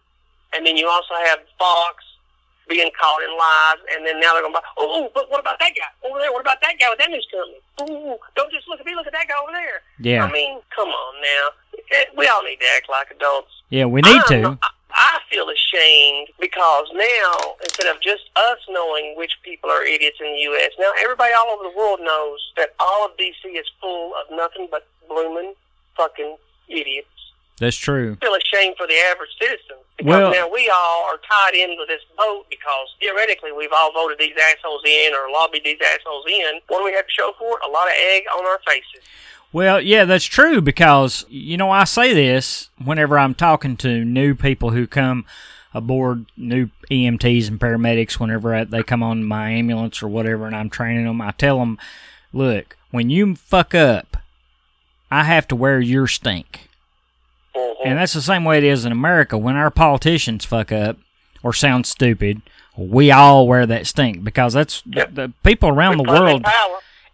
and 0.54 0.66
then 0.66 0.76
you 0.76 0.88
also 0.88 1.14
have 1.26 1.38
Fox 1.56 2.02
being 2.68 2.90
caught 2.98 3.22
in 3.22 3.30
lies, 3.30 3.78
and 3.94 4.06
then 4.06 4.18
now 4.20 4.32
they're 4.32 4.42
going, 4.42 4.54
to 4.54 4.60
oh, 4.78 5.10
but 5.14 5.30
what 5.30 5.40
about 5.40 5.58
that 5.60 5.70
guy 5.76 5.86
over 6.08 6.18
there? 6.18 6.32
What 6.32 6.40
about 6.40 6.60
that 6.62 6.78
guy 6.80 6.86
with 6.90 6.98
that 6.98 7.10
news 7.10 7.26
company? 7.30 7.60
Ooh, 7.86 8.16
don't 8.34 8.50
just 8.50 8.66
look 8.66 8.80
at 8.80 8.86
me, 8.86 8.94
look 8.94 9.06
at 9.06 9.12
that 9.12 9.28
guy 9.28 9.34
over 9.42 9.52
there. 9.52 9.82
Yeah. 10.00 10.24
I 10.24 10.32
mean, 10.32 10.60
come 10.74 10.88
on 10.88 11.14
now. 11.22 11.44
Eh, 11.92 12.04
We 12.16 12.26
all 12.28 12.42
need 12.42 12.56
to 12.60 12.66
act 12.76 12.88
like 12.88 13.10
adults. 13.10 13.50
Yeah, 13.70 13.86
we 13.86 14.00
need 14.02 14.10
I'm- 14.14 14.28
to. 14.28 14.58
I, 14.62 14.68
I 14.94 15.18
feel 15.30 15.48
ashamed 15.48 16.28
because 16.38 16.86
now, 16.94 17.54
instead 17.62 17.86
of 17.94 18.00
just 18.02 18.24
us 18.36 18.58
knowing 18.68 19.14
which 19.16 19.32
people 19.42 19.70
are 19.70 19.82
idiots 19.84 20.18
in 20.20 20.26
the 20.34 20.38
U.S., 20.52 20.70
now 20.78 20.92
everybody 21.02 21.32
all 21.32 21.48
over 21.48 21.62
the 21.64 21.74
world 21.76 22.00
knows 22.02 22.40
that 22.58 22.74
all 22.78 23.06
of 23.06 23.16
D.C. 23.16 23.48
is 23.48 23.66
full 23.80 24.12
of 24.14 24.26
nothing 24.36 24.68
but 24.70 24.86
blooming 25.08 25.54
fucking 25.96 26.36
idiots. 26.68 27.08
That's 27.58 27.76
true. 27.76 28.18
I 28.20 28.24
feel 28.24 28.34
ashamed 28.34 28.76
for 28.76 28.86
the 28.86 28.96
average 29.12 29.30
citizen 29.40 29.76
because 29.96 30.08
Well- 30.10 30.30
now 30.32 30.48
we 30.52 30.68
all 30.68 31.04
are 31.08 31.18
tied 31.24 31.54
into 31.54 31.84
this 31.88 32.02
boat 32.18 32.44
because 32.50 32.88
theoretically 33.00 33.52
we've 33.52 33.72
all 33.72 33.92
voted 33.92 34.18
these 34.18 34.36
assholes 34.36 34.82
in 34.84 35.14
or 35.14 35.30
lobbied 35.32 35.64
these 35.64 35.80
assholes 35.80 36.24
in. 36.28 36.60
What 36.68 36.80
do 36.80 36.84
we 36.84 36.92
have 36.92 37.06
to 37.06 37.12
show 37.12 37.32
for 37.38 37.56
it? 37.56 37.64
A 37.66 37.70
lot 37.70 37.86
of 37.86 37.94
egg 37.96 38.24
on 38.36 38.44
our 38.44 38.60
faces. 38.66 39.00
Well, 39.52 39.80
yeah, 39.80 40.04
that's 40.06 40.24
true 40.24 40.60
because, 40.62 41.26
you 41.28 41.56
know, 41.56 41.70
I 41.70 41.84
say 41.84 42.14
this 42.14 42.70
whenever 42.82 43.18
I'm 43.18 43.34
talking 43.34 43.76
to 43.78 44.04
new 44.04 44.34
people 44.34 44.70
who 44.70 44.86
come 44.86 45.26
aboard, 45.74 46.26
new 46.36 46.70
EMTs 46.90 47.48
and 47.48 47.60
paramedics, 47.60 48.18
whenever 48.18 48.64
they 48.64 48.82
come 48.82 49.02
on 49.02 49.24
my 49.24 49.50
ambulance 49.50 50.02
or 50.02 50.08
whatever, 50.08 50.46
and 50.46 50.56
I'm 50.56 50.70
training 50.70 51.04
them, 51.04 51.20
I 51.20 51.32
tell 51.32 51.58
them, 51.58 51.78
look, 52.32 52.76
when 52.90 53.10
you 53.10 53.34
fuck 53.36 53.74
up, 53.74 54.16
I 55.10 55.24
have 55.24 55.46
to 55.48 55.56
wear 55.56 55.80
your 55.80 56.06
stink. 56.06 56.68
Mhm. 57.54 57.74
And 57.84 57.98
that's 57.98 58.14
the 58.14 58.22
same 58.22 58.44
way 58.44 58.56
it 58.58 58.64
is 58.64 58.86
in 58.86 58.92
America. 58.92 59.36
When 59.36 59.56
our 59.56 59.70
politicians 59.70 60.46
fuck 60.46 60.72
up 60.72 60.96
or 61.42 61.52
sound 61.52 61.84
stupid, 61.84 62.40
we 62.74 63.10
all 63.10 63.46
wear 63.46 63.66
that 63.66 63.86
stink 63.86 64.24
because 64.24 64.54
that's 64.54 64.82
Yep. 64.86 65.14
the, 65.14 65.26
the 65.28 65.32
people 65.42 65.68
around 65.68 65.98
We 65.98 66.04
the 66.04 66.08
put 66.12 66.16
'em 66.16 66.26
in 66.28 66.42
world 66.42 66.46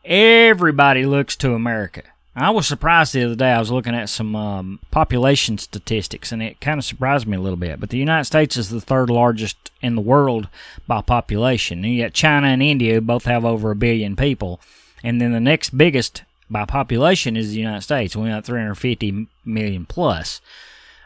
everybody 0.04 1.04
looks 1.04 1.34
to 1.36 1.54
America. 1.54 2.02
I 2.40 2.50
was 2.50 2.66
surprised 2.66 3.12
the 3.14 3.24
other 3.24 3.34
day. 3.34 3.50
I 3.52 3.58
was 3.58 3.70
looking 3.70 3.94
at 3.94 4.08
some 4.08 4.36
um, 4.36 4.78
population 4.90 5.58
statistics, 5.58 6.30
and 6.32 6.42
it 6.42 6.60
kind 6.60 6.78
of 6.78 6.84
surprised 6.84 7.26
me 7.26 7.36
a 7.36 7.40
little 7.40 7.56
bit. 7.56 7.80
But 7.80 7.90
the 7.90 7.98
United 7.98 8.24
States 8.24 8.56
is 8.56 8.68
the 8.70 8.80
third 8.80 9.10
largest 9.10 9.70
in 9.80 9.94
the 9.94 10.00
world 10.00 10.48
by 10.86 11.00
population. 11.00 11.84
And 11.84 11.94
yet 11.94 12.14
China 12.14 12.46
and 12.48 12.62
India, 12.62 13.00
both 13.00 13.24
have 13.24 13.44
over 13.44 13.70
a 13.70 13.76
billion 13.76 14.14
people, 14.16 14.60
and 15.02 15.20
then 15.20 15.32
the 15.32 15.40
next 15.40 15.76
biggest 15.76 16.22
by 16.50 16.64
population 16.64 17.36
is 17.36 17.50
the 17.50 17.58
United 17.58 17.82
States. 17.82 18.16
We 18.16 18.28
got 18.28 18.44
350 18.44 19.26
million 19.44 19.84
plus. 19.86 20.40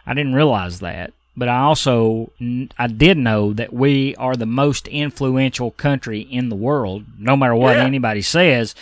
I 0.06 0.14
didn't 0.14 0.34
realize 0.34 0.80
that, 0.80 1.12
but 1.36 1.48
I 1.48 1.58
also 1.60 2.30
I 2.78 2.86
did 2.88 3.16
know 3.18 3.52
that 3.52 3.72
we 3.72 4.14
are 4.16 4.34
the 4.36 4.46
most 4.46 4.88
influential 4.88 5.70
country 5.72 6.20
in 6.20 6.48
the 6.48 6.56
world. 6.56 7.04
No 7.18 7.36
matter 7.36 7.54
what 7.54 7.76
Yeah. 7.76 7.84
anybody 7.84 8.22
says, 8.22 8.74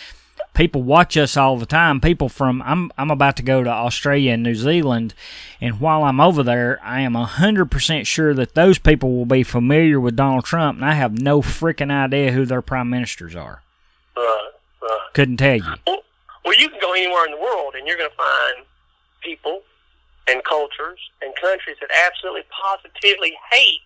people 0.54 0.82
watch 0.82 1.16
us 1.16 1.36
all 1.36 1.56
the 1.56 1.66
time. 1.66 2.00
People 2.00 2.28
from 2.28 2.62
I'm 2.62 2.90
I'm 2.98 3.10
about 3.10 3.36
to 3.36 3.42
go 3.42 3.62
to 3.62 3.70
Australia 3.70 4.32
and 4.32 4.42
New 4.42 4.54
Zealand, 4.54 5.14
and 5.60 5.80
while 5.80 6.04
I'm 6.04 6.20
over 6.20 6.42
there, 6.42 6.80
I 6.82 7.00
am 7.00 7.14
hundred 7.14 7.70
percent 7.70 8.06
sure 8.06 8.34
that 8.34 8.54
those 8.54 8.78
people 8.78 9.16
will 9.16 9.26
be 9.26 9.42
familiar 9.42 10.00
with 10.00 10.16
Donald 10.16 10.44
Trump, 10.44 10.78
and 10.78 10.84
I 10.84 10.94
have 10.94 11.20
no 11.20 11.40
freaking 11.42 11.90
idea 11.92 12.32
who 12.32 12.44
their 12.44 12.62
prime 12.62 12.90
ministers 12.90 13.34
are. 13.34 13.62
Right, 14.16 14.50
right. 14.82 15.08
Couldn't 15.14 15.38
tell 15.38 15.56
you. 15.56 15.74
Well, 15.86 16.02
well, 16.44 16.58
you 16.58 16.68
can 16.68 16.80
go 16.80 16.92
anywhere 16.92 17.24
in 17.26 17.32
the 17.32 17.40
world 17.40 17.74
and 17.76 17.86
you're 17.86 17.96
going 17.96 18.10
to 18.10 18.16
find 18.16 18.66
people 19.22 19.60
and 20.28 20.42
cultures 20.44 20.98
and 21.22 21.34
countries 21.36 21.76
that 21.80 21.90
absolutely 22.06 22.42
positively 22.50 23.34
hate 23.50 23.80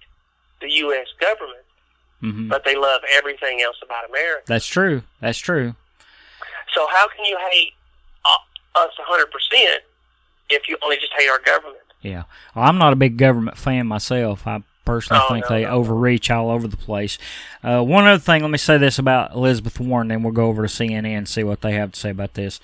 the 0.60 0.70
U.S. 0.70 1.06
government, 1.20 1.64
hmm 2.20 2.48
but 2.48 2.64
they 2.64 2.76
love 2.76 3.02
everything 3.12 3.60
else 3.60 3.76
about 3.82 4.08
America. 4.08 4.42
That's 4.46 4.66
true. 4.66 5.02
That's 5.20 5.38
true. 5.38 5.74
So 6.74 6.86
how 6.92 7.08
can 7.08 7.24
you 7.24 7.38
hate 7.50 7.72
uh, 8.24 8.80
us 8.80 8.90
100% 8.98 9.26
if 10.50 10.68
you 10.68 10.76
only 10.82 10.96
just 10.96 11.12
hate 11.16 11.28
our 11.28 11.40
government? 11.40 11.78
Yeah. 12.02 12.24
Well, 12.54 12.64
I'm 12.66 12.78
not 12.78 12.92
a 12.92 12.96
big 12.96 13.16
government 13.16 13.56
fan 13.56 13.86
myself. 13.86 14.46
I 14.46 14.62
personally 14.84 15.22
Oh, 15.24 15.32
think 15.32 15.48
no, 15.48 15.56
they 15.56 15.62
no. 15.64 15.70
overreach 15.70 16.30
all 16.30 16.50
over 16.50 16.68
the 16.68 16.76
place. 16.76 17.16
Uh, 17.62 17.82
one 17.82 18.06
other 18.06 18.18
thing, 18.20 18.42
let 18.42 18.50
me 18.50 18.58
say 18.58 18.76
this 18.76 18.98
about 18.98 19.32
Elizabeth 19.34 19.80
Warren, 19.80 20.08
then 20.08 20.22
we'll 20.22 20.32
go 20.32 20.46
over 20.46 20.66
to 20.66 20.68
CNN 20.68 21.06
and 21.06 21.28
see 21.28 21.42
what 21.44 21.62
they 21.62 21.72
have 21.72 21.92
to 21.92 22.00
say 22.00 22.10
about 22.10 22.34
this. 22.34 22.60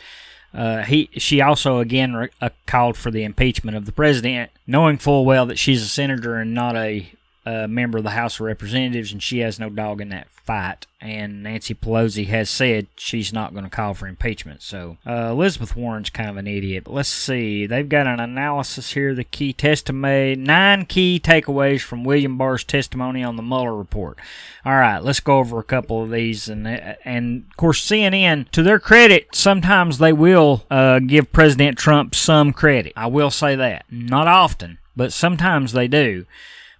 Uh, 0.52 0.82
he, 0.82 1.08
she 1.12 1.40
also 1.40 1.78
again 1.78 2.12
re- 2.14 2.28
uh, 2.40 2.50
called 2.66 2.96
for 2.96 3.10
the 3.12 3.22
impeachment 3.22 3.76
of 3.76 3.86
the 3.86 3.92
president, 3.92 4.50
knowing 4.66 4.98
full 4.98 5.24
well 5.24 5.46
that 5.46 5.58
she's 5.60 5.80
a 5.82 5.86
senator 5.88 6.36
and 6.36 6.52
not 6.52 6.74
a, 6.76 7.08
uh 7.46 7.66
member 7.66 7.98
of 7.98 8.04
the 8.04 8.10
House 8.10 8.36
of 8.36 8.46
Representatives, 8.46 9.12
and 9.12 9.22
she 9.22 9.38
has 9.38 9.58
no 9.58 9.70
dog 9.70 10.00
in 10.00 10.10
that 10.10 10.28
fight. 10.50 10.86
And 11.00 11.44
Nancy 11.44 11.74
Pelosi 11.74 12.26
has 12.26 12.50
said 12.50 12.88
she's 12.96 13.32
not 13.32 13.52
going 13.52 13.64
to 13.64 13.70
call 13.70 13.94
for 13.94 14.06
impeachment. 14.06 14.62
So 14.62 14.98
uh, 15.06 15.28
Elizabeth 15.30 15.76
Warren's 15.76 16.10
kind 16.10 16.28
of 16.28 16.36
an 16.36 16.46
idiot. 16.46 16.84
But 16.84 16.92
Let's 16.92 17.08
see. 17.08 17.66
They've 17.66 17.88
got 17.88 18.06
an 18.06 18.20
analysis 18.20 18.92
here. 18.92 19.14
The 19.14 19.24
key 19.24 19.52
testimony, 19.52 20.34
nine 20.34 20.86
key 20.86 21.20
takeaways 21.22 21.82
from 21.82 22.04
William 22.04 22.36
Barr's 22.36 22.64
testimony 22.64 23.22
on 23.22 23.36
the 23.36 23.42
Mueller 23.42 23.74
report. 23.74 24.18
All 24.64 24.74
right, 24.74 24.98
let's 24.98 25.20
go 25.20 25.38
over 25.38 25.58
a 25.58 25.64
couple 25.64 26.02
of 26.02 26.10
these. 26.10 26.48
And 26.48 26.66
and 26.66 27.46
of 27.48 27.56
course, 27.56 27.86
CNN, 27.86 28.50
to 28.50 28.62
their 28.62 28.80
credit, 28.80 29.28
sometimes 29.34 29.98
they 29.98 30.12
will 30.12 30.64
uh, 30.70 30.98
give 30.98 31.32
President 31.32 31.78
Trump 31.78 32.14
some 32.14 32.52
credit. 32.52 32.92
I 32.96 33.06
will 33.06 33.30
say 33.30 33.54
that. 33.56 33.86
Not 33.90 34.26
often, 34.26 34.78
but 34.96 35.12
sometimes 35.12 35.72
they 35.72 35.88
do. 35.88 36.26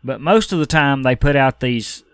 But 0.02 0.20
most 0.20 0.52
of 0.52 0.58
the 0.58 0.66
time, 0.66 1.02
they 1.02 1.14
put 1.14 1.36
out 1.36 1.60
these 1.60 2.04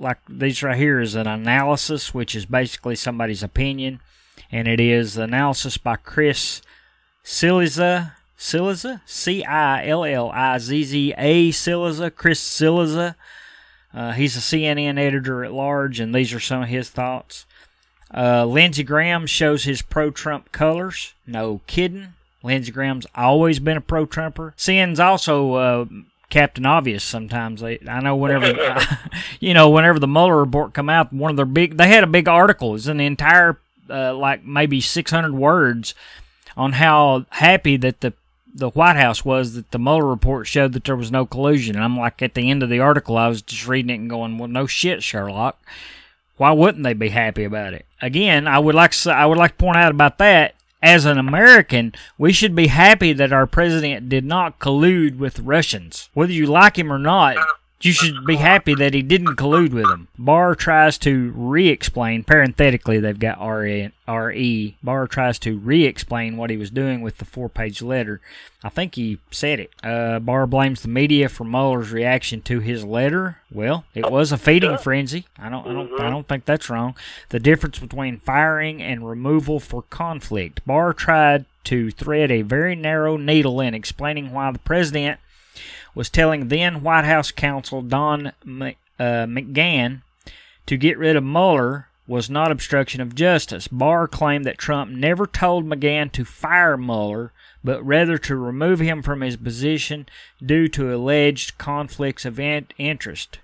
like 0.00 0.18
these 0.28 0.62
right 0.62 0.76
here 0.76 1.00
is 1.00 1.14
an 1.14 1.26
analysis, 1.26 2.14
which 2.14 2.34
is 2.34 2.46
basically 2.46 2.96
somebody's 2.96 3.42
opinion, 3.42 4.00
and 4.50 4.68
it 4.68 4.80
is 4.80 5.16
analysis 5.16 5.76
by 5.78 5.96
Chris 5.96 6.62
Cillizza. 7.24 8.12
Cillizza, 8.38 9.00
C 9.04 9.44
I 9.44 9.88
L 9.88 10.04
L 10.04 10.30
I 10.30 10.58
Z 10.58 10.84
Z 10.84 11.14
A 11.18 11.50
Cillizza, 11.50 12.14
Chris 12.14 12.40
Cillizza. 12.40 13.16
Uh, 13.92 14.12
he's 14.12 14.36
a 14.36 14.40
CNN 14.40 14.98
editor 14.98 15.44
at 15.44 15.52
large, 15.52 15.98
and 15.98 16.14
these 16.14 16.32
are 16.32 16.40
some 16.40 16.62
of 16.62 16.68
his 16.68 16.88
thoughts. 16.88 17.46
Uh, 18.14 18.44
Lindsey 18.44 18.84
Graham 18.84 19.26
shows 19.26 19.64
his 19.64 19.82
pro-Trump 19.82 20.52
colors. 20.52 21.14
No 21.26 21.60
kidding. 21.66 22.14
Lindsey 22.42 22.70
Graham's 22.70 23.06
always 23.14 23.58
been 23.58 23.76
a 23.76 23.82
pro-Trumper. 23.82 24.54
CNN's 24.56 25.00
also 25.00 25.54
uh, 25.54 25.84
Captain 26.30 26.66
Obvious. 26.66 27.04
Sometimes 27.04 27.60
they, 27.60 27.78
I 27.88 28.00
know 28.00 28.16
whenever, 28.16 28.80
you 29.40 29.54
know, 29.54 29.70
whenever 29.70 29.98
the 29.98 30.08
Mueller 30.08 30.38
report 30.38 30.74
come 30.74 30.90
out, 30.90 31.12
one 31.12 31.30
of 31.30 31.36
their 31.36 31.46
big, 31.46 31.76
they 31.76 31.88
had 31.88 32.04
a 32.04 32.08
big 32.08 32.28
article. 32.28 32.74
It's 32.74 32.86
an 32.86 33.00
entire, 33.00 33.58
uh, 33.88 34.14
like 34.14 34.44
maybe 34.44 34.80
600 34.80 35.32
words 35.32 35.94
on 36.56 36.72
how 36.72 37.26
happy 37.30 37.76
that 37.76 38.00
the 38.00 38.12
the 38.54 38.70
White 38.70 38.96
House 38.96 39.24
was 39.24 39.54
that 39.54 39.70
the 39.70 39.78
Mueller 39.78 40.06
report 40.06 40.46
showed 40.46 40.72
that 40.72 40.84
there 40.84 40.96
was 40.96 41.12
no 41.12 41.24
collusion. 41.24 41.76
And 41.76 41.84
I'm 41.84 41.96
like, 41.96 42.20
at 42.22 42.34
the 42.34 42.50
end 42.50 42.62
of 42.62 42.70
the 42.70 42.80
article, 42.80 43.16
I 43.16 43.28
was 43.28 43.42
just 43.42 43.68
reading 43.68 43.90
it 43.90 44.00
and 44.00 44.10
going, 44.10 44.36
well, 44.36 44.48
no 44.48 44.66
shit, 44.66 45.02
Sherlock. 45.02 45.60
Why 46.36 46.52
wouldn't 46.52 46.84
they 46.84 46.94
be 46.94 47.08
happy 47.08 47.44
about 47.44 47.74
it? 47.74 47.86
Again, 48.00 48.46
I 48.46 48.58
would 48.58 48.74
like 48.74 48.92
to, 48.92 49.12
I 49.12 49.26
would 49.26 49.38
like 49.38 49.52
to 49.52 49.56
point 49.56 49.76
out 49.76 49.90
about 49.90 50.18
that. 50.18 50.54
As 50.82 51.04
an 51.06 51.18
American, 51.18 51.92
we 52.16 52.32
should 52.32 52.54
be 52.54 52.68
happy 52.68 53.12
that 53.12 53.32
our 53.32 53.46
president 53.46 54.08
did 54.08 54.24
not 54.24 54.60
collude 54.60 55.18
with 55.18 55.40
Russians. 55.40 56.08
Whether 56.14 56.32
you 56.32 56.46
like 56.46 56.78
him 56.78 56.92
or 56.92 57.00
not, 57.00 57.36
you 57.80 57.92
should 57.92 58.26
be 58.26 58.36
happy 58.36 58.74
that 58.74 58.94
he 58.94 59.02
didn't 59.02 59.36
collude 59.36 59.72
with 59.72 59.84
them. 59.84 60.08
Barr 60.18 60.54
tries 60.54 60.98
to 60.98 61.32
re-explain. 61.36 62.24
Parenthetically, 62.24 62.98
they've 62.98 63.18
got 63.18 63.38
R-E. 63.38 63.90
R-E. 64.06 64.76
Barr 64.82 65.06
tries 65.06 65.38
to 65.40 65.58
re-explain 65.58 66.36
what 66.36 66.50
he 66.50 66.56
was 66.56 66.70
doing 66.70 67.02
with 67.02 67.18
the 67.18 67.24
four-page 67.24 67.80
letter. 67.80 68.20
I 68.64 68.68
think 68.68 68.96
he 68.96 69.18
said 69.30 69.60
it. 69.60 69.72
Uh, 69.84 70.18
Barr 70.18 70.46
blames 70.46 70.82
the 70.82 70.88
media 70.88 71.28
for 71.28 71.44
Mueller's 71.44 71.92
reaction 71.92 72.42
to 72.42 72.58
his 72.58 72.84
letter. 72.84 73.38
Well, 73.52 73.84
it 73.94 74.10
was 74.10 74.32
a 74.32 74.38
feeding 74.38 74.76
frenzy. 74.78 75.26
I 75.38 75.48
don't, 75.48 75.66
I 75.66 75.72
don't, 75.72 76.00
I 76.00 76.10
don't 76.10 76.26
think 76.26 76.46
that's 76.46 76.68
wrong. 76.68 76.96
The 77.28 77.38
difference 77.38 77.78
between 77.78 78.18
firing 78.18 78.82
and 78.82 79.08
removal 79.08 79.60
for 79.60 79.82
conflict. 79.82 80.62
Barr 80.66 80.92
tried 80.92 81.44
to 81.64 81.90
thread 81.92 82.32
a 82.32 82.42
very 82.42 82.74
narrow 82.74 83.16
needle 83.16 83.60
in 83.60 83.74
explaining 83.74 84.32
why 84.32 84.50
the 84.50 84.58
president 84.58 85.20
was 85.98 86.08
telling 86.08 86.46
then 86.46 86.84
White 86.84 87.04
House 87.04 87.32
counsel 87.32 87.82
Don 87.82 88.28
uh, 88.28 88.32
McGahn 89.00 90.02
to 90.64 90.76
get 90.76 90.96
rid 90.96 91.16
of 91.16 91.24
Mueller 91.24 91.88
was 92.06 92.30
not 92.30 92.52
obstruction 92.52 93.00
of 93.00 93.16
justice. 93.16 93.66
Barr 93.66 94.06
claimed 94.06 94.44
that 94.44 94.58
Trump 94.58 94.92
never 94.92 95.26
told 95.26 95.66
McGahn 95.66 96.12
to 96.12 96.24
fire 96.24 96.76
Mueller, 96.76 97.32
but 97.64 97.84
rather 97.84 98.16
to 98.16 98.36
remove 98.36 98.78
him 98.78 99.02
from 99.02 99.22
his 99.22 99.36
position 99.36 100.06
due 100.40 100.68
to 100.68 100.94
alleged 100.94 101.58
conflicts 101.58 102.24
of 102.24 102.38
interest. 102.38 103.40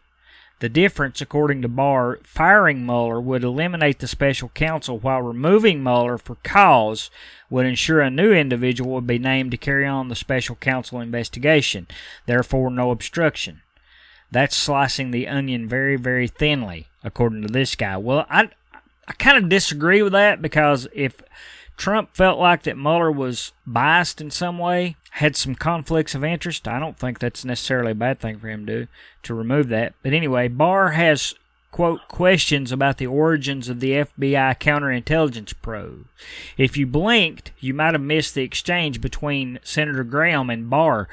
The 0.60 0.68
difference, 0.68 1.20
according 1.20 1.62
to 1.62 1.68
Barr, 1.68 2.20
firing 2.22 2.86
Mueller 2.86 3.20
would 3.20 3.44
eliminate 3.44 3.98
the 3.98 4.06
special 4.06 4.48
counsel, 4.50 4.98
while 4.98 5.20
removing 5.20 5.82
Mueller 5.82 6.16
for 6.16 6.36
cause 6.36 7.10
would 7.50 7.66
ensure 7.66 8.00
a 8.00 8.10
new 8.10 8.32
individual 8.32 8.92
would 8.92 9.06
be 9.06 9.18
named 9.18 9.50
to 9.50 9.56
carry 9.56 9.86
on 9.86 10.08
the 10.08 10.14
special 10.14 10.56
counsel 10.56 11.00
investigation, 11.00 11.86
therefore, 12.26 12.70
no 12.70 12.90
obstruction. 12.90 13.62
That's 14.30 14.56
slicing 14.56 15.10
the 15.10 15.28
onion 15.28 15.68
very, 15.68 15.96
very 15.96 16.28
thinly, 16.28 16.88
according 17.02 17.42
to 17.42 17.48
this 17.48 17.74
guy. 17.74 17.96
Well, 17.96 18.26
I, 18.30 18.48
I 19.06 19.12
kind 19.12 19.36
of 19.36 19.48
disagree 19.48 20.02
with 20.02 20.12
that 20.12 20.40
because 20.40 20.88
if 20.94 21.20
Trump 21.76 22.14
felt 22.14 22.38
like 22.38 22.62
that 22.62 22.78
Mueller 22.78 23.10
was 23.10 23.52
biased 23.66 24.20
in 24.20 24.30
some 24.30 24.58
way, 24.58 24.96
had 25.12 25.36
some 25.36 25.54
conflicts 25.54 26.14
of 26.14 26.24
interest, 26.24 26.68
I 26.68 26.78
don't 26.78 26.98
think 26.98 27.18
that's 27.18 27.44
necessarily 27.44 27.92
a 27.92 27.96
bad 27.96 28.18
thing 28.18 28.38
for 28.38 28.48
him 28.48 28.66
to 28.66 28.86
to 29.24 29.34
remove 29.34 29.68
that. 29.68 29.94
But 30.02 30.12
anyway, 30.12 30.48
Barr 30.48 30.90
has 30.90 31.34
quote 31.74 32.06
questions 32.06 32.70
about 32.70 32.98
the 32.98 33.06
origins 33.08 33.68
of 33.68 33.80
the 33.80 33.90
FBI 33.90 34.60
counterintelligence 34.60 35.54
probe. 35.60 36.06
If 36.56 36.76
you 36.76 36.86
blinked, 36.86 37.50
you 37.58 37.74
might 37.74 37.94
have 37.94 38.00
missed 38.00 38.36
the 38.36 38.44
exchange 38.44 39.00
between 39.00 39.58
Senator 39.64 40.04
Graham 40.04 40.50
and 40.50 40.70
Barr. 40.70 41.08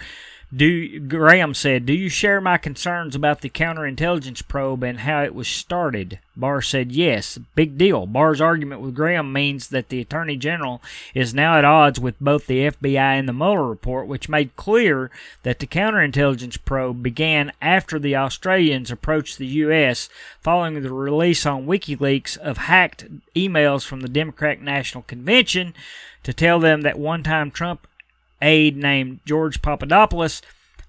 Do 0.53 0.99
Graham 0.99 1.53
said, 1.53 1.85
"Do 1.85 1.93
you 1.93 2.09
share 2.09 2.41
my 2.41 2.57
concerns 2.57 3.15
about 3.15 3.39
the 3.39 3.49
counterintelligence 3.49 4.45
probe 4.45 4.83
and 4.83 4.99
how 4.99 5.23
it 5.23 5.33
was 5.33 5.47
started?" 5.47 6.19
Barr 6.35 6.61
said, 6.61 6.91
"Yes." 6.91 7.39
Big 7.55 7.77
deal. 7.77 8.05
Barr's 8.05 8.41
argument 8.41 8.81
with 8.81 8.93
Graham 8.93 9.31
means 9.31 9.69
that 9.69 9.87
the 9.87 10.01
Attorney 10.01 10.35
General 10.35 10.81
is 11.13 11.33
now 11.33 11.57
at 11.57 11.63
odds 11.63 12.01
with 12.01 12.19
both 12.19 12.47
the 12.47 12.65
FBI 12.65 13.15
and 13.15 13.29
the 13.29 13.33
Mueller 13.33 13.65
report, 13.65 14.07
which 14.07 14.27
made 14.27 14.53
clear 14.57 15.09
that 15.43 15.59
the 15.59 15.67
counterintelligence 15.67 16.57
probe 16.65 17.01
began 17.01 17.53
after 17.61 17.97
the 17.97 18.17
Australians 18.17 18.91
approached 18.91 19.37
the 19.37 19.47
U.S. 19.47 20.09
following 20.41 20.81
the 20.81 20.91
release 20.91 21.45
on 21.45 21.65
WikiLeaks 21.65 22.37
of 22.37 22.57
hacked 22.57 23.05
emails 23.37 23.85
from 23.85 24.01
the 24.01 24.09
Democratic 24.09 24.61
National 24.61 25.03
Convention 25.03 25.73
to 26.23 26.33
tell 26.33 26.59
them 26.59 26.81
that 26.81 26.99
one-time 26.99 27.51
Trump 27.51 27.87
aide 28.41 28.77
named 28.77 29.19
George 29.25 29.61
Papadopoulos 29.61 30.41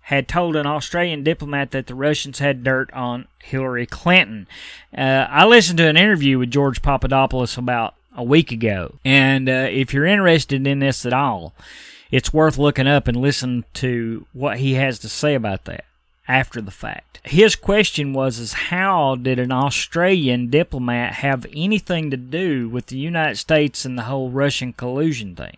had 0.07 0.27
told 0.27 0.57
an 0.57 0.67
Australian 0.67 1.23
diplomat 1.23 1.71
that 1.71 1.87
the 1.87 1.95
Russians 1.95 2.41
had 2.41 2.65
dirt 2.65 2.93
on 2.93 3.29
Hillary 3.39 3.87
Clinton. 3.87 4.49
Uh, 4.97 5.27
I 5.31 5.45
listened 5.45 5.79
to 5.79 5.87
an 5.87 5.97
interview 5.97 6.39
with 6.39 6.51
George 6.51 6.83
Papadopoulos 6.83 7.57
about 7.57 7.95
a 8.17 8.23
week 8.25 8.51
ago, 8.53 8.97
and 9.05 9.49
uh, 9.49 9.69
if 9.71 9.95
you're 9.95 10.05
interested 10.07 10.67
in 10.67 10.81
this 10.81 11.07
at 11.07 11.13
all, 11.13 11.55
it's 12.11 12.33
worth 12.33 12.59
looking 12.59 12.87
up 12.89 13.09
and 13.09 13.17
listen 13.17 13.65
to 13.75 14.27
what 14.33 14.59
he 14.59 14.75
has 14.75 14.99
to 14.99 15.09
say 15.09 15.35
about 15.35 15.65
that. 15.65 15.85
after 16.29 16.61
the 16.61 16.71
fact. 16.71 17.21
His 17.25 17.57
question 17.57 18.13
was 18.13 18.39
is 18.39 18.53
how 18.55 19.17
did 19.17 19.39
an 19.39 19.53
Australian 19.53 20.49
diplomat 20.51 21.15
have 21.15 21.47
anything 21.55 22.11
to 22.11 22.17
do 22.17 22.69
with 22.69 22.87
the 22.87 22.99
United 22.99 23.37
States 23.37 23.85
and 23.85 23.97
the 23.99 24.03
whole 24.05 24.31
Russian 24.31 24.73
collusion 24.73 25.35
thing? 25.37 25.57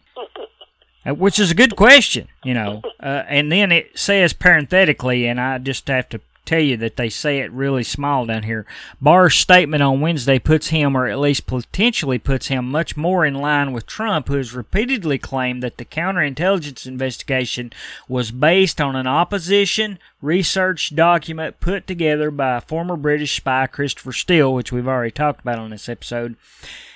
Uh, 1.06 1.14
Which 1.14 1.38
is 1.38 1.50
a 1.50 1.54
good 1.54 1.76
question, 1.76 2.28
you 2.44 2.54
know. 2.54 2.82
Uh, 3.00 3.24
and 3.28 3.50
then 3.50 3.72
it 3.72 3.98
says 3.98 4.32
parenthetically, 4.32 5.26
and 5.26 5.40
I 5.40 5.58
just 5.58 5.88
have 5.88 6.08
to 6.10 6.20
tell 6.44 6.60
you 6.60 6.76
that 6.76 6.96
they 6.96 7.08
say 7.08 7.38
it 7.38 7.50
really 7.52 7.82
small 7.82 8.26
down 8.26 8.42
here. 8.42 8.66
Barr's 9.00 9.34
statement 9.34 9.82
on 9.82 10.00
Wednesday 10.00 10.38
puts 10.38 10.68
him, 10.68 10.96
or 10.96 11.06
at 11.06 11.18
least 11.18 11.46
potentially 11.46 12.18
puts 12.18 12.48
him, 12.48 12.70
much 12.70 12.96
more 12.96 13.24
in 13.24 13.34
line 13.34 13.72
with 13.72 13.86
Trump, 13.86 14.28
who 14.28 14.36
has 14.36 14.54
repeatedly 14.54 15.18
claimed 15.18 15.62
that 15.62 15.78
the 15.78 15.84
counterintelligence 15.84 16.86
investigation 16.86 17.72
was 18.08 18.30
based 18.30 18.80
on 18.80 18.96
an 18.96 19.06
opposition 19.06 19.98
research 20.20 20.94
document 20.94 21.60
put 21.60 21.86
together 21.86 22.30
by 22.30 22.60
former 22.60 22.96
British 22.96 23.36
spy 23.36 23.66
Christopher 23.66 24.12
Steele, 24.12 24.54
which 24.54 24.72
we've 24.72 24.88
already 24.88 25.10
talked 25.10 25.40
about 25.40 25.58
on 25.58 25.70
this 25.70 25.88
episode. 25.88 26.36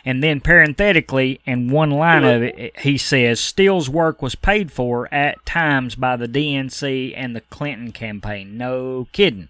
And 0.05 0.23
then 0.23 0.41
parenthetically, 0.41 1.41
in 1.45 1.71
one 1.71 1.91
line 1.91 2.25
of 2.25 2.43
it, 2.43 2.79
he 2.81 2.97
says 2.97 3.41
Steele's 3.41 3.91
work 3.91 4.23
was 4.23 4.35
paid 4.35 4.71
for 4.71 5.13
at 5.13 5.45
times 5.45 5.95
by 5.95 6.17
the 6.17 6.29
DNC 6.29 7.13
and 7.17 7.35
the 7.35 7.41
Clinton 7.43 7.93
campaign. 7.93 8.57
No 8.57 9.09
kidding. 9.13 9.49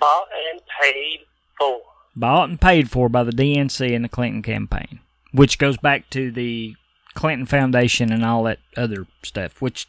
Bought 0.00 0.28
and 0.52 0.60
paid 0.80 1.20
for. 1.58 1.80
Bought 2.16 2.48
and 2.48 2.60
paid 2.60 2.90
for 2.90 3.08
by 3.08 3.24
the 3.24 3.32
DNC 3.32 3.94
and 3.94 4.04
the 4.04 4.08
Clinton 4.08 4.42
campaign, 4.42 5.00
which 5.32 5.58
goes 5.58 5.76
back 5.76 6.08
to 6.10 6.30
the 6.30 6.76
Clinton 7.14 7.46
Foundation 7.46 8.12
and 8.12 8.24
all 8.24 8.44
that 8.44 8.60
other 8.76 9.06
stuff, 9.22 9.60
which 9.60 9.88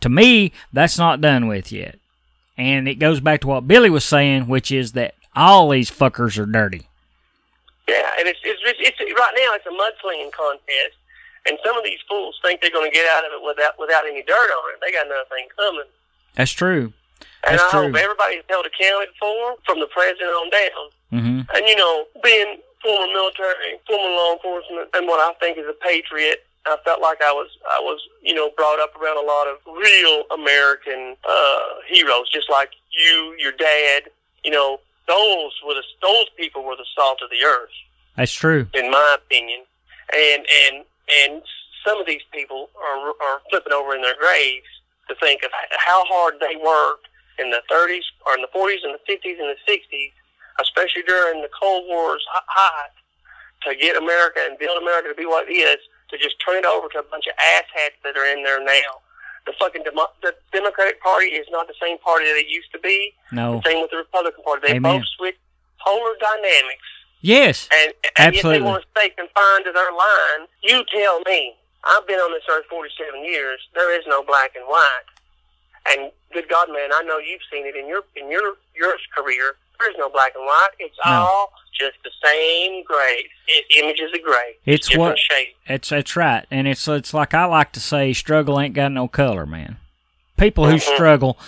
to 0.00 0.08
me, 0.08 0.52
that's 0.72 0.98
not 0.98 1.20
done 1.20 1.46
with 1.46 1.72
yet. 1.72 1.98
And 2.56 2.88
it 2.88 2.96
goes 2.96 3.20
back 3.20 3.40
to 3.42 3.46
what 3.46 3.68
Billy 3.68 3.90
was 3.90 4.04
saying, 4.04 4.48
which 4.48 4.70
is 4.70 4.92
that 4.92 5.14
all 5.34 5.70
these 5.70 5.90
fuckers 5.90 6.38
are 6.38 6.46
dirty. 6.46 6.88
Yeah, 7.88 8.06
and 8.18 8.28
it's 8.28 8.40
it's, 8.44 8.60
it's, 8.64 8.78
it's 9.00 9.00
right 9.00 9.34
now 9.36 9.54
it's 9.56 9.66
a 9.66 9.74
mudslinging 9.74 10.32
contest, 10.32 10.96
and 11.46 11.58
some 11.64 11.76
of 11.76 11.84
these 11.84 11.98
fools 12.08 12.38
think 12.42 12.60
they're 12.60 12.70
going 12.70 12.90
to 12.90 12.94
get 12.94 13.06
out 13.16 13.24
of 13.24 13.32
it 13.32 13.42
without 13.44 13.78
without 13.78 14.06
any 14.06 14.22
dirt 14.22 14.50
on 14.50 14.64
it. 14.74 14.80
They 14.80 14.92
got 14.92 15.08
nothing 15.08 15.48
coming. 15.56 15.90
That's 16.34 16.52
true. 16.52 16.92
And 17.44 17.58
That's 17.58 17.62
I 17.64 17.70
true. 17.70 17.88
hope 17.88 17.96
everybody's 17.96 18.44
held 18.48 18.66
accounted 18.66 19.08
for 19.18 19.56
from 19.64 19.80
the 19.80 19.88
president 19.88 20.30
on 20.30 20.50
down. 20.50 20.84
hmm 21.10 21.40
And 21.56 21.66
you 21.66 21.76
know, 21.76 22.04
being 22.22 22.58
former 22.84 23.12
military, 23.12 23.80
former 23.86 24.08
law 24.14 24.32
enforcement, 24.34 24.88
and 24.94 25.06
what 25.08 25.20
I 25.20 25.32
think 25.40 25.58
is 25.58 25.66
a 25.66 25.76
patriot, 25.82 26.44
I 26.66 26.76
felt 26.84 27.00
like 27.00 27.20
I 27.22 27.32
was 27.32 27.48
I 27.68 27.80
was 27.80 27.98
you 28.22 28.34
know 28.34 28.50
brought 28.56 28.78
up 28.78 28.94
around 29.00 29.16
a 29.18 29.26
lot 29.26 29.48
of 29.48 29.56
real 29.66 30.24
American 30.32 31.16
uh, 31.24 31.80
heroes, 31.88 32.28
just 32.30 32.50
like 32.50 32.70
you, 32.92 33.34
your 33.38 33.52
dad. 33.52 34.10
You 34.44 34.50
know, 34.52 34.80
those 35.10 35.52
were 35.66 35.74
the 35.74 35.82
those 36.02 36.30
people 36.38 36.62
were 36.62 36.76
the 36.78 36.86
salt 36.94 37.18
of 37.22 37.30
the 37.30 37.42
earth, 37.44 37.74
That's 38.16 38.32
true. 38.32 38.66
in 38.74 38.90
my 38.90 39.16
opinion. 39.18 39.66
And 40.14 40.46
and 40.66 40.84
and 41.26 41.42
some 41.84 41.98
of 42.00 42.06
these 42.06 42.22
people 42.32 42.70
are 42.78 43.10
are 43.26 43.38
flipping 43.50 43.72
over 43.74 43.94
in 43.94 44.02
their 44.02 44.14
graves 44.18 44.70
to 45.08 45.14
think 45.18 45.42
of 45.42 45.50
how 45.82 46.04
hard 46.06 46.34
they 46.38 46.54
worked 46.54 47.08
in 47.42 47.50
the 47.50 47.62
30s 47.70 48.06
or 48.26 48.34
in 48.38 48.42
the 48.42 48.52
40s 48.54 48.84
and 48.86 48.94
the 48.94 49.02
50s 49.10 49.38
and 49.40 49.48
the 49.50 49.58
60s, 49.66 50.12
especially 50.60 51.02
during 51.02 51.42
the 51.42 51.50
Cold 51.50 51.84
War's 51.88 52.22
height, 52.30 52.94
to 53.66 53.74
get 53.74 53.96
America 53.96 54.40
and 54.46 54.58
build 54.58 54.80
America 54.80 55.08
to 55.08 55.14
be 55.14 55.26
what 55.26 55.48
it 55.48 55.54
is, 55.54 55.78
to 56.10 56.18
just 56.18 56.36
turn 56.44 56.58
it 56.58 56.64
over 56.64 56.86
to 56.92 56.98
a 57.00 57.02
bunch 57.10 57.26
of 57.26 57.34
asshats 57.58 57.98
that 58.04 58.16
are 58.16 58.26
in 58.26 58.42
there 58.44 58.62
now. 58.62 59.02
The 59.46 59.52
fucking 59.58 59.82
Demo- 59.84 60.12
the 60.22 60.34
Democratic 60.52 61.00
Party 61.02 61.26
is 61.26 61.46
not 61.50 61.66
the 61.66 61.74
same 61.80 61.98
party 61.98 62.26
that 62.26 62.36
it 62.36 62.48
used 62.48 62.70
to 62.72 62.78
be. 62.78 63.14
No. 63.32 63.60
The 63.64 63.70
Same 63.70 63.82
with 63.82 63.90
the 63.90 63.96
Republican 63.98 64.44
Party. 64.44 64.60
They 64.68 64.76
Amen. 64.76 65.00
both 65.00 65.08
switch 65.16 65.36
polar 65.84 66.14
dynamics. 66.20 66.84
Yes. 67.22 67.68
And, 67.72 67.92
and 68.18 68.34
yet 68.34 68.44
Absolutely. 68.44 68.58
they 68.58 68.64
want 68.64 68.82
to 68.82 68.88
stay 68.96 69.08
confined 69.10 69.64
to 69.64 69.72
their 69.72 69.92
line. 69.92 70.48
You 70.62 70.84
tell 70.92 71.20
me. 71.20 71.54
I've 71.84 72.06
been 72.06 72.18
on 72.20 72.32
this 72.32 72.42
earth 72.50 72.66
47 72.68 73.24
years. 73.24 73.58
There 73.74 73.96
is 73.98 74.04
no 74.06 74.22
black 74.22 74.52
and 74.54 74.64
white. 74.68 75.08
And 75.88 76.12
good 76.32 76.48
God, 76.48 76.68
man, 76.68 76.90
I 76.92 77.02
know 77.02 77.16
you've 77.18 77.40
seen 77.50 77.64
it 77.66 77.74
in 77.74 77.88
your 77.88 78.02
in 78.16 78.30
your 78.30 78.56
your 78.76 78.94
career. 79.16 79.56
There 79.80 79.90
is 79.90 79.96
no 79.98 80.08
black 80.10 80.32
and 80.36 80.44
white. 80.44 80.68
It's 80.78 80.96
No. 81.04 81.10
all 81.12 81.52
just 81.78 81.96
the 82.04 82.10
same 82.22 82.84
gray. 82.84 83.24
It, 83.48 83.64
images 83.82 84.12
of 84.14 84.22
gray. 84.22 84.56
It's 84.66 84.86
different 84.88 85.10
what- 85.12 85.18
shades. 85.18 85.50
It's 85.66 85.88
that's 85.88 86.14
right, 86.16 86.44
and 86.50 86.68
it's 86.68 86.86
it's 86.86 87.14
like 87.14 87.32
I 87.34 87.46
like 87.46 87.72
to 87.72 87.80
say, 87.80 88.12
struggle 88.12 88.60
ain't 88.60 88.74
got 88.74 88.92
no 88.92 89.08
color, 89.08 89.46
man. 89.46 89.78
People 90.36 90.66
who 90.66 90.74
Mhm. 90.76 90.94
struggle, 90.94 91.38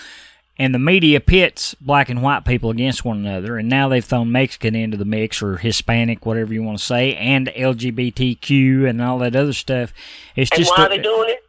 and 0.59 0.75
the 0.75 0.79
media 0.79 1.21
pits 1.21 1.75
black 1.81 2.09
and 2.09 2.23
white 2.23 2.45
people 2.45 2.71
against 2.71 3.05
one 3.05 3.19
another, 3.19 3.59
and 3.59 3.69
now 3.69 3.89
they've 3.89 4.05
thrown 4.05 4.31
Mexican 4.33 4.75
into 4.75 4.97
the 4.97 5.05
mix 5.05 5.43
or 5.43 5.57
Hispanic, 5.59 6.25
whatever 6.25 6.53
you 6.55 6.63
want 6.63 6.79
to 6.79 6.85
say, 6.85 7.15
and 7.17 7.49
LGBTQ 7.55 8.89
and 8.89 9.03
all 9.03 9.19
that 9.19 9.35
other 9.37 9.53
stuff. 9.53 9.93
It's 10.37 10.51
And 10.51 10.59
just 10.59 10.71
why 10.71 10.85
a- 10.85 10.87
are 10.87 10.89
they 10.91 10.99
doing 10.99 11.31
it? 11.31 11.45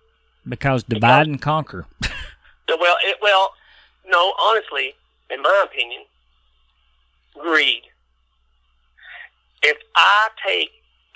because 0.48 0.84
divide 0.84 1.28
and 1.28 1.42
conquer. 1.42 1.86
Well, 2.68 2.96
it, 3.06 3.18
well, 3.22 3.54
no. 4.08 4.34
Honestly, 4.42 4.96
in 5.30 5.42
my 5.42 5.64
opinion, 5.66 6.04
greed. 7.40 7.84
If 9.62 9.78
I 9.96 10.28
take 10.46 10.70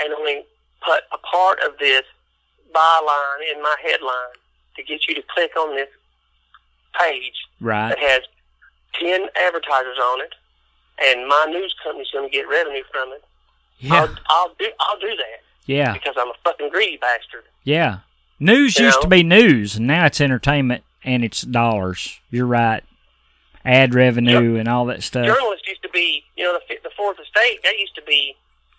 and 0.04 0.14
only 0.14 0.44
put 0.86 1.02
a 1.12 1.18
part 1.18 1.60
of 1.66 1.78
this 1.80 2.04
byline 2.74 3.54
in 3.54 3.62
my 3.62 3.76
headline 3.84 4.36
to 4.76 4.84
get 4.84 5.08
you 5.08 5.16
to 5.16 5.24
click 5.34 5.52
on 5.58 5.76
this 5.76 5.90
page 7.00 7.34
right? 7.60 7.90
that 7.90 8.00
has 8.00 8.22
ten 9.00 9.28
advertisers 9.48 9.98
on 10.02 10.22
it, 10.22 10.34
and 11.04 11.28
my 11.28 11.46
news 11.50 11.74
company's 11.84 12.08
going 12.14 12.30
to 12.30 12.34
get 12.36 12.48
revenue 12.48 12.84
from 12.92 13.10
it, 13.14 13.24
Yeah, 13.80 13.94
I'll, 13.96 14.16
I'll 14.30 14.54
do 14.60 14.68
I'll 14.80 15.00
do 15.00 15.16
that 15.16 15.42
yeah, 15.66 15.94
because 15.94 16.16
I'm 16.20 16.30
a 16.30 16.34
fucking 16.44 16.70
greedy 16.70 16.98
bastard. 16.98 17.44
yeah. 17.64 18.00
News 18.40 18.78
You 18.78 18.86
used 18.86 18.98
know? 19.00 19.02
to 19.02 19.08
be 19.08 19.24
news, 19.24 19.78
and 19.78 19.88
now 19.88 20.06
it's 20.06 20.22
entertainment 20.22 20.84
and 21.04 21.24
it's 21.24 21.42
dollars. 21.42 22.20
You're 22.30 22.46
right. 22.46 22.84
Ad 23.66 23.96
revenue 23.96 24.58
and 24.58 24.68
all 24.68 24.86
that 24.86 25.02
stuff. 25.02 25.26
journalists 25.26 25.68
be, 25.98 26.24
you 26.38 26.44
know, 26.44 26.54
the, 26.54 26.76
the 26.84 26.94
fourth 26.96 27.18
estate, 27.20 27.60
that 27.64 27.78
used 27.80 27.96
to 27.96 28.04
be 28.04 28.36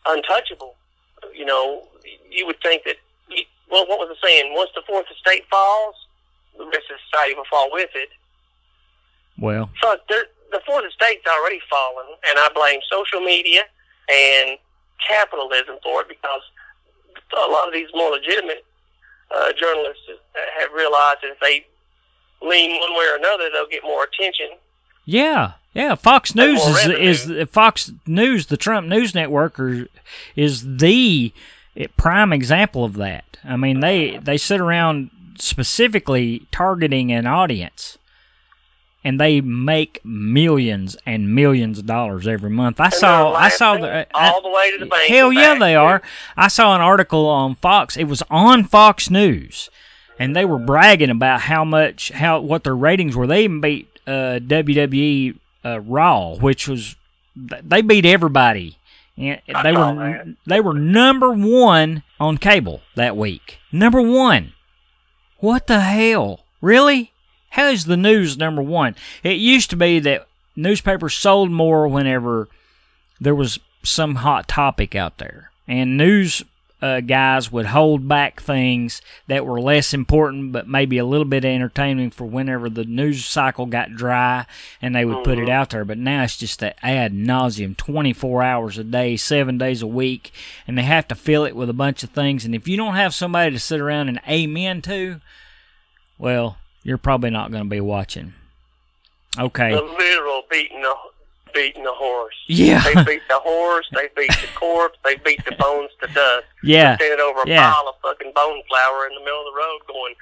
untouchable. 0.06 0.74
You 1.34 1.44
know, 1.44 1.88
you 2.30 2.46
would 2.46 2.60
think 2.62 2.84
that, 2.84 2.96
well, 3.70 3.86
what 3.90 3.98
was 3.98 4.08
the 4.08 4.20
saying? 4.22 4.54
Once 4.54 4.70
the 4.74 4.82
fourth 4.86 5.06
estate 5.10 5.44
falls, 5.50 5.96
the 6.56 6.64
rest 6.64 6.86
of 6.90 6.96
society 7.10 7.34
will 7.34 7.50
fall 7.50 7.68
with 7.72 7.90
it. 7.94 8.10
Well, 9.38 9.70
So 9.82 9.96
there, 10.08 10.26
the 10.50 10.60
fourth 10.66 10.84
estate's 10.86 11.26
already 11.26 11.60
fallen, 11.68 12.06
and 12.28 12.38
I 12.38 12.48
blame 12.54 12.80
social 12.90 13.20
media 13.20 13.62
and 14.08 14.58
capitalism 15.06 15.76
for 15.82 16.02
it 16.02 16.08
because 16.08 16.42
a 17.46 17.50
lot 17.50 17.68
of 17.68 17.74
these 17.74 17.88
more 17.94 18.10
legitimate 18.10 18.64
uh, 19.34 19.52
journalists 19.52 20.02
have 20.58 20.72
realized 20.72 21.18
that 21.22 21.32
if 21.32 21.40
they 21.40 21.66
lean 22.42 22.80
one 22.80 22.94
way 22.94 23.06
or 23.12 23.16
another, 23.16 23.50
they'll 23.52 23.68
get 23.68 23.82
more 23.84 24.04
attention. 24.04 24.50
Yeah, 25.04 25.52
yeah. 25.78 25.94
Fox 25.94 26.34
News 26.34 26.60
is 26.66 27.28
is 27.30 27.48
Fox 27.48 27.92
News, 28.06 28.46
the 28.46 28.56
Trump 28.56 28.88
News 28.88 29.14
Network, 29.14 29.58
are, 29.60 29.86
is 30.36 30.76
the 30.78 31.32
prime 31.96 32.32
example 32.32 32.84
of 32.84 32.94
that. 32.94 33.24
I 33.44 33.56
mean, 33.56 33.80
they 33.80 34.18
they 34.18 34.36
sit 34.36 34.60
around 34.60 35.10
specifically 35.36 36.46
targeting 36.50 37.12
an 37.12 37.26
audience, 37.26 37.98
and 39.04 39.20
they 39.20 39.40
make 39.40 40.04
millions 40.04 40.96
and 41.06 41.34
millions 41.34 41.78
of 41.78 41.86
dollars 41.86 42.26
every 42.26 42.50
month. 42.50 42.80
I 42.80 42.86
And 42.86 42.94
saw 42.94 43.32
I 43.32 43.48
saw 43.48 43.76
the 43.76 44.06
all 44.14 44.42
the 44.42 44.50
way 44.50 44.72
to 44.72 44.78
the 44.78 44.86
bank. 44.86 45.08
Hell 45.08 45.32
yeah, 45.32 45.58
they 45.58 45.76
are. 45.76 46.02
I 46.36 46.48
saw 46.48 46.74
an 46.74 46.80
article 46.80 47.26
on 47.26 47.54
Fox. 47.54 47.96
It 47.96 48.04
was 48.04 48.22
on 48.30 48.64
Fox 48.64 49.10
News, 49.10 49.70
and 50.18 50.34
they 50.34 50.44
were 50.44 50.58
bragging 50.58 51.10
about 51.10 51.42
how 51.42 51.64
much, 51.64 52.10
how 52.10 52.40
what 52.40 52.64
their 52.64 52.76
ratings 52.76 53.14
were. 53.14 53.26
They 53.26 53.44
even 53.44 53.60
beat 53.60 53.88
uh, 54.06 54.40
WWE 54.42 55.38
uh, 55.64 55.80
Raw, 55.80 56.36
which 56.36 56.68
was 56.68 56.96
they 57.36 57.82
beat 57.82 58.06
everybody. 58.06 58.78
And 59.16 59.40
they 59.64 59.72
were 59.72 59.94
that. 59.94 60.36
they 60.46 60.60
were 60.60 60.74
number 60.74 61.32
one 61.32 62.04
on 62.20 62.38
cable 62.38 62.82
that 62.94 63.16
week. 63.16 63.58
Number 63.72 64.00
one. 64.00 64.52
What 65.38 65.66
the 65.66 65.80
hell? 65.80 66.40
Really? 66.60 67.12
How 67.50 67.68
is 67.68 67.86
the 67.86 67.96
news 67.96 68.36
number 68.36 68.62
one? 68.62 68.94
It 69.22 69.38
used 69.38 69.70
to 69.70 69.76
be 69.76 69.98
that 70.00 70.26
newspapers 70.54 71.14
sold 71.14 71.50
more 71.50 71.88
whenever 71.88 72.48
there 73.20 73.34
was 73.34 73.58
some 73.82 74.16
hot 74.16 74.48
topic 74.48 74.94
out 74.94 75.18
there, 75.18 75.50
and 75.66 75.96
news 75.96 76.44
uh, 76.80 77.00
guys 77.00 77.50
would 77.50 77.66
hold 77.66 78.06
back 78.06 78.40
things 78.40 79.02
that 79.26 79.44
were 79.44 79.60
less 79.60 79.92
important, 79.92 80.52
but 80.52 80.68
maybe 80.68 80.98
a 80.98 81.04
little 81.04 81.24
bit 81.24 81.44
entertaining 81.44 82.10
for 82.10 82.24
whenever 82.24 82.70
the 82.70 82.84
news 82.84 83.24
cycle 83.24 83.66
got 83.66 83.94
dry, 83.94 84.46
and 84.80 84.94
they 84.94 85.04
would 85.04 85.24
put 85.24 85.38
it 85.38 85.48
out 85.48 85.70
there. 85.70 85.84
But 85.84 85.98
now 85.98 86.22
it's 86.22 86.36
just 86.36 86.60
that 86.60 86.78
ad 86.82 87.12
nauseum, 87.12 87.76
twenty 87.76 88.12
four 88.12 88.42
hours 88.42 88.78
a 88.78 88.84
day, 88.84 89.16
seven 89.16 89.58
days 89.58 89.82
a 89.82 89.86
week, 89.86 90.32
and 90.66 90.78
they 90.78 90.82
have 90.82 91.08
to 91.08 91.14
fill 91.14 91.44
it 91.44 91.56
with 91.56 91.68
a 91.68 91.74
bunch 91.74 92.02
of 92.02 92.10
things. 92.10 92.44
And 92.44 92.54
if 92.54 92.68
you 92.68 92.76
don't 92.76 92.94
have 92.94 93.14
somebody 93.14 93.50
to 93.52 93.58
sit 93.58 93.80
around 93.80 94.08
and 94.08 94.20
amen 94.28 94.82
to, 94.82 95.20
well, 96.16 96.58
you're 96.82 96.98
probably 96.98 97.30
not 97.30 97.50
going 97.50 97.64
to 97.64 97.70
be 97.70 97.80
watching. 97.80 98.34
Okay. 99.38 99.72
The 99.72 99.82
literal 99.82 100.42
beating 100.50 100.82
the 100.82 100.94
beating 101.58 101.82
the 101.84 101.92
horse. 101.92 102.34
Yeah. 102.46 102.82
They 102.84 102.94
beat 103.04 103.22
the 103.28 103.38
horse. 103.40 103.86
They 103.94 104.08
beat 104.16 104.30
the 104.30 104.48
corpse. 104.54 104.96
They 105.04 105.16
beat 105.16 105.44
the 105.44 105.56
bones 105.58 105.90
to 106.00 106.06
dust. 106.08 106.46
Yeah. 106.62 106.96
Standing 106.96 107.20
over 107.20 107.42
a 107.42 107.48
Yeah. 107.48 107.72
pile 107.72 107.88
of 107.88 107.94
fucking 108.02 108.32
bone 108.34 108.62
flour 108.68 109.06
in 109.08 109.14
the 109.14 109.20
middle 109.20 109.40
of 109.40 109.46
the 109.52 109.58
road, 109.58 109.78
going, 109.88 110.14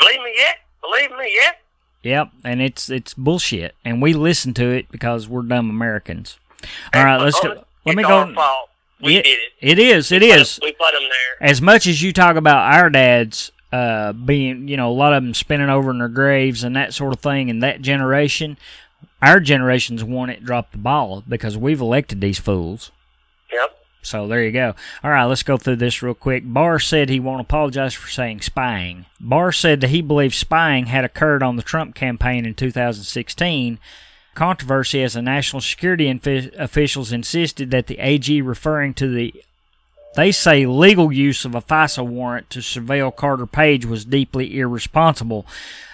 "Believe 0.00 0.22
me 0.22 0.32
yet? 0.36 0.58
Believe 0.80 1.10
me 1.18 1.32
yet?" 1.34 1.58
Yep, 2.02 2.28
and 2.44 2.60
it's 2.62 2.88
it's 2.90 3.14
bullshit, 3.14 3.74
and 3.84 4.02
we 4.02 4.12
listen 4.14 4.54
to 4.54 4.70
it 4.70 4.90
because 4.90 5.28
we're 5.28 5.42
dumb 5.42 5.70
Americans. 5.70 6.38
All 6.94 7.04
right, 7.04 7.20
let's 7.20 7.38
go. 7.40 7.48
Let 7.50 7.58
it's 7.86 7.96
me 7.96 8.02
our 8.04 8.26
go. 8.26 8.34
fault. 8.34 8.70
We 9.00 9.16
Yeah, 9.16 9.22
did 9.22 9.38
it. 9.38 9.52
It 9.60 9.78
is. 9.78 10.10
It 10.12 10.22
We 10.22 10.28
put- 10.32 10.58
We 10.62 10.72
put 10.72 10.92
them 10.92 11.02
there. 11.02 11.48
As 11.48 11.60
much 11.60 11.86
as 11.86 12.02
you 12.02 12.12
talk 12.12 12.36
about 12.36 12.72
our 12.74 12.88
dads 12.90 13.52
uh, 13.72 14.12
being, 14.12 14.68
you 14.68 14.76
know, 14.76 14.90
a 14.90 14.92
lot 14.92 15.12
of 15.14 15.22
them 15.22 15.32
spinning 15.32 15.70
over 15.70 15.90
in 15.90 15.98
their 15.98 16.06
graves 16.08 16.62
and 16.62 16.76
that 16.76 16.92
sort 16.92 17.12
of 17.12 17.20
thing, 17.20 17.48
and 17.50 17.62
that 17.62 17.80
generation, 17.80 18.58
our 19.20 19.40
generation's 19.40 20.02
one 20.02 20.28
that 20.28 20.44
dropped 20.44 20.72
the 20.72 20.78
ball 20.78 21.22
because 21.28 21.56
we've 21.56 21.80
elected 21.80 22.20
these 22.20 22.38
fools. 22.38 22.90
Yep. 23.52 23.78
So 24.02 24.26
there 24.26 24.42
you 24.42 24.50
go. 24.50 24.74
All 25.04 25.10
right, 25.10 25.24
let's 25.24 25.44
go 25.44 25.56
through 25.56 25.76
this 25.76 26.02
real 26.02 26.14
quick. 26.14 26.42
Barr 26.44 26.78
said 26.78 27.08
he 27.08 27.20
won't 27.20 27.40
apologize 27.40 27.94
for 27.94 28.08
saying 28.08 28.40
spying. 28.40 29.06
Barr 29.20 29.52
said 29.52 29.80
that 29.80 29.90
he 29.90 30.02
believes 30.02 30.36
spying 30.36 30.86
had 30.86 31.04
occurred 31.04 31.42
on 31.42 31.56
the 31.56 31.62
Trump 31.62 31.94
campaign 31.94 32.44
in 32.44 32.54
2016. 32.54 33.78
Controversy 34.34 35.02
as 35.02 35.14
the 35.14 35.22
national 35.22 35.60
security 35.60 36.06
infi- 36.06 36.52
officials 36.58 37.12
insisted 37.12 37.70
that 37.70 37.86
the 37.86 37.98
AG 37.98 38.40
referring 38.42 38.94
to 38.94 39.08
the 39.08 39.44
they 40.14 40.30
say 40.30 40.66
legal 40.66 41.10
use 41.10 41.44
of 41.44 41.54
a 41.54 41.62
FISA 41.62 42.06
warrant 42.06 42.50
to 42.50 42.58
surveil 42.58 43.14
Carter 43.14 43.46
Page 43.46 43.86
was 43.86 44.04
deeply 44.04 44.58
irresponsible. 44.58 45.46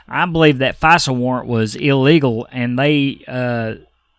I 0.09 0.27
believe 0.27 0.59
that 0.59 0.81
FISA 0.81 1.15
warrant 1.15 1.49
was 1.49 1.75
illegal, 1.77 2.47
and 2.51 2.79
they, 2.79 3.23
uh, 3.27 3.75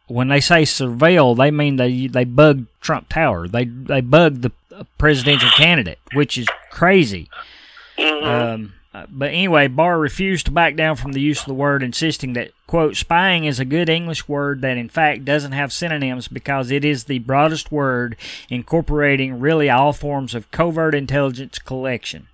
when 0.07 0.27
they 0.27 0.39
say 0.39 0.63
surveil, 0.63 1.37
they 1.37 1.51
mean 1.51 1.75
they 1.77 2.07
they 2.07 2.25
bugged 2.25 2.67
Trump 2.81 3.09
Tower. 3.09 3.47
They 3.47 3.65
they 3.65 4.01
bugged 4.01 4.41
the 4.41 4.51
uh, 4.75 4.83
presidential 4.97 5.49
candidate, 5.51 5.99
which 6.13 6.37
is 6.37 6.47
crazy. 6.69 7.29
Um, 7.97 8.73
uh, 8.91 9.05
but 9.09 9.29
anyway, 9.29 9.67
Barr 9.67 9.99
refused 9.99 10.47
to 10.47 10.51
back 10.51 10.75
down 10.75 10.95
from 10.95 11.11
the 11.11 11.21
use 11.21 11.41
of 11.41 11.45
the 11.45 11.53
word, 11.53 11.83
insisting 11.83 12.33
that, 12.33 12.51
quote, 12.65 12.95
spying 12.95 13.45
is 13.45 13.59
a 13.59 13.65
good 13.65 13.87
English 13.87 14.27
word 14.27 14.61
that 14.61 14.77
in 14.77 14.89
fact 14.89 15.25
doesn't 15.25 15.51
have 15.51 15.71
synonyms 15.71 16.27
because 16.27 16.71
it 16.71 16.83
is 16.83 17.03
the 17.03 17.19
broadest 17.19 17.71
word 17.71 18.15
incorporating 18.49 19.39
really 19.39 19.69
all 19.69 19.93
forms 19.93 20.33
of 20.33 20.49
covert 20.49 20.95
intelligence 20.95 21.59
collection. 21.59 22.28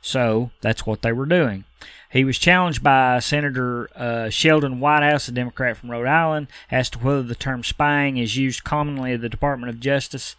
So 0.00 0.50
that's 0.60 0.86
what 0.86 1.02
they 1.02 1.12
were 1.12 1.26
doing. 1.26 1.64
He 2.10 2.24
was 2.24 2.38
challenged 2.38 2.82
by 2.82 3.18
Senator 3.18 3.90
uh, 3.94 4.30
Sheldon 4.30 4.80
Whitehouse, 4.80 5.28
a 5.28 5.32
Democrat 5.32 5.76
from 5.76 5.90
Rhode 5.90 6.06
Island, 6.06 6.46
as 6.70 6.88
to 6.90 6.98
whether 6.98 7.22
the 7.22 7.34
term 7.34 7.62
spying 7.62 8.16
is 8.16 8.36
used 8.36 8.64
commonly 8.64 9.12
in 9.12 9.20
the 9.20 9.28
Department 9.28 9.70
of 9.70 9.80
Justice, 9.80 10.34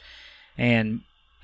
and 0.57 1.01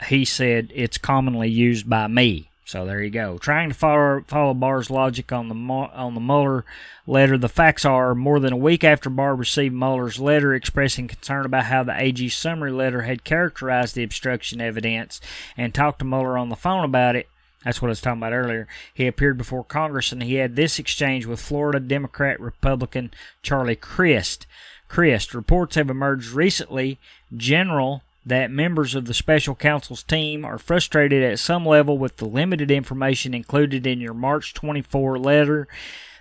he 0.07 0.25
said 0.25 0.71
it's 0.73 0.97
commonly 0.97 1.49
used 1.49 1.87
by 1.87 2.07
me. 2.07 2.49
So 2.67 2.83
there 2.83 3.03
you 3.03 3.11
go. 3.11 3.37
Trying 3.37 3.69
to 3.69 3.75
follow, 3.75 4.23
follow 4.27 4.55
Barr's 4.55 4.89
logic 4.89 5.31
on 5.31 5.49
the 5.49 5.55
on 5.55 6.15
the 6.15 6.19
Mueller 6.19 6.65
letter, 7.05 7.37
the 7.37 7.47
facts 7.47 7.85
are 7.85 8.15
more 8.15 8.39
than 8.39 8.53
a 8.53 8.57
week 8.57 8.83
after 8.83 9.11
Barr 9.11 9.35
received 9.35 9.75
Mueller's 9.75 10.19
letter 10.19 10.55
expressing 10.55 11.07
concern 11.07 11.45
about 11.45 11.65
how 11.65 11.83
the 11.83 11.95
AG 11.95 12.27
summary 12.29 12.71
letter 12.71 13.03
had 13.03 13.23
characterized 13.23 13.93
the 13.93 14.03
obstruction 14.03 14.61
evidence 14.61 15.21
and 15.55 15.75
talked 15.75 15.99
to 15.99 16.05
Mueller 16.05 16.39
on 16.39 16.49
the 16.49 16.55
phone 16.55 16.83
about 16.83 17.15
it. 17.15 17.29
That's 17.65 17.81
what 17.81 17.89
I 17.89 17.89
was 17.89 18.01
talking 18.01 18.21
about 18.21 18.31
earlier. 18.31 18.67
He 18.93 19.07
appeared 19.07 19.37
before 19.37 19.63
Congress 19.63 20.11
and 20.11 20.23
he 20.23 20.35
had 20.35 20.55
this 20.55 20.79
exchange 20.79 21.25
with 21.25 21.41
Florida 21.41 21.79
Democrat 21.79 22.39
Republican 22.39 23.11
Charlie 23.41 23.75
Crist. 23.75 24.45
Crist 24.87 25.33
reports 25.33 25.75
have 25.75 25.89
emerged 25.89 26.29
recently, 26.29 26.99
general 27.35 28.03
that 28.25 28.51
members 28.51 28.95
of 28.95 29.05
the 29.05 29.13
special 29.13 29.55
counsel's 29.55 30.03
team 30.03 30.45
are 30.45 30.57
frustrated 30.57 31.23
at 31.23 31.39
some 31.39 31.65
level 31.65 31.97
with 31.97 32.17
the 32.17 32.25
limited 32.25 32.71
information 32.71 33.33
included 33.33 33.85
in 33.85 33.99
your 33.99 34.13
March 34.13 34.53
24 34.53 35.19
letter 35.19 35.67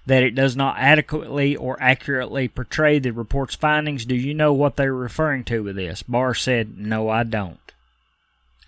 that 0.06 0.22
it 0.22 0.34
does 0.34 0.54
not 0.54 0.76
adequately 0.78 1.56
or 1.56 1.80
accurately 1.80 2.48
portray 2.48 2.98
the 2.98 3.10
report's 3.10 3.54
findings. 3.54 4.04
Do 4.04 4.14
you 4.14 4.34
know 4.34 4.52
what 4.52 4.76
they're 4.76 4.94
referring 4.94 5.44
to 5.44 5.62
with 5.62 5.76
this? 5.76 6.02
Barr 6.02 6.34
said, 6.34 6.76
No, 6.78 7.08
I 7.08 7.22
don't. 7.22 7.58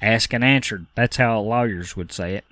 Asked 0.01 0.33
and 0.33 0.45
answered. 0.45 0.87
That's 0.95 1.17
how 1.17 1.41
lawyers 1.41 1.97
would 1.97 2.13
say 2.13 2.37
it. 2.37 2.45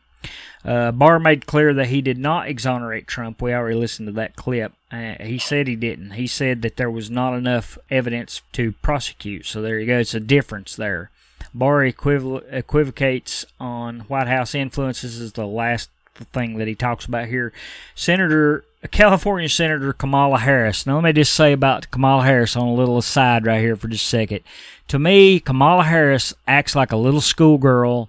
Uh, 0.65 0.93
Barr 0.93 1.19
made 1.19 1.47
clear 1.47 1.75
that 1.75 1.89
he 1.89 2.01
did 2.01 2.19
not 2.19 2.49
exonerate 2.49 3.07
Trump. 3.07 3.43
We 3.43 3.53
already 3.53 3.77
listened 3.77 4.09
to 4.09 4.13
that 4.13 4.37
clip. 4.37 4.73
Uh, 4.91 5.15
he 5.21 5.39
said 5.39 5.67
he 5.67 5.77
didn't. 5.77 6.13
He 6.13 6.27
said 6.27 6.63
that 6.63 6.77
there 6.77 6.91
was 6.91 7.11
not 7.11 7.35
enough 7.35 7.77
evidence 7.91 8.41
to 8.53 8.73
prosecute. 8.73 9.45
So 9.47 9.61
there 9.61 9.79
you 9.79 9.87
go. 9.87 9.99
It's 9.99 10.15
a 10.15 10.21
difference 10.21 10.77
there. 10.77 11.11
Barr 11.53 11.85
equiv- 11.85 12.43
equivocates 12.51 13.45
on 13.61 14.01
White 14.01 14.27
House 14.27 14.55
influences 14.55 15.21
is 15.21 15.33
the 15.33 15.47
last 15.47 15.91
thing 16.33 16.59
that 16.59 16.69
he 16.69 16.75
talks 16.75 17.05
about 17.05 17.29
here. 17.29 17.53
Senator, 17.95 18.65
California 18.91 19.49
Senator 19.49 19.93
Kamala 19.93 20.39
Harris. 20.39 20.87
Now 20.87 20.97
let 20.97 21.05
me 21.05 21.13
just 21.13 21.33
say 21.33 21.53
about 21.53 21.91
Kamala 21.91 22.25
Harris 22.25 22.57
on 22.57 22.67
a 22.67 22.75
little 22.75 22.99
aside 22.99 23.47
right 23.47 23.61
here 23.61 23.77
for 23.77 23.89
just 23.89 24.07
a 24.07 24.09
second. 24.09 24.41
To 24.89 24.99
me, 24.99 25.41
Kamala 25.41 25.85
Harris 25.85 26.35
acts 26.47 26.77
like 26.77 26.93
a 26.93 26.97
little 26.97 27.21
schoolgirl 27.21 28.09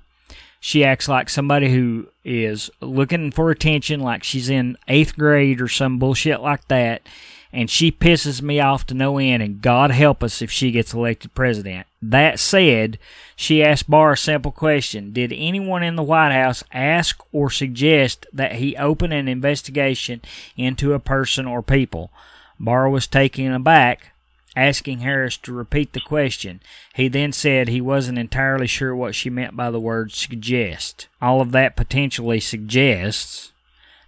she 0.66 0.84
acts 0.84 1.08
like 1.08 1.30
somebody 1.30 1.72
who 1.72 2.08
is 2.24 2.72
looking 2.82 3.30
for 3.30 3.52
attention, 3.52 4.00
like 4.00 4.24
she's 4.24 4.50
in 4.50 4.76
eighth 4.88 5.16
grade 5.16 5.62
or 5.62 5.68
some 5.68 6.00
bullshit 6.00 6.42
like 6.42 6.68
that. 6.70 7.04
And 7.54 7.70
she 7.70 7.92
pisses 7.92 8.42
me 8.42 8.60
off 8.60 8.84
to 8.88 8.96
no 8.96 9.20
end, 9.20 9.44
and 9.44 9.62
God 9.62 9.92
help 9.92 10.24
us 10.24 10.42
if 10.42 10.50
she 10.50 10.72
gets 10.72 10.92
elected 10.92 11.36
president. 11.36 11.86
That 12.02 12.40
said, 12.40 12.98
she 13.36 13.64
asked 13.64 13.88
Barr 13.88 14.14
a 14.14 14.18
simple 14.18 14.52
question 14.52 15.14
Did 15.14 15.32
anyone 15.32 15.84
in 15.84 15.98
the 15.98 16.02
White 16.02 16.34
House 16.34 16.64
ask 16.74 17.24
or 17.32 17.52
suggest 17.52 18.26
that 18.34 18.54
he 18.54 18.76
open 18.76 19.12
an 19.12 19.28
investigation 19.28 20.20
into 20.58 20.94
a 20.94 21.00
person 21.00 21.46
or 21.46 21.62
people? 21.62 22.10
Barr 22.60 22.90
was 22.90 23.06
taken 23.06 23.52
aback 23.52 24.15
asking 24.56 25.00
Harris 25.00 25.38
to 25.38 25.54
repeat 25.54 25.94
the 25.94 26.02
question. 26.02 26.62
He 26.94 27.08
then 27.08 27.32
said 27.32 27.68
he 27.68 27.82
wasn't 27.82 28.18
entirely 28.18 28.68
sure 28.68 28.96
what 28.96 29.16
she 29.16 29.30
meant 29.30 29.56
by 29.56 29.72
the 29.72 29.80
word 29.80 30.12
suggest. 30.12 31.08
All 31.22 31.42
of 31.42 31.52
that 31.52 31.76
potentially 31.76 32.40
suggests 32.40 33.52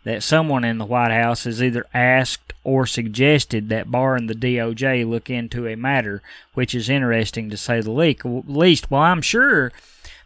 that 0.03 0.23
someone 0.23 0.63
in 0.63 0.77
the 0.77 0.85
White 0.85 1.11
House 1.11 1.43
has 1.43 1.61
either 1.61 1.85
asked 1.93 2.53
or 2.63 2.85
suggested 2.85 3.67
that 3.69 3.91
Barr 3.91 4.15
and 4.15 4.29
the 4.29 4.33
DOJ 4.33 5.07
look 5.07 5.29
into 5.29 5.67
a 5.67 5.75
matter, 5.75 6.21
which 6.53 6.73
is 6.73 6.89
interesting 6.89 7.49
to 7.49 7.57
say 7.57 7.81
the 7.81 7.91
least. 7.91 8.89
Well, 8.89 9.01
I'm 9.01 9.21
sure 9.21 9.73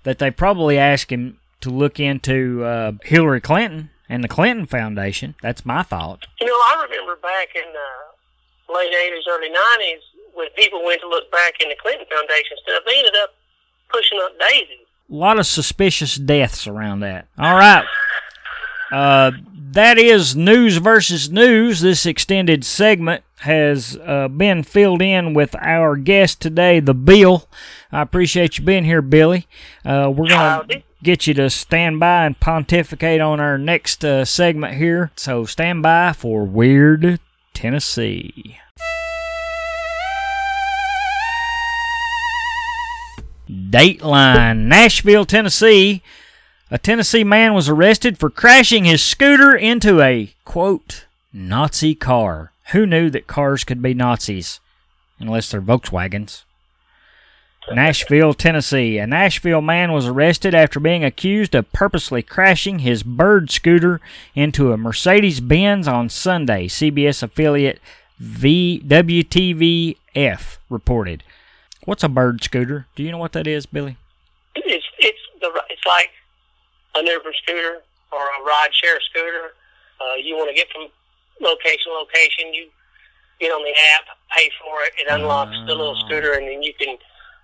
that 0.04 0.20
they 0.20 0.30
probably 0.30 0.78
asked 0.78 1.12
him 1.12 1.40
to 1.62 1.70
look 1.70 2.00
into 2.00 2.64
uh, 2.64 2.94
Hillary 3.04 3.42
Clinton 3.42 3.90
and 4.10 4.24
the 4.24 4.28
Clinton 4.28 4.66
Foundation. 4.66 5.36
That's 5.42 5.66
my 5.66 5.84
thought. 5.84 6.28
You 6.40 6.48
know, 6.48 6.54
I 6.54 6.86
remember 6.90 7.16
back 7.16 7.56
in 7.56 7.72
the 7.72 8.74
late 8.74 8.92
'80s, 8.92 9.32
early 9.32 9.50
'90s, 9.50 10.11
when 10.34 10.48
people 10.56 10.84
went 10.86 11.02
to 11.02 11.08
look 11.08 11.32
back 11.32 11.54
in 11.62 11.70
the 11.70 11.76
Clinton 11.82 12.06
Foundation 12.10 12.58
stuff, 12.64 12.84
they 12.86 12.98
ended 12.98 13.14
up 13.24 13.36
pushing 13.90 14.20
up 14.24 14.32
daisies. 14.40 14.88
A 15.10 15.14
lot 15.14 15.40
of 15.40 15.46
suspicious 15.46 16.16
deaths 16.16 16.68
around 16.68 17.02
that. 17.02 17.28
All 17.38 17.56
right. 17.56 17.86
Uh, 18.92 19.32
that 19.72 19.98
is 19.98 20.36
news 20.36 20.78
versus 20.78 21.30
news. 21.30 21.82
This 21.82 22.06
extended 22.06 22.66
segment 22.66 23.24
has 23.40 23.98
uh, 24.06 24.28
been 24.28 24.64
filled 24.64 25.02
in 25.02 25.34
with 25.34 25.56
our 25.56 25.96
guest 25.96 26.42
today, 26.42 26.80
the 26.80 26.94
Bill. 26.94 27.48
I 27.92 28.02
appreciate 28.02 28.58
you 28.58 28.66
being 28.66 28.84
here, 28.84 29.02
Billy. 29.02 29.48
Uh, 29.86 30.12
we're 30.14 30.28
going 30.28 30.68
to 30.68 30.84
get 31.04 31.26
you 31.26 31.34
to 31.36 31.50
stand 31.50 32.00
by 32.00 32.26
and 32.26 32.40
pontificate 32.40 33.22
on 33.22 33.40
our 33.40 33.58
next 33.58 34.04
uh, 34.04 34.26
segment 34.26 34.76
here. 34.76 35.12
So 35.16 35.46
stand 35.46 35.82
by 35.84 36.14
for 36.14 36.44
Weird 36.46 37.20
Tennessee. 37.54 38.58
Dateline, 43.52 44.66
Nashville, 44.66 45.26
Tennessee. 45.26 46.02
A 46.70 46.78
Tennessee 46.78 47.26
man 47.26 47.54
was 47.54 47.68
arrested 47.68 48.18
for 48.18 48.30
crashing 48.30 48.86
his 48.86 49.04
scooter 49.04 49.54
into 49.54 50.02
a, 50.02 50.34
quote, 50.46 51.06
Nazi 51.34 51.94
car. 51.94 52.54
Who 52.72 52.86
knew 52.86 53.10
that 53.10 53.28
cars 53.28 53.66
could 53.66 53.82
be 53.82 53.94
Nazis? 53.94 54.62
Unless 55.20 55.52
they're 55.52 55.62
Volkswagens. 55.62 56.44
Nashville, 57.74 58.34
Tennessee. 58.34 58.98
A 58.98 59.06
Nashville 59.06 59.62
man 59.62 59.92
was 59.92 60.08
arrested 60.08 60.56
after 60.56 60.80
being 60.80 61.04
accused 61.04 61.54
of 61.54 61.72
purposely 61.74 62.22
crashing 62.22 62.80
his 62.80 63.04
bird 63.04 63.52
scooter 63.52 64.00
into 64.34 64.72
a 64.72 64.78
Mercedes 64.78 65.42
Benz 65.42 65.88
on 65.88 66.10
Sunday, 66.10 66.68
CBS 66.68 67.22
affiliate 67.22 67.80
v- 68.18 68.82
WTVF 68.86 70.58
reported. 70.70 71.24
What's 71.86 72.04
a 72.04 72.10
bird 72.10 72.44
scooter? 72.44 72.88
Do 72.96 73.04
you 73.04 73.12
know 73.12 73.18
what 73.18 73.34
that 73.34 73.48
is, 73.48 73.66
Billy? 73.66 73.98
It's 74.56 74.86
it's 75.00 75.20
the 75.40 75.50
it's 75.70 75.86
like 75.86 76.10
an 76.96 77.06
Uber 77.08 77.34
scooter 77.42 77.82
or 78.12 78.20
a 78.22 78.44
ride 78.46 78.70
share 78.74 79.00
scooter. 79.10 79.54
Uh, 80.00 80.16
you 80.22 80.36
want 80.36 80.50
to 80.50 80.56
get 80.56 80.68
from 80.72 80.88
location 81.40 81.92
to 81.92 81.98
location. 81.98 82.54
You 82.54 82.68
get 83.40 83.52
on 83.52 83.64
the 83.64 83.74
app, 83.98 84.06
pay 84.36 84.50
for 84.62 84.82
it, 84.86 84.94
it 85.00 85.08
unlocks 85.12 85.56
the 85.66 85.74
little 85.74 85.96
Ah. 85.98 86.06
scooter, 86.06 86.34
and 86.34 86.48
then 86.48 86.62
you 86.62 86.74
can 86.74 86.98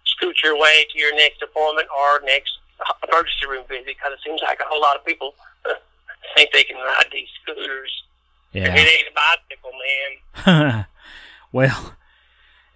scoot 0.05 0.38
your 0.43 0.57
way 0.59 0.85
to 0.91 0.99
your 0.99 1.15
next 1.15 1.41
appointment 1.41 1.88
or 1.89 2.21
next 2.25 2.57
emergency 3.07 3.47
room 3.49 3.65
visit. 3.67 3.85
Because 3.88 4.13
it 4.13 4.19
seems 4.23 4.41
like 4.43 4.59
a 4.59 4.65
whole 4.67 4.81
lot 4.81 4.95
of 4.95 5.05
people 5.05 5.33
think 6.35 6.51
they 6.53 6.63
can 6.63 6.77
ride 6.77 7.07
these 7.11 7.27
scooters. 7.41 8.03
Yeah. 8.53 8.73
It 8.75 8.77
ain't 8.79 9.09
a 9.09 9.15
bicycle, 9.17 9.71
man. 10.45 10.85
well, 11.51 11.95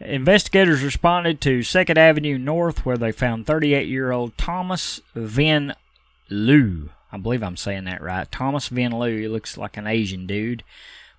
investigators 0.06 0.84
responded 0.84 1.42
to 1.42 1.64
Second 1.64 1.98
Avenue 1.98 2.38
North, 2.38 2.86
where 2.86 2.98
they 2.98 3.12
found 3.12 3.46
38-year-old 3.46 4.38
Thomas 4.38 5.02
Van 5.16 5.76
Loo. 6.30 6.90
I 7.12 7.18
believe 7.18 7.44
I'm 7.44 7.58
saying 7.58 7.84
that 7.86 8.02
right. 8.02 8.32
Thomas 8.32 8.70
Van. 8.70 8.92
He 8.92 9.28
looks 9.28 9.58
like 9.58 9.78
an 9.78 9.88
Asian 9.88 10.26
dude. 10.26 10.64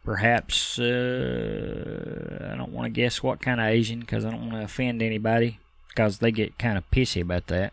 Perhaps 0.05 0.79
uh, 0.79 2.49
I 2.53 2.57
don't 2.57 2.73
want 2.73 2.87
to 2.87 2.91
guess 2.91 3.23
what 3.23 3.41
kind 3.41 3.61
of 3.61 3.67
Asian 3.67 4.01
because 4.01 4.25
I 4.25 4.31
don't 4.31 4.41
want 4.41 4.53
to 4.53 4.65
offend 4.65 5.01
anybody 5.01 5.59
because 5.89 6.19
they 6.19 6.33
get 6.33 6.59
kind 6.59 6.77
of 6.77 6.91
pissy 6.91 7.23
about 7.23 7.47
that. 7.49 7.73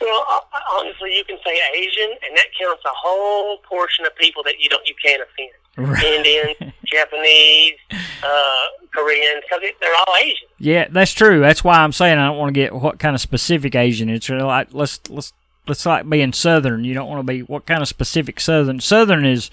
Well, 0.00 0.24
honestly, 0.72 1.14
you 1.16 1.24
can 1.24 1.38
say 1.44 1.58
Asian, 1.74 2.10
and 2.10 2.36
that 2.36 2.46
counts 2.58 2.82
a 2.84 2.94
whole 2.94 3.58
portion 3.58 4.04
of 4.06 4.16
people 4.16 4.42
that 4.44 4.58
you 4.58 4.68
don't 4.68 4.86
you 4.86 4.94
can't 5.04 5.22
offend. 5.22 5.50
Right. 5.76 6.02
Indians, 6.02 6.74
Japanese, 6.84 7.74
uh, 7.90 8.86
Koreans, 8.94 9.42
because 9.42 9.62
they're 9.80 9.94
all 9.94 10.14
Asian. 10.20 10.48
Yeah, 10.58 10.88
that's 10.90 11.12
true. 11.12 11.40
That's 11.40 11.64
why 11.64 11.76
I'm 11.78 11.92
saying 11.92 12.18
I 12.18 12.26
don't 12.26 12.38
want 12.38 12.54
to 12.54 12.60
get 12.60 12.74
what 12.74 12.98
kind 12.98 13.14
of 13.14 13.20
specific 13.20 13.74
Asian. 13.74 14.10
It's 14.10 14.28
really 14.28 14.42
like 14.42 14.68
let's 14.72 15.00
let's 15.08 15.32
let's 15.66 15.86
like 15.86 16.08
being 16.08 16.32
Southern. 16.32 16.84
You 16.84 16.94
don't 16.94 17.08
want 17.08 17.26
to 17.26 17.32
be 17.32 17.40
what 17.42 17.66
kind 17.66 17.82
of 17.82 17.88
specific 17.88 18.40
Southern. 18.40 18.80
Southern 18.80 19.24
is 19.24 19.50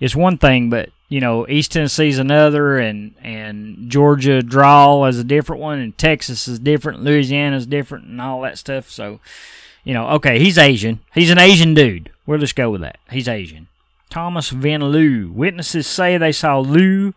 is 0.00 0.16
one 0.16 0.36
thing, 0.36 0.68
but 0.68 0.90
you 1.08 1.20
know 1.20 1.46
East 1.48 1.72
Tennessee's 1.72 2.18
another, 2.18 2.78
and 2.78 3.14
and 3.22 3.88
Georgia 3.90 4.42
drawl 4.42 5.06
is 5.06 5.18
a 5.18 5.24
different 5.24 5.62
one, 5.62 5.78
and 5.78 5.96
Texas 5.96 6.48
is 6.48 6.58
different, 6.58 7.02
Louisiana's 7.02 7.66
different, 7.66 8.06
and 8.06 8.20
all 8.20 8.40
that 8.42 8.58
stuff. 8.58 8.90
So, 8.90 9.20
you 9.84 9.94
know, 9.94 10.08
okay, 10.10 10.38
he's 10.38 10.58
Asian. 10.58 11.00
He's 11.14 11.30
an 11.30 11.38
Asian 11.38 11.72
dude. 11.74 12.10
We'll 12.26 12.38
just 12.38 12.56
go 12.56 12.70
with 12.70 12.80
that. 12.80 12.98
He's 13.10 13.28
Asian. 13.28 13.68
Thomas 14.12 14.50
Van 14.50 14.84
Loo. 14.84 15.32
Witnesses 15.32 15.86
say 15.86 16.18
they 16.18 16.32
saw 16.32 16.58
Lou. 16.58 17.14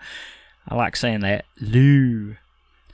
I 0.65 0.75
like 0.75 0.95
saying 0.95 1.19
that. 1.19 1.43
Lou. 1.59 2.37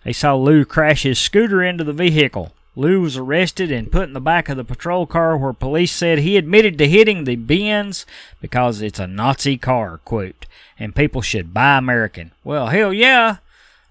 They 0.04 0.12
saw 0.12 0.34
Lou 0.34 0.66
crash 0.66 1.04
his 1.04 1.20
scooter 1.20 1.62
into 1.62 1.84
the 1.84 1.93
vehicle. 1.93 2.52
Lou 2.76 3.02
was 3.02 3.16
arrested 3.16 3.72
and 3.72 3.91
put 3.91 4.08
in 4.08 4.14
the 4.14 4.20
back 4.20 4.49
of 4.49 4.58
the 4.58 4.64
patrol 4.64 5.06
car 5.06 5.38
where 5.38 5.54
police 5.54 5.91
said 5.91 6.18
he 6.18 6.36
admitted 6.36 6.80
to 6.80 6.88
hitting 6.88 7.26
the 7.26 7.36
Benz 7.36 8.08
because 8.41 8.82
it's 8.82 8.97
a 8.97 9.06
Nazi 9.06 9.56
car, 9.56 9.99
quote, 10.04 10.47
and 10.80 10.95
people 10.95 11.22
should 11.22 11.54
buy 11.54 11.78
American. 11.78 12.32
Well, 12.43 12.70
hell 12.70 12.91
yeah. 12.91 13.36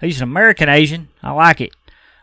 He's 0.01 0.17
an 0.17 0.25
American 0.25 0.69
Asian. 0.69 1.07
I 1.23 1.31
like 1.31 1.61
it. 1.61 1.73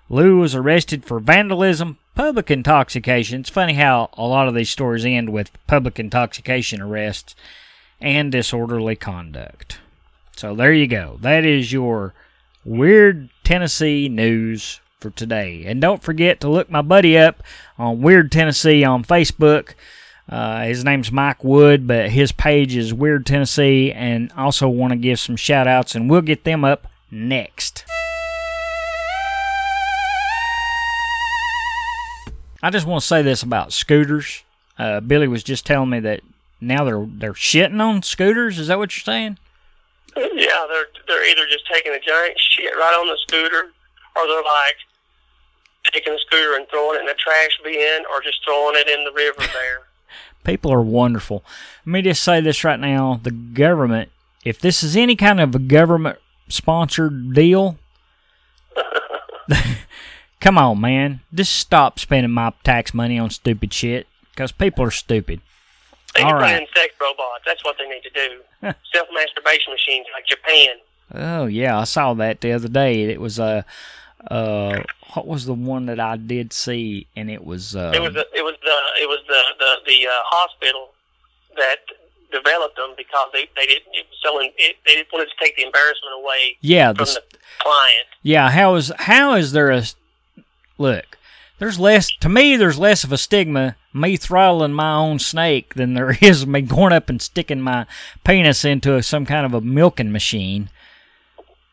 Lou 0.09 0.39
was 0.39 0.55
arrested 0.55 1.05
for 1.05 1.21
vandalism, 1.21 1.99
public 2.15 2.51
intoxication. 2.51 3.39
It's 3.39 3.49
funny 3.49 3.75
how 3.75 4.09
a 4.17 4.27
lot 4.27 4.49
of 4.49 4.55
these 4.55 4.69
stories 4.69 5.05
end 5.05 5.29
with 5.29 5.51
public 5.67 5.97
intoxication 5.97 6.81
arrests 6.81 7.33
and 7.99 8.31
disorderly 8.31 8.95
conduct. 8.95 9.79
So 10.35 10.53
there 10.55 10.73
you 10.73 10.87
go. 10.87 11.17
That 11.21 11.45
is 11.45 11.71
your 11.71 12.13
Weird 12.63 13.29
Tennessee 13.43 14.09
news 14.09 14.81
for 14.99 15.09
today. 15.09 15.63
And 15.65 15.81
don't 15.81 16.03
forget 16.03 16.39
to 16.41 16.49
look 16.49 16.69
my 16.69 16.81
buddy 16.81 17.17
up 17.17 17.41
on 17.77 18.01
Weird 18.01 18.31
Tennessee 18.31 18.83
on 18.83 19.03
Facebook. 19.03 19.73
Uh, 20.29 20.65
his 20.65 20.83
name's 20.83 21.11
Mike 21.11 21.43
Wood, 21.43 21.87
but 21.87 22.09
his 22.09 22.31
page 22.31 22.75
is 22.75 22.93
Weird 22.93 23.25
Tennessee, 23.25 23.93
and 23.93 24.31
also 24.35 24.67
want 24.67 24.91
to 24.91 24.97
give 24.97 25.19
some 25.19 25.37
shout 25.37 25.67
outs, 25.67 25.95
and 25.95 26.09
we'll 26.09 26.21
get 26.21 26.43
them 26.43 26.65
up 26.65 26.87
next. 27.09 27.85
I 32.61 32.69
just 32.69 32.85
want 32.85 33.01
to 33.01 33.07
say 33.07 33.21
this 33.21 33.43
about 33.43 33.71
scooters. 33.71 34.43
Uh, 34.77 34.99
Billy 34.99 35.27
was 35.27 35.43
just 35.43 35.65
telling 35.65 35.89
me 35.89 36.01
that 36.01 36.21
now 36.59 36.83
they're 36.83 37.05
they're 37.07 37.33
shitting 37.33 37.79
on 37.79 38.03
scooters. 38.03 38.59
Is 38.59 38.67
that 38.67 38.77
what 38.77 38.95
you're 38.95 39.03
saying? 39.03 39.37
Yeah, 40.15 40.65
they're 40.67 40.87
they're 41.07 41.29
either 41.29 41.45
just 41.47 41.67
taking 41.71 41.93
a 41.93 41.99
giant 41.99 42.39
shit 42.39 42.73
right 42.75 42.97
on 42.99 43.07
the 43.07 43.17
scooter, 43.21 43.71
or 44.15 44.27
they're 44.27 44.43
like 44.43 44.77
taking 45.91 46.13
the 46.13 46.19
scooter 46.25 46.55
and 46.55 46.67
throwing 46.69 46.99
it 46.99 47.03
in 47.03 47.09
a 47.09 47.13
trash 47.13 47.59
bin, 47.63 48.03
or 48.11 48.21
just 48.21 48.43
throwing 48.43 48.75
it 48.75 48.89
in 48.89 49.03
the 49.03 49.11
river 49.11 49.41
there. 49.53 49.81
People 50.43 50.71
are 50.71 50.81
wonderful. 50.81 51.43
Let 51.85 51.91
me 51.91 52.01
just 52.01 52.23
say 52.23 52.41
this 52.41 52.63
right 52.63 52.79
now: 52.79 53.19
the 53.21 53.31
government, 53.31 54.09
if 54.43 54.59
this 54.59 54.83
is 54.83 54.95
any 54.95 55.15
kind 55.15 55.39
of 55.39 55.53
a 55.53 55.59
government 55.59 56.17
sponsored 56.49 57.33
deal, 57.33 57.77
come 60.41 60.57
on, 60.57 60.81
man, 60.81 61.21
just 61.33 61.55
stop 61.55 61.99
spending 61.99 62.31
my 62.31 62.53
tax 62.63 62.93
money 62.93 63.19
on 63.19 63.29
stupid 63.29 63.73
shit 63.73 64.07
because 64.31 64.51
people 64.51 64.83
are 64.83 64.91
stupid. 64.91 65.41
They 66.17 66.23
All 66.23 66.31
can 66.31 66.39
put 66.39 66.43
right. 66.43 66.61
in 66.61 66.67
sex 66.75 66.93
robots. 66.99 67.43
That's 67.45 67.63
what 67.63 67.75
they 67.77 67.87
need 67.87 68.01
to 68.01 68.09
do. 68.09 68.41
Self 68.91 69.07
masturbation 69.13 69.71
machines 69.71 70.07
like 70.13 70.25
Japan. 70.25 70.75
Oh 71.13 71.45
yeah, 71.45 71.79
I 71.79 71.83
saw 71.83 72.13
that 72.15 72.41
the 72.41 72.51
other 72.51 72.67
day. 72.67 73.03
It 73.03 73.21
was 73.21 73.39
uh, 73.39 73.61
uh, 74.31 74.81
what 75.13 75.27
was 75.27 75.45
the 75.45 75.53
one 75.53 75.85
that 75.85 75.99
I 75.99 76.17
did 76.17 76.53
see? 76.53 77.07
And 77.15 77.29
it 77.29 77.45
was 77.45 77.75
uh, 77.75 77.91
It 77.93 78.01
was 78.01 78.13
the 78.13 78.27
it 78.33 78.43
was 78.43 78.55
the 78.63 79.01
it 79.01 79.07
was 79.07 79.19
the 79.27 79.41
the 79.59 79.75
the 79.85 80.07
uh, 80.07 80.11
hospital 80.25 80.89
that 81.55 81.77
developed 82.31 82.75
them 82.75 82.93
because 82.97 83.29
they 83.31 83.47
they 83.55 83.67
didn't 83.67 83.93
it 83.93 84.05
was 84.09 84.19
selling 84.23 84.51
it, 84.57 84.75
they 84.85 85.05
wanted 85.13 85.29
to 85.29 85.35
take 85.39 85.55
the 85.55 85.63
embarrassment 85.63 86.13
away 86.19 86.57
yeah, 86.61 86.93
from 86.93 87.05
the, 87.05 87.21
the 87.31 87.37
client. 87.59 88.07
Yeah, 88.23 88.49
how 88.49 88.75
is 88.75 88.91
how 88.97 89.35
is 89.35 89.51
there 89.51 89.69
a 89.69 89.83
look? 90.79 91.17
There's 91.59 91.79
less 91.79 92.09
to 92.19 92.29
me. 92.29 92.57
There's 92.57 92.77
less 92.77 93.03
of 93.03 93.11
a 93.11 93.17
stigma 93.17 93.75
me 93.99 94.15
throttling 94.17 94.73
my 94.73 94.93
own 94.93 95.19
snake 95.19 95.73
than 95.75 95.93
there 95.93 96.15
is 96.21 96.45
me 96.47 96.61
going 96.61 96.93
up 96.93 97.09
and 97.09 97.21
sticking 97.21 97.61
my 97.61 97.85
penis 98.23 98.63
into 98.65 98.95
a, 98.95 99.03
some 99.03 99.25
kind 99.25 99.45
of 99.45 99.53
a 99.53 99.61
milking 99.61 100.11
machine 100.11 100.69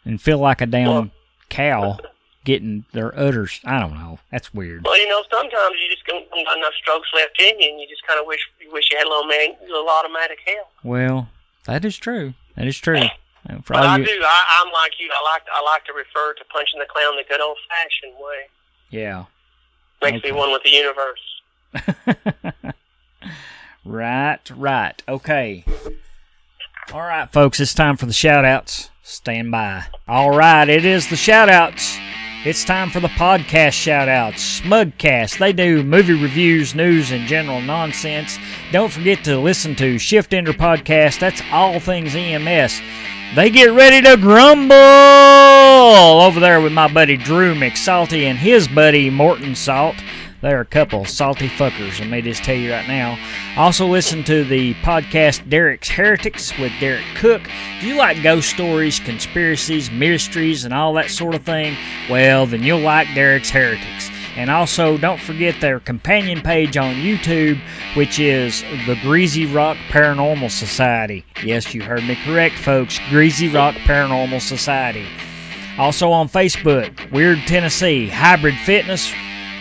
and 0.05 0.20
feel 0.20 0.39
like 0.39 0.61
a 0.61 0.66
damn 0.66 0.89
Well- 0.89 1.11
cow 1.51 1.99
getting 2.45 2.85
their 2.93 3.18
udders. 3.18 3.61
I 3.64 3.81
don't 3.81 3.95
know. 3.95 4.18
That's 4.31 4.53
weird. 4.53 4.85
Well, 4.85 4.99
you 4.99 5.09
know, 5.09 5.22
sometimes 5.31 5.77
you 5.83 5.89
just 5.91 6.05
don't 6.07 6.27
have 6.47 6.57
enough 6.59 6.75
strokes 6.75 7.09
left 7.14 7.41
in 7.41 7.59
you, 7.59 7.70
and 7.70 7.81
you 7.81 7.87
just 7.89 8.07
kind 8.07 8.20
of 8.20 8.27
wish 8.27 8.41
you 8.61 8.70
wish 8.72 8.89
you 8.91 8.99
had 8.99 9.07
a 9.07 9.09
little 9.09 9.25
man, 9.27 9.57
a 9.62 9.66
little 9.66 9.89
automatic 9.89 10.39
help. 10.47 10.68
Well, 10.83 11.29
that 11.66 11.85
is 11.87 11.97
true. 11.97 12.35
That 12.57 12.66
is 12.66 12.77
true. 12.79 13.01
For 13.64 13.75
But 13.75 13.85
I 13.85 13.97
you- 13.99 14.05
do. 14.07 14.20
I, 14.25 14.61
I'm 14.62 14.72
like 14.72 14.93
you. 14.99 15.09
I 15.11 15.22
like 15.33 15.43
I 15.53 15.62
like 15.64 15.85
to 15.87 15.93
refer 15.95 16.35
to 16.35 16.45
punching 16.53 16.81
the 16.81 16.87
clown 16.87 17.16
the 17.16 17.25
good 17.29 17.41
old 17.41 17.57
fashioned 17.68 18.14
way. 18.18 18.49
yeah. 18.91 19.25
Makes 20.03 20.18
Okay. 20.18 20.33
me 20.33 20.37
one 20.37 20.53
with 20.53 20.62
the 20.64 20.70
universe. 20.70 21.20
Right, 23.85 24.41
right. 24.57 25.03
Okay. 25.07 25.64
All 26.93 27.01
right, 27.03 27.31
folks, 27.31 27.61
it's 27.61 27.75
time 27.75 27.99
for 27.99 28.07
the 28.07 28.14
shout 28.14 28.45
outs. 28.45 28.91
Stand 29.03 29.51
by. 29.51 29.85
All 30.09 30.31
right, 30.31 30.66
it 30.68 30.87
is 30.87 31.09
the 31.09 31.16
shout 31.16 31.51
outs. 31.51 31.99
It's 32.47 32.64
time 32.64 32.89
for 32.91 33.01
the 33.01 33.09
podcast 33.09 33.72
shout 33.72 34.09
outs. 34.09 34.61
Smugcast. 34.61 35.39
They 35.39 35.53
do 35.53 35.83
movie 35.83 36.14
reviews, 36.14 36.75
news, 36.75 37.11
and 37.11 37.27
general 37.27 37.61
nonsense. 37.61 38.39
Don't 38.72 38.93
forget 38.93 39.22
to 39.25 39.39
listen 39.39 39.75
to 39.77 39.99
Shift 39.99 40.33
Ender 40.33 40.53
Podcast. 40.53 41.18
That's 41.20 41.43
all 41.53 41.79
things 41.79 42.14
EMS. 42.14 42.81
They 43.35 43.51
get 43.51 43.72
ready 43.72 44.01
to 44.09 44.16
grumble 44.16 44.75
over 46.22 46.41
there 46.41 46.61
with 46.61 46.72
my 46.72 46.91
buddy 46.93 47.16
Drew 47.16 47.55
McSalty 47.55 48.22
and 48.25 48.39
his 48.39 48.68
buddy 48.68 49.11
Morton 49.11 49.55
Salt. 49.55 49.97
They're 50.45 50.61
a 50.61 50.66
couple 50.66 51.07
salty 51.07 51.49
fuckers, 51.49 51.99
let 52.01 52.11
me 52.11 52.20
just 52.20 52.45
tell 52.45 52.55
you 52.55 52.70
right 52.70 52.86
now. 52.86 53.18
Also, 53.57 53.86
listen 53.86 54.22
to 54.24 54.45
the 54.45 54.74
podcast 54.82 55.49
Derek's 55.49 55.88
Heretics 55.88 56.59
with 56.59 56.70
Derek 56.80 57.07
Cook. 57.14 57.40
Do 57.80 57.86
you 57.86 57.97
like 57.97 58.22
ghost 58.22 58.51
stories, 58.51 59.01
conspiracies, 59.01 59.90
mysteries, 59.90 60.66
and 60.66 60.74
all 60.74 60.92
that 60.92 61.09
sort 61.09 61.34
of 61.34 61.45
thing? 61.45 61.74
Well, 62.11 62.45
then 62.45 62.62
you'll 62.62 62.80
like 62.80 63.09
Derek's 63.14 63.49
Heretics. 63.49 64.11
And 64.36 64.51
also, 64.51 64.99
don't 64.99 65.18
forget 65.18 65.59
their 65.62 65.80
companion 65.80 66.42
page 66.42 66.76
on 66.76 66.97
YouTube, 66.97 67.59
which 67.97 68.18
is 68.18 68.61
the 68.86 68.99
Greasy 69.01 69.47
Rock 69.47 69.78
Paranormal 69.88 70.51
Society. 70.51 71.24
Yes, 71.42 71.72
you 71.72 71.82
heard 71.82 72.05
me 72.05 72.18
correct, 72.22 72.57
folks. 72.57 72.99
Greasy 73.09 73.49
Rock 73.49 73.76
Paranormal 73.76 74.42
Society. 74.42 75.07
Also 75.78 76.11
on 76.11 76.28
Facebook, 76.28 77.11
Weird 77.11 77.38
Tennessee, 77.47 78.09
Hybrid 78.09 78.59
Fitness. 78.59 79.11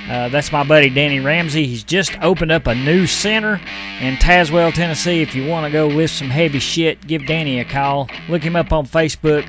Uh, 0.09 0.29
that's 0.29 0.51
my 0.51 0.63
buddy 0.63 0.89
Danny 0.89 1.19
Ramsey. 1.19 1.65
He's 1.65 1.83
just 1.83 2.17
opened 2.21 2.51
up 2.51 2.67
a 2.67 2.75
new 2.75 3.07
center 3.07 3.61
in 3.99 4.15
Tazewell, 4.15 4.73
Tennessee. 4.73 5.21
If 5.21 5.33
you 5.33 5.47
want 5.47 5.65
to 5.65 5.71
go 5.71 5.87
lift 5.87 6.13
some 6.13 6.29
heavy 6.29 6.59
shit, 6.59 7.05
give 7.07 7.25
Danny 7.25 7.59
a 7.59 7.65
call. 7.65 8.09
Look 8.27 8.43
him 8.43 8.55
up 8.55 8.71
on 8.73 8.85
Facebook. 8.85 9.47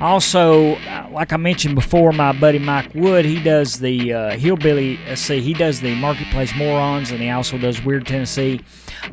Also, 0.00 0.74
uh, 0.74 1.08
like 1.10 1.32
I 1.32 1.38
mentioned 1.38 1.74
before, 1.74 2.12
my 2.12 2.32
buddy 2.32 2.58
Mike 2.58 2.94
Wood, 2.94 3.24
he 3.24 3.42
does 3.42 3.78
the 3.78 4.12
uh, 4.12 4.36
Hillbilly, 4.36 5.00
let's 5.08 5.22
see, 5.22 5.40
he 5.40 5.54
does 5.54 5.80
the 5.80 5.94
Marketplace 5.94 6.54
Morons, 6.54 7.10
and 7.10 7.20
he 7.20 7.30
also 7.30 7.56
does 7.56 7.82
Weird 7.82 8.06
Tennessee. 8.06 8.60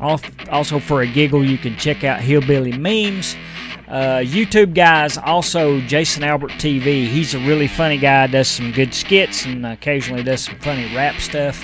Also, 0.00 0.78
for 0.78 1.00
a 1.00 1.06
giggle, 1.06 1.42
you 1.42 1.56
can 1.56 1.76
check 1.78 2.04
out 2.04 2.20
Hillbilly 2.20 2.76
Memes. 2.76 3.34
Uh, 3.94 4.18
YouTube 4.18 4.74
guys, 4.74 5.16
also 5.16 5.80
Jason 5.82 6.24
Albert 6.24 6.50
TV. 6.50 7.06
He's 7.06 7.32
a 7.32 7.38
really 7.38 7.68
funny 7.68 7.96
guy, 7.96 8.26
does 8.26 8.48
some 8.48 8.72
good 8.72 8.92
skits, 8.92 9.44
and 9.46 9.64
occasionally 9.64 10.24
does 10.24 10.42
some 10.42 10.58
funny 10.58 10.92
rap 10.96 11.20
stuff. 11.20 11.62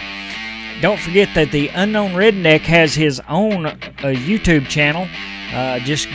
Don't 0.81 1.01
forget 1.01 1.28
that 1.35 1.51
the 1.51 1.66
Unknown 1.74 2.12
Redneck 2.12 2.61
has 2.61 2.95
his 2.95 3.20
own 3.28 3.66
uh, 3.66 3.76
YouTube 4.05 4.68
channel. 4.68 5.09
Uh, 5.53 5.81
just 5.81 6.07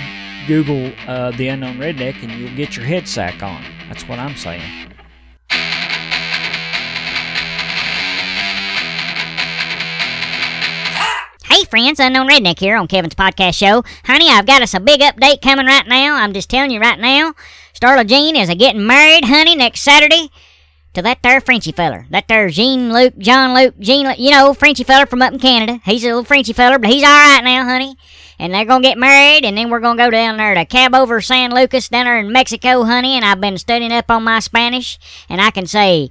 Google 0.48 0.90
uh, 1.06 1.32
the 1.32 1.50
Unknown 1.50 1.80
Redneck 1.80 2.24
and 2.24 2.32
you'll 2.32 2.56
get 2.56 2.78
your 2.78 2.86
head 2.86 3.10
sack 3.10 3.44
on. 3.44 3.62
That's 3.90 4.08
what 4.08 4.18
I'm 4.18 4.38
saying. 4.38 4.95
Hey 11.56 11.64
friends, 11.64 12.02
Unknown 12.02 12.28
Redneck 12.28 12.60
here 12.60 12.76
on 12.76 12.86
Kevin's 12.86 13.16
podcast 13.16 13.56
show. 13.56 13.86
Honey, 14.04 14.30
I've 14.30 14.46
got 14.46 14.62
us 14.62 14.74
a 14.74 14.80
big 14.82 15.00
update 15.00 15.42
coming 15.42 15.66
right 15.66 15.88
now. 15.88 16.16
I'm 16.16 16.34
just 16.34 16.50
telling 16.50 16.70
you 16.70 16.82
right 16.82 17.00
now. 17.00 17.34
Starla 17.74 18.06
Jean 18.06 18.36
is 18.36 18.50
a 18.50 18.56
getting 18.56 18.86
married, 18.86 19.24
honey, 19.24 19.56
next 19.56 19.80
Saturday 19.80 20.32
to 20.94 21.02
that 21.02 21.20
there 21.24 21.40
Frenchy 21.40 21.72
feller. 21.72 22.08
That 22.10 22.28
there 22.28 22.50
Jean 22.50 22.92
Luc, 22.92 23.18
John 23.20 23.56
Luke, 23.56 23.80
Jean, 23.80 24.14
you 24.18 24.32
know, 24.32 24.54
Frenchy 24.54 24.84
feller 24.84 25.06
from 25.06 25.22
up 25.22 25.32
in 25.32 25.40
Canada. 25.40 25.80
He's 25.86 26.04
a 26.04 26.08
little 26.08 26.26
Frenchy 26.26 26.52
feller, 26.52 26.78
but 26.78 26.90
he's 26.90 27.04
all 27.04 27.10
right 27.10 27.42
now, 27.42 27.64
honey. 27.64 27.96
And 28.38 28.54
they're 28.54 28.66
gonna 28.66 28.84
get 28.84 28.98
married, 28.98 29.46
and 29.46 29.58
then 29.58 29.70
we're 29.70 29.80
gonna 29.80 30.04
go 30.04 30.10
down 30.10 30.36
there 30.36 30.56
to 30.56 30.66
Cabo 30.66 30.98
over 30.98 31.22
San 31.22 31.56
Lucas, 31.56 31.88
down 31.88 32.04
there 32.04 32.20
in 32.20 32.34
Mexico, 32.34 32.84
honey. 32.84 33.16
And 33.16 33.24
I've 33.24 33.40
been 33.40 33.58
studying 33.58 33.94
up 33.94 34.12
on 34.12 34.26
my 34.26 34.42
Spanish, 34.42 35.00
and 35.30 35.40
I 35.40 35.52
can 35.52 35.68
say 35.68 36.10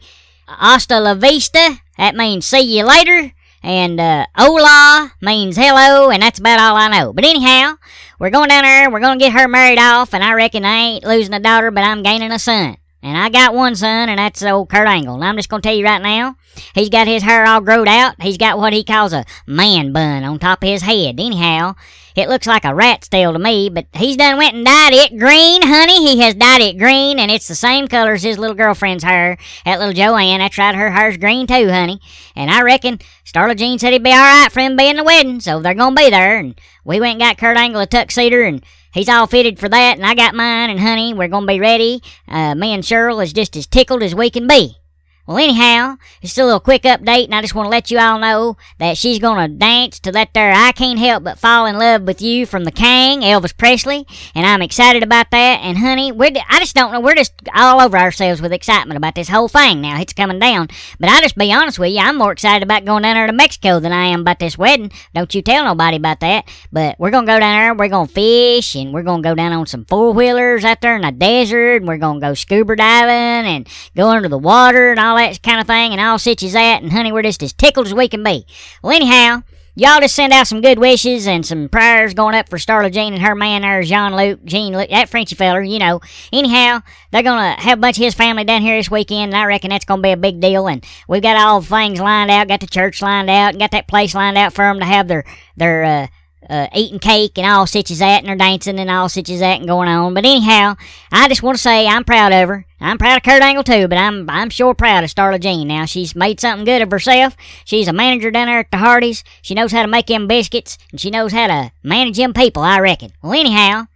hasta 0.48 0.98
la 0.98 1.12
vista. 1.12 1.80
That 1.98 2.16
means 2.16 2.46
see 2.46 2.78
you 2.78 2.86
later. 2.86 3.34
And 3.64 3.98
uh, 3.98 4.26
hola 4.36 5.12
means 5.22 5.56
hello, 5.56 6.10
and 6.10 6.22
that's 6.22 6.38
about 6.38 6.60
all 6.60 6.76
I 6.76 6.88
know. 6.88 7.14
But 7.14 7.24
anyhow, 7.24 7.76
we're 8.18 8.28
going 8.28 8.50
down 8.50 8.62
there, 8.62 8.90
we're 8.90 9.00
going 9.00 9.18
to 9.18 9.24
get 9.24 9.32
her 9.32 9.48
married 9.48 9.78
off, 9.78 10.12
and 10.12 10.22
I 10.22 10.34
reckon 10.34 10.66
I 10.66 10.76
ain't 10.76 11.04
losing 11.04 11.32
a 11.32 11.40
daughter, 11.40 11.70
but 11.70 11.82
I'm 11.82 12.02
gaining 12.02 12.30
a 12.30 12.38
son. 12.38 12.76
And 13.04 13.18
I 13.18 13.28
got 13.28 13.54
one 13.54 13.76
son, 13.76 14.08
and 14.08 14.18
that's 14.18 14.42
old 14.42 14.70
Kurt 14.70 14.88
Angle. 14.88 15.16
And 15.16 15.24
I'm 15.24 15.36
just 15.36 15.50
going 15.50 15.60
to 15.60 15.68
tell 15.68 15.76
you 15.76 15.84
right 15.84 16.00
now, 16.00 16.36
he's 16.74 16.88
got 16.88 17.06
his 17.06 17.22
hair 17.22 17.46
all 17.46 17.60
growed 17.60 17.86
out. 17.86 18.20
He's 18.22 18.38
got 18.38 18.56
what 18.56 18.72
he 18.72 18.82
calls 18.82 19.12
a 19.12 19.26
man 19.46 19.92
bun 19.92 20.24
on 20.24 20.38
top 20.38 20.62
of 20.62 20.70
his 20.70 20.80
head. 20.80 21.20
Anyhow, 21.20 21.74
it 22.16 22.30
looks 22.30 22.46
like 22.46 22.64
a 22.64 22.74
rat's 22.74 23.10
tail 23.10 23.34
to 23.34 23.38
me, 23.38 23.68
but 23.68 23.88
he's 23.92 24.16
done 24.16 24.38
went 24.38 24.54
and 24.54 24.64
dyed 24.64 24.94
it 24.94 25.18
green, 25.18 25.60
honey. 25.60 26.14
He 26.14 26.22
has 26.22 26.34
dyed 26.34 26.62
it 26.62 26.78
green, 26.78 27.18
and 27.18 27.30
it's 27.30 27.46
the 27.46 27.54
same 27.54 27.88
color 27.88 28.14
as 28.14 28.22
his 28.22 28.38
little 28.38 28.56
girlfriend's 28.56 29.04
hair. 29.04 29.36
That 29.66 29.80
little 29.80 29.92
Joanne, 29.92 30.38
that's 30.38 30.56
right, 30.56 30.74
her 30.74 30.92
hair's 30.92 31.18
green 31.18 31.46
too, 31.46 31.68
honey. 31.68 32.00
And 32.34 32.50
I 32.50 32.62
reckon 32.62 33.00
Starla 33.26 33.54
Jean 33.54 33.78
said 33.78 33.92
he'd 33.92 34.02
be 34.02 34.12
all 34.12 34.16
right 34.16 34.50
for 34.50 34.60
him 34.60 34.76
being 34.76 34.96
the 34.96 35.04
wedding, 35.04 35.40
so 35.40 35.60
they're 35.60 35.74
gonna 35.74 35.94
be 35.94 36.08
there. 36.08 36.38
And 36.38 36.58
we 36.84 37.00
went 37.00 37.20
and 37.20 37.20
got 37.20 37.36
Kurt 37.36 37.58
Angle 37.58 37.82
a 37.82 37.86
tuxedo, 37.86 38.46
and 38.46 38.64
he's 38.94 39.08
all 39.08 39.26
fitted 39.26 39.58
for 39.58 39.68
that, 39.68 39.96
and 39.98 40.06
I 40.06 40.14
got 40.14 40.34
mine, 40.34 40.70
and 40.70 40.80
honey, 40.80 41.12
we're 41.12 41.28
gonna 41.28 41.46
be 41.46 41.60
ready. 41.60 42.02
Uh, 42.26 42.54
me 42.54 42.72
and 42.72 42.82
Cheryl 42.82 43.22
is 43.22 43.34
just 43.34 43.56
as 43.56 43.66
tickled 43.66 44.02
as 44.02 44.14
we 44.14 44.30
can 44.30 44.46
be. 44.46 44.78
Well, 45.26 45.38
anyhow, 45.38 45.96
it's 46.20 46.36
a 46.36 46.44
little 46.44 46.60
quick 46.60 46.82
update, 46.82 47.24
and 47.24 47.34
I 47.34 47.40
just 47.40 47.54
want 47.54 47.64
to 47.64 47.70
let 47.70 47.90
you 47.90 47.98
all 47.98 48.18
know 48.18 48.58
that 48.78 48.98
she's 48.98 49.18
gonna 49.18 49.48
dance 49.48 49.98
to 50.00 50.12
that 50.12 50.34
there 50.34 50.52
I 50.52 50.72
Can't 50.72 50.98
Help 50.98 51.24
But 51.24 51.38
Fall 51.38 51.64
in 51.64 51.78
Love 51.78 52.02
with 52.02 52.20
You 52.20 52.44
from 52.44 52.64
the 52.64 52.70
King, 52.70 53.22
Elvis 53.22 53.56
Presley, 53.56 54.06
and 54.34 54.44
I'm 54.44 54.60
excited 54.60 55.02
about 55.02 55.30
that. 55.30 55.60
And 55.62 55.78
honey, 55.78 56.12
we're 56.12 56.30
I 56.50 56.58
just 56.58 56.74
don't 56.74 56.92
know, 56.92 57.00
we're 57.00 57.14
just 57.14 57.32
all 57.54 57.80
over 57.80 57.96
ourselves 57.96 58.42
with 58.42 58.52
excitement 58.52 58.98
about 58.98 59.14
this 59.14 59.30
whole 59.30 59.48
thing 59.48 59.80
now. 59.80 59.98
It's 59.98 60.12
coming 60.12 60.38
down, 60.38 60.68
but 61.00 61.08
I 61.08 61.22
just 61.22 61.36
be 61.36 61.54
honest 61.54 61.78
with 61.78 61.92
you, 61.92 62.00
I'm 62.00 62.18
more 62.18 62.32
excited 62.32 62.62
about 62.62 62.84
going 62.84 63.04
down 63.04 63.14
there 63.14 63.26
to 63.26 63.32
Mexico 63.32 63.80
than 63.80 63.92
I 63.92 64.08
am 64.08 64.20
about 64.20 64.40
this 64.40 64.58
wedding. 64.58 64.92
Don't 65.14 65.34
you 65.34 65.40
tell 65.40 65.64
nobody 65.64 65.96
about 65.96 66.20
that. 66.20 66.44
But 66.70 66.96
we're 66.98 67.10
gonna 67.10 67.26
go 67.26 67.40
down 67.40 67.60
there, 67.62 67.74
we're 67.74 67.88
gonna 67.88 68.08
fish, 68.08 68.74
and 68.74 68.92
we're 68.92 69.02
gonna 69.02 69.22
go 69.22 69.34
down 69.34 69.54
on 69.54 69.66
some 69.66 69.86
four 69.86 70.12
wheelers 70.12 70.66
out 70.66 70.82
there 70.82 70.96
in 70.96 71.00
the 71.00 71.12
desert, 71.12 71.76
and 71.76 71.88
we're 71.88 71.96
gonna 71.96 72.20
go 72.20 72.34
scuba 72.34 72.76
diving 72.76 73.50
and 73.50 73.66
go 73.96 74.10
under 74.10 74.28
the 74.28 74.36
water 74.36 74.90
and 74.90 75.00
all 75.00 75.13
all 75.14 75.20
that 75.20 75.42
kind 75.42 75.60
of 75.60 75.66
thing, 75.66 75.92
and 75.92 76.00
all 76.00 76.18
such 76.18 76.42
as 76.42 76.52
that. 76.52 76.82
And 76.82 76.92
honey, 76.92 77.12
we're 77.12 77.22
just 77.22 77.42
as 77.42 77.52
tickled 77.52 77.86
as 77.86 77.94
we 77.94 78.08
can 78.08 78.22
be. 78.22 78.46
Well, 78.82 78.94
anyhow, 78.94 79.42
y'all 79.74 80.00
just 80.00 80.14
send 80.14 80.32
out 80.32 80.46
some 80.46 80.60
good 80.60 80.78
wishes 80.78 81.26
and 81.26 81.46
some 81.46 81.68
prayers 81.68 82.14
going 82.14 82.34
up 82.34 82.48
for 82.48 82.58
Starla 82.58 82.92
Jean 82.92 83.12
and 83.12 83.22
her 83.22 83.34
man 83.34 83.62
there, 83.62 83.82
Jean 83.82 84.16
Luc, 84.16 84.44
Jean 84.44 84.72
Luc, 84.72 84.90
that 84.90 85.08
Frenchy 85.08 85.34
feller, 85.34 85.62
you 85.62 85.78
know. 85.78 86.00
Anyhow, 86.32 86.80
they're 87.10 87.22
gonna 87.22 87.60
have 87.60 87.78
a 87.78 87.80
bunch 87.80 87.98
of 87.98 88.04
his 88.04 88.14
family 88.14 88.44
down 88.44 88.62
here 88.62 88.76
this 88.76 88.90
weekend, 88.90 89.32
and 89.32 89.36
I 89.36 89.44
reckon 89.44 89.70
that's 89.70 89.84
gonna 89.84 90.02
be 90.02 90.12
a 90.12 90.16
big 90.16 90.40
deal. 90.40 90.66
And 90.66 90.84
we've 91.08 91.22
got 91.22 91.36
all 91.36 91.60
the 91.60 91.68
things 91.68 92.00
lined 92.00 92.30
out, 92.30 92.48
got 92.48 92.60
the 92.60 92.66
church 92.66 93.00
lined 93.02 93.30
out, 93.30 93.50
and 93.50 93.58
got 93.58 93.70
that 93.70 93.88
place 93.88 94.14
lined 94.14 94.38
out 94.38 94.52
for 94.52 94.64
them 94.64 94.80
to 94.80 94.86
have 94.86 95.08
their 95.08 95.24
their 95.56 95.84
uh, 95.84 96.06
uh, 96.48 96.68
eating 96.74 96.98
cake 96.98 97.38
and 97.38 97.46
all 97.46 97.66
such 97.66 97.90
as 97.90 97.98
that, 97.98 98.18
and 98.20 98.28
they're 98.28 98.36
dancing 98.36 98.78
and 98.78 98.90
all 98.90 99.08
such 99.08 99.30
as 99.30 99.40
that 99.40 99.58
and 99.58 99.68
going 99.68 99.88
on. 99.88 100.14
But 100.14 100.24
anyhow, 100.24 100.76
I 101.10 101.28
just 101.28 101.42
want 101.42 101.56
to 101.56 101.62
say 101.62 101.86
I'm 101.86 102.04
proud 102.04 102.32
of 102.32 102.48
her. 102.48 102.66
I'm 102.80 102.98
proud 102.98 103.16
of 103.16 103.22
Kurt 103.22 103.42
Angle 103.42 103.64
too, 103.64 103.88
but 103.88 103.98
I'm 103.98 104.28
I'm 104.28 104.50
sure 104.50 104.74
proud 104.74 105.04
of 105.04 105.10
Starla 105.10 105.40
Jean. 105.40 105.68
Now 105.68 105.84
she's 105.84 106.14
made 106.14 106.40
something 106.40 106.64
good 106.64 106.82
of 106.82 106.90
herself. 106.90 107.36
She's 107.64 107.88
a 107.88 107.92
manager 107.92 108.30
down 108.30 108.46
there 108.46 108.60
at 108.60 108.70
the 108.70 108.78
Hardee's. 108.78 109.24
She 109.42 109.54
knows 109.54 109.72
how 109.72 109.82
to 109.82 109.88
make 109.88 110.06
them 110.06 110.28
biscuits, 110.28 110.78
and 110.90 111.00
she 111.00 111.10
knows 111.10 111.32
how 111.32 111.46
to 111.46 111.72
manage 111.82 112.16
them 112.16 112.34
people. 112.34 112.62
I 112.62 112.78
reckon. 112.80 113.12
Well, 113.22 113.32
anyhow. 113.32 113.86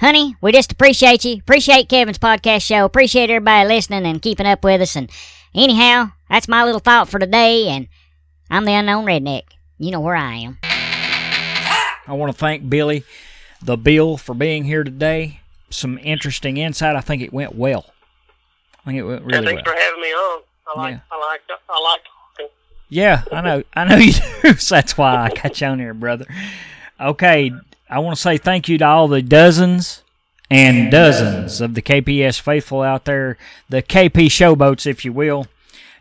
Honey, 0.00 0.36
we 0.40 0.52
just 0.52 0.70
appreciate 0.70 1.24
you. 1.24 1.38
Appreciate 1.38 1.88
Kevin's 1.88 2.20
podcast 2.20 2.62
show. 2.62 2.84
Appreciate 2.84 3.30
everybody 3.30 3.66
listening 3.66 4.06
and 4.06 4.22
keeping 4.22 4.46
up 4.46 4.62
with 4.62 4.80
us. 4.80 4.94
And 4.94 5.10
anyhow, 5.56 6.12
that's 6.30 6.46
my 6.46 6.64
little 6.64 6.78
thought 6.78 7.08
for 7.08 7.18
today. 7.18 7.68
And 7.68 7.88
I'm 8.48 8.64
the 8.64 8.74
unknown 8.74 9.06
redneck. 9.06 9.42
You 9.76 9.90
know 9.90 10.00
where 10.00 10.14
I 10.14 10.34
am. 10.34 10.58
I 12.08 12.14
want 12.14 12.32
to 12.32 12.38
thank 12.38 12.68
Billy, 12.68 13.04
the 13.62 13.76
Bill, 13.76 14.16
for 14.16 14.34
being 14.34 14.64
here 14.64 14.82
today. 14.82 15.40
Some 15.70 15.98
interesting 15.98 16.56
insight. 16.56 16.96
I 16.96 17.00
think 17.00 17.20
it 17.22 17.32
went 17.32 17.54
well. 17.54 17.86
I 18.80 18.86
think 18.86 18.98
it 18.98 19.02
went 19.02 19.22
really 19.22 19.44
yeah, 19.44 19.50
thanks 19.50 19.62
well. 19.66 19.74
for 19.74 19.80
having 19.80 20.00
me 20.00 20.08
on. 20.08 20.42
I 20.66 20.80
like, 20.80 20.92
Yeah. 20.92 21.00
I 21.12 21.18
like, 21.18 21.40
I 21.68 21.80
like 21.80 22.00
talking. 22.04 22.46
Yeah, 22.88 23.22
I 23.30 23.40
know. 23.42 23.62
I 23.74 23.84
know 23.84 23.96
you 23.96 24.12
do. 24.42 24.54
so 24.54 24.74
that's 24.74 24.96
why 24.96 25.14
I 25.16 25.28
got 25.28 25.60
you 25.60 25.66
on 25.66 25.78
here, 25.78 25.92
brother. 25.92 26.26
Okay, 26.98 27.52
I 27.90 27.98
want 27.98 28.16
to 28.16 28.22
say 28.22 28.38
thank 28.38 28.68
you 28.68 28.78
to 28.78 28.86
all 28.86 29.08
the 29.08 29.20
dozens 29.22 30.02
and 30.50 30.90
dozens 30.90 31.60
of 31.60 31.74
the 31.74 31.82
KPS 31.82 32.40
faithful 32.40 32.80
out 32.80 33.04
there, 33.04 33.36
the 33.68 33.82
KP 33.82 34.26
showboats, 34.26 34.86
if 34.86 35.04
you 35.04 35.12
will. 35.12 35.46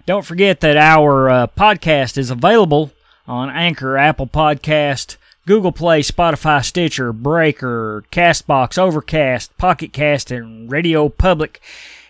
Don't 0.06 0.26
forget 0.26 0.62
that 0.62 0.78
our 0.78 1.30
uh, 1.30 1.48
podcast 1.48 2.18
is 2.18 2.30
available 2.32 2.92
on 3.28 3.50
Anchor, 3.50 3.98
Apple 3.98 4.28
Podcast, 4.28 5.18
Google 5.48 5.72
Play, 5.72 6.02
Spotify, 6.02 6.64
Stitcher, 6.64 7.14
Breaker, 7.14 8.04
Castbox, 8.12 8.78
Overcast, 8.78 9.58
Pocket 9.58 9.94
Cast, 9.94 10.30
and 10.30 10.70
Radio 10.70 11.08
Public. 11.08 11.62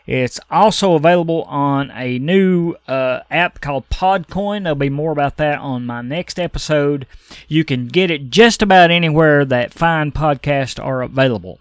It's 0.07 0.39
also 0.49 0.95
available 0.95 1.43
on 1.43 1.91
a 1.91 2.17
new 2.17 2.75
uh, 2.87 3.19
app 3.29 3.61
called 3.61 3.87
Podcoin. 3.89 4.63
There'll 4.63 4.75
be 4.75 4.89
more 4.89 5.11
about 5.11 5.37
that 5.37 5.59
on 5.59 5.85
my 5.85 6.01
next 6.01 6.39
episode. 6.39 7.05
You 7.47 7.63
can 7.63 7.87
get 7.87 8.09
it 8.09 8.31
just 8.31 8.63
about 8.63 8.89
anywhere 8.89 9.45
that 9.45 9.71
fine 9.71 10.11
podcasts 10.11 10.83
are 10.83 11.03
available. 11.03 11.59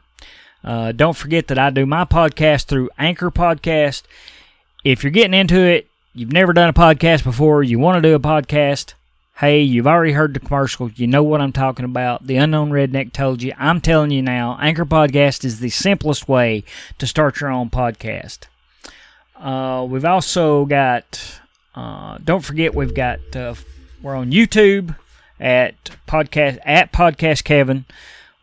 Uh, 0.64 0.92
don't 0.92 1.16
forget 1.16 1.48
that 1.48 1.58
I 1.58 1.68
do 1.68 1.84
my 1.84 2.06
podcast 2.06 2.64
through 2.64 2.88
Anchor 2.96 3.30
Podcast. 3.30 4.04
If 4.82 5.04
you're 5.04 5.10
getting 5.10 5.34
into 5.34 5.60
it, 5.60 5.88
you've 6.14 6.32
never 6.32 6.54
done 6.54 6.70
a 6.70 6.72
podcast 6.72 7.22
before, 7.22 7.62
you 7.62 7.78
want 7.78 8.02
to 8.02 8.08
do 8.08 8.14
a 8.14 8.20
podcast, 8.20 8.94
hey, 9.38 9.60
you've 9.60 9.86
already 9.86 10.12
heard 10.12 10.32
the 10.32 10.40
commercial, 10.40 10.90
you 10.92 11.06
know 11.06 11.22
what 11.22 11.42
I'm 11.42 11.52
talking 11.52 11.84
about. 11.84 12.26
The 12.26 12.38
Unknown 12.38 12.70
Redneck 12.70 13.12
told 13.12 13.42
you. 13.42 13.52
I'm 13.58 13.82
telling 13.82 14.10
you 14.10 14.22
now, 14.22 14.56
Anchor 14.62 14.86
Podcast 14.86 15.44
is 15.44 15.60
the 15.60 15.68
simplest 15.68 16.26
way 16.26 16.64
to 16.98 17.06
start 17.06 17.40
your 17.40 17.50
own 17.50 17.68
podcast. 17.68 18.44
Uh, 19.38 19.86
we've 19.86 20.06
also 20.06 20.64
got, 20.64 21.38
uh, 21.74 22.16
don't 22.24 22.44
forget, 22.44 22.74
we've 22.74 22.94
got, 22.94 23.20
uh, 23.36 23.54
we're 24.00 24.16
on 24.16 24.32
YouTube 24.32 24.96
at 25.38 25.74
podcast 26.08 26.58
at 26.64 26.90
Podcast 26.90 27.44
Kevin. 27.44 27.84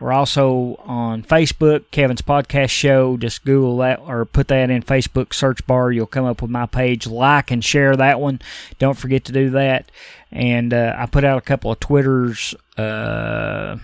We're 0.03 0.11
also 0.11 0.75
on 0.83 1.23
Facebook, 1.23 1.85
Kevin's 1.91 2.21
Podcast 2.21 2.71
Show. 2.71 3.15
Just 3.15 3.45
Google 3.45 3.77
that 3.77 4.01
or 4.05 4.25
put 4.25 4.49
that 4.49 4.69
in 4.69 4.83
Facebook 4.83 5.33
search 5.33 5.65
bar. 5.65 5.93
You'll 5.93 6.07
come 6.07 6.25
up 6.25 6.41
with 6.41 6.51
my 6.51 6.65
page. 6.65 7.07
Like 7.07 7.51
and 7.51 7.63
share 7.63 7.95
that 7.95 8.19
one. 8.19 8.41
Don't 8.79 8.97
forget 8.97 9.23
to 9.23 9.31
do 9.31 9.51
that. 9.51 9.89
And 10.29 10.73
uh, 10.73 10.93
I 10.97 11.05
put 11.05 11.23
out 11.23 11.37
a 11.37 11.41
couple 11.41 11.71
of 11.71 11.79
Twitters. 11.79 12.53
Uh, 12.77 13.77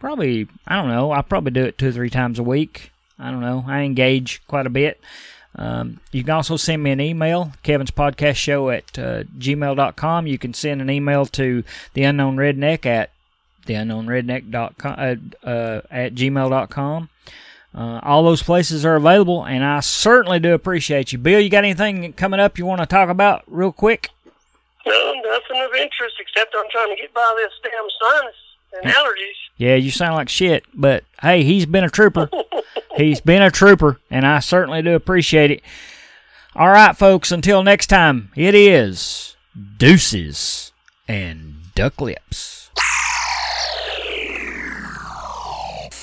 probably, 0.00 0.48
I 0.68 0.76
don't 0.76 0.90
know. 0.90 1.12
I 1.12 1.22
probably 1.22 1.52
do 1.52 1.64
it 1.64 1.78
two 1.78 1.88
or 1.88 1.92
three 1.92 2.10
times 2.10 2.38
a 2.38 2.42
week. 2.42 2.92
I 3.18 3.30
don't 3.30 3.40
know. 3.40 3.64
I 3.66 3.84
engage 3.84 4.42
quite 4.46 4.66
a 4.66 4.70
bit. 4.70 5.00
Um, 5.56 5.98
you 6.12 6.24
can 6.24 6.34
also 6.34 6.58
send 6.58 6.82
me 6.82 6.90
an 6.90 7.00
email, 7.00 7.52
Kevin's 7.62 7.90
Podcast 7.90 8.36
Show 8.36 8.68
at 8.68 8.98
uh, 8.98 9.22
gmail.com. 9.38 10.26
You 10.26 10.36
can 10.36 10.52
send 10.52 10.82
an 10.82 10.90
email 10.90 11.24
to 11.24 11.64
the 11.94 12.02
Unknown 12.02 12.36
Redneck 12.36 12.84
at 12.84 13.13
theunknownredneck.com 13.66 15.30
uh, 15.44 15.46
uh, 15.46 15.80
at 15.90 16.14
gmail.com. 16.14 17.08
Uh, 17.74 18.00
all 18.04 18.22
those 18.22 18.42
places 18.42 18.84
are 18.84 18.94
available, 18.94 19.44
and 19.44 19.64
I 19.64 19.80
certainly 19.80 20.38
do 20.38 20.54
appreciate 20.54 21.12
you. 21.12 21.18
Bill, 21.18 21.40
you 21.40 21.50
got 21.50 21.64
anything 21.64 22.12
coming 22.12 22.38
up 22.38 22.56
you 22.56 22.66
want 22.66 22.80
to 22.80 22.86
talk 22.86 23.08
about 23.08 23.42
real 23.48 23.72
quick? 23.72 24.10
No, 24.86 25.12
nothing 25.24 25.60
of 25.60 25.74
interest 25.74 26.14
except 26.20 26.54
I'm 26.56 26.70
trying 26.70 26.94
to 26.94 27.02
get 27.02 27.12
by 27.12 27.34
this 27.36 27.52
damn 27.62 27.88
sinus 28.00 28.34
and 28.74 28.92
allergies. 28.92 29.34
Yeah, 29.56 29.74
you 29.74 29.90
sound 29.90 30.14
like 30.14 30.28
shit, 30.28 30.64
but 30.72 31.04
hey, 31.20 31.42
he's 31.42 31.66
been 31.66 31.84
a 31.84 31.90
trooper. 31.90 32.30
he's 32.96 33.20
been 33.20 33.42
a 33.42 33.50
trooper, 33.50 33.98
and 34.08 34.24
I 34.24 34.38
certainly 34.38 34.82
do 34.82 34.94
appreciate 34.94 35.50
it. 35.50 35.62
All 36.54 36.68
right, 36.68 36.96
folks, 36.96 37.32
until 37.32 37.64
next 37.64 37.88
time, 37.88 38.30
it 38.36 38.54
is 38.54 39.34
deuces 39.78 40.72
and 41.08 41.56
duck 41.74 42.00
lips. 42.00 42.53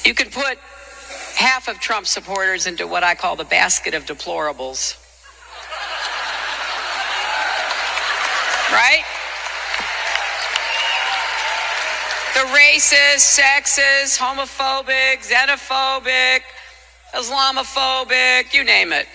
You 0.04 0.14
could 0.16 0.32
put 0.32 0.58
half 1.36 1.68
of 1.68 1.80
Trump 1.80 2.08
supporters 2.08 2.66
into 2.66 2.88
what 2.88 3.04
I 3.04 3.16
call 3.16 3.36
the 3.36 3.45
basket 3.45 3.93
of 3.93 4.06
deplorables. 4.06 4.97
Right? 8.72 9.04
The 12.34 12.47
racist, 12.58 13.39
sexist, 13.39 14.18
homophobic, 14.18 15.28
xenophobic, 15.28 16.41
Islamophobic, 17.14 18.54
you 18.54 18.64
name 18.64 18.93
it. 18.93 19.06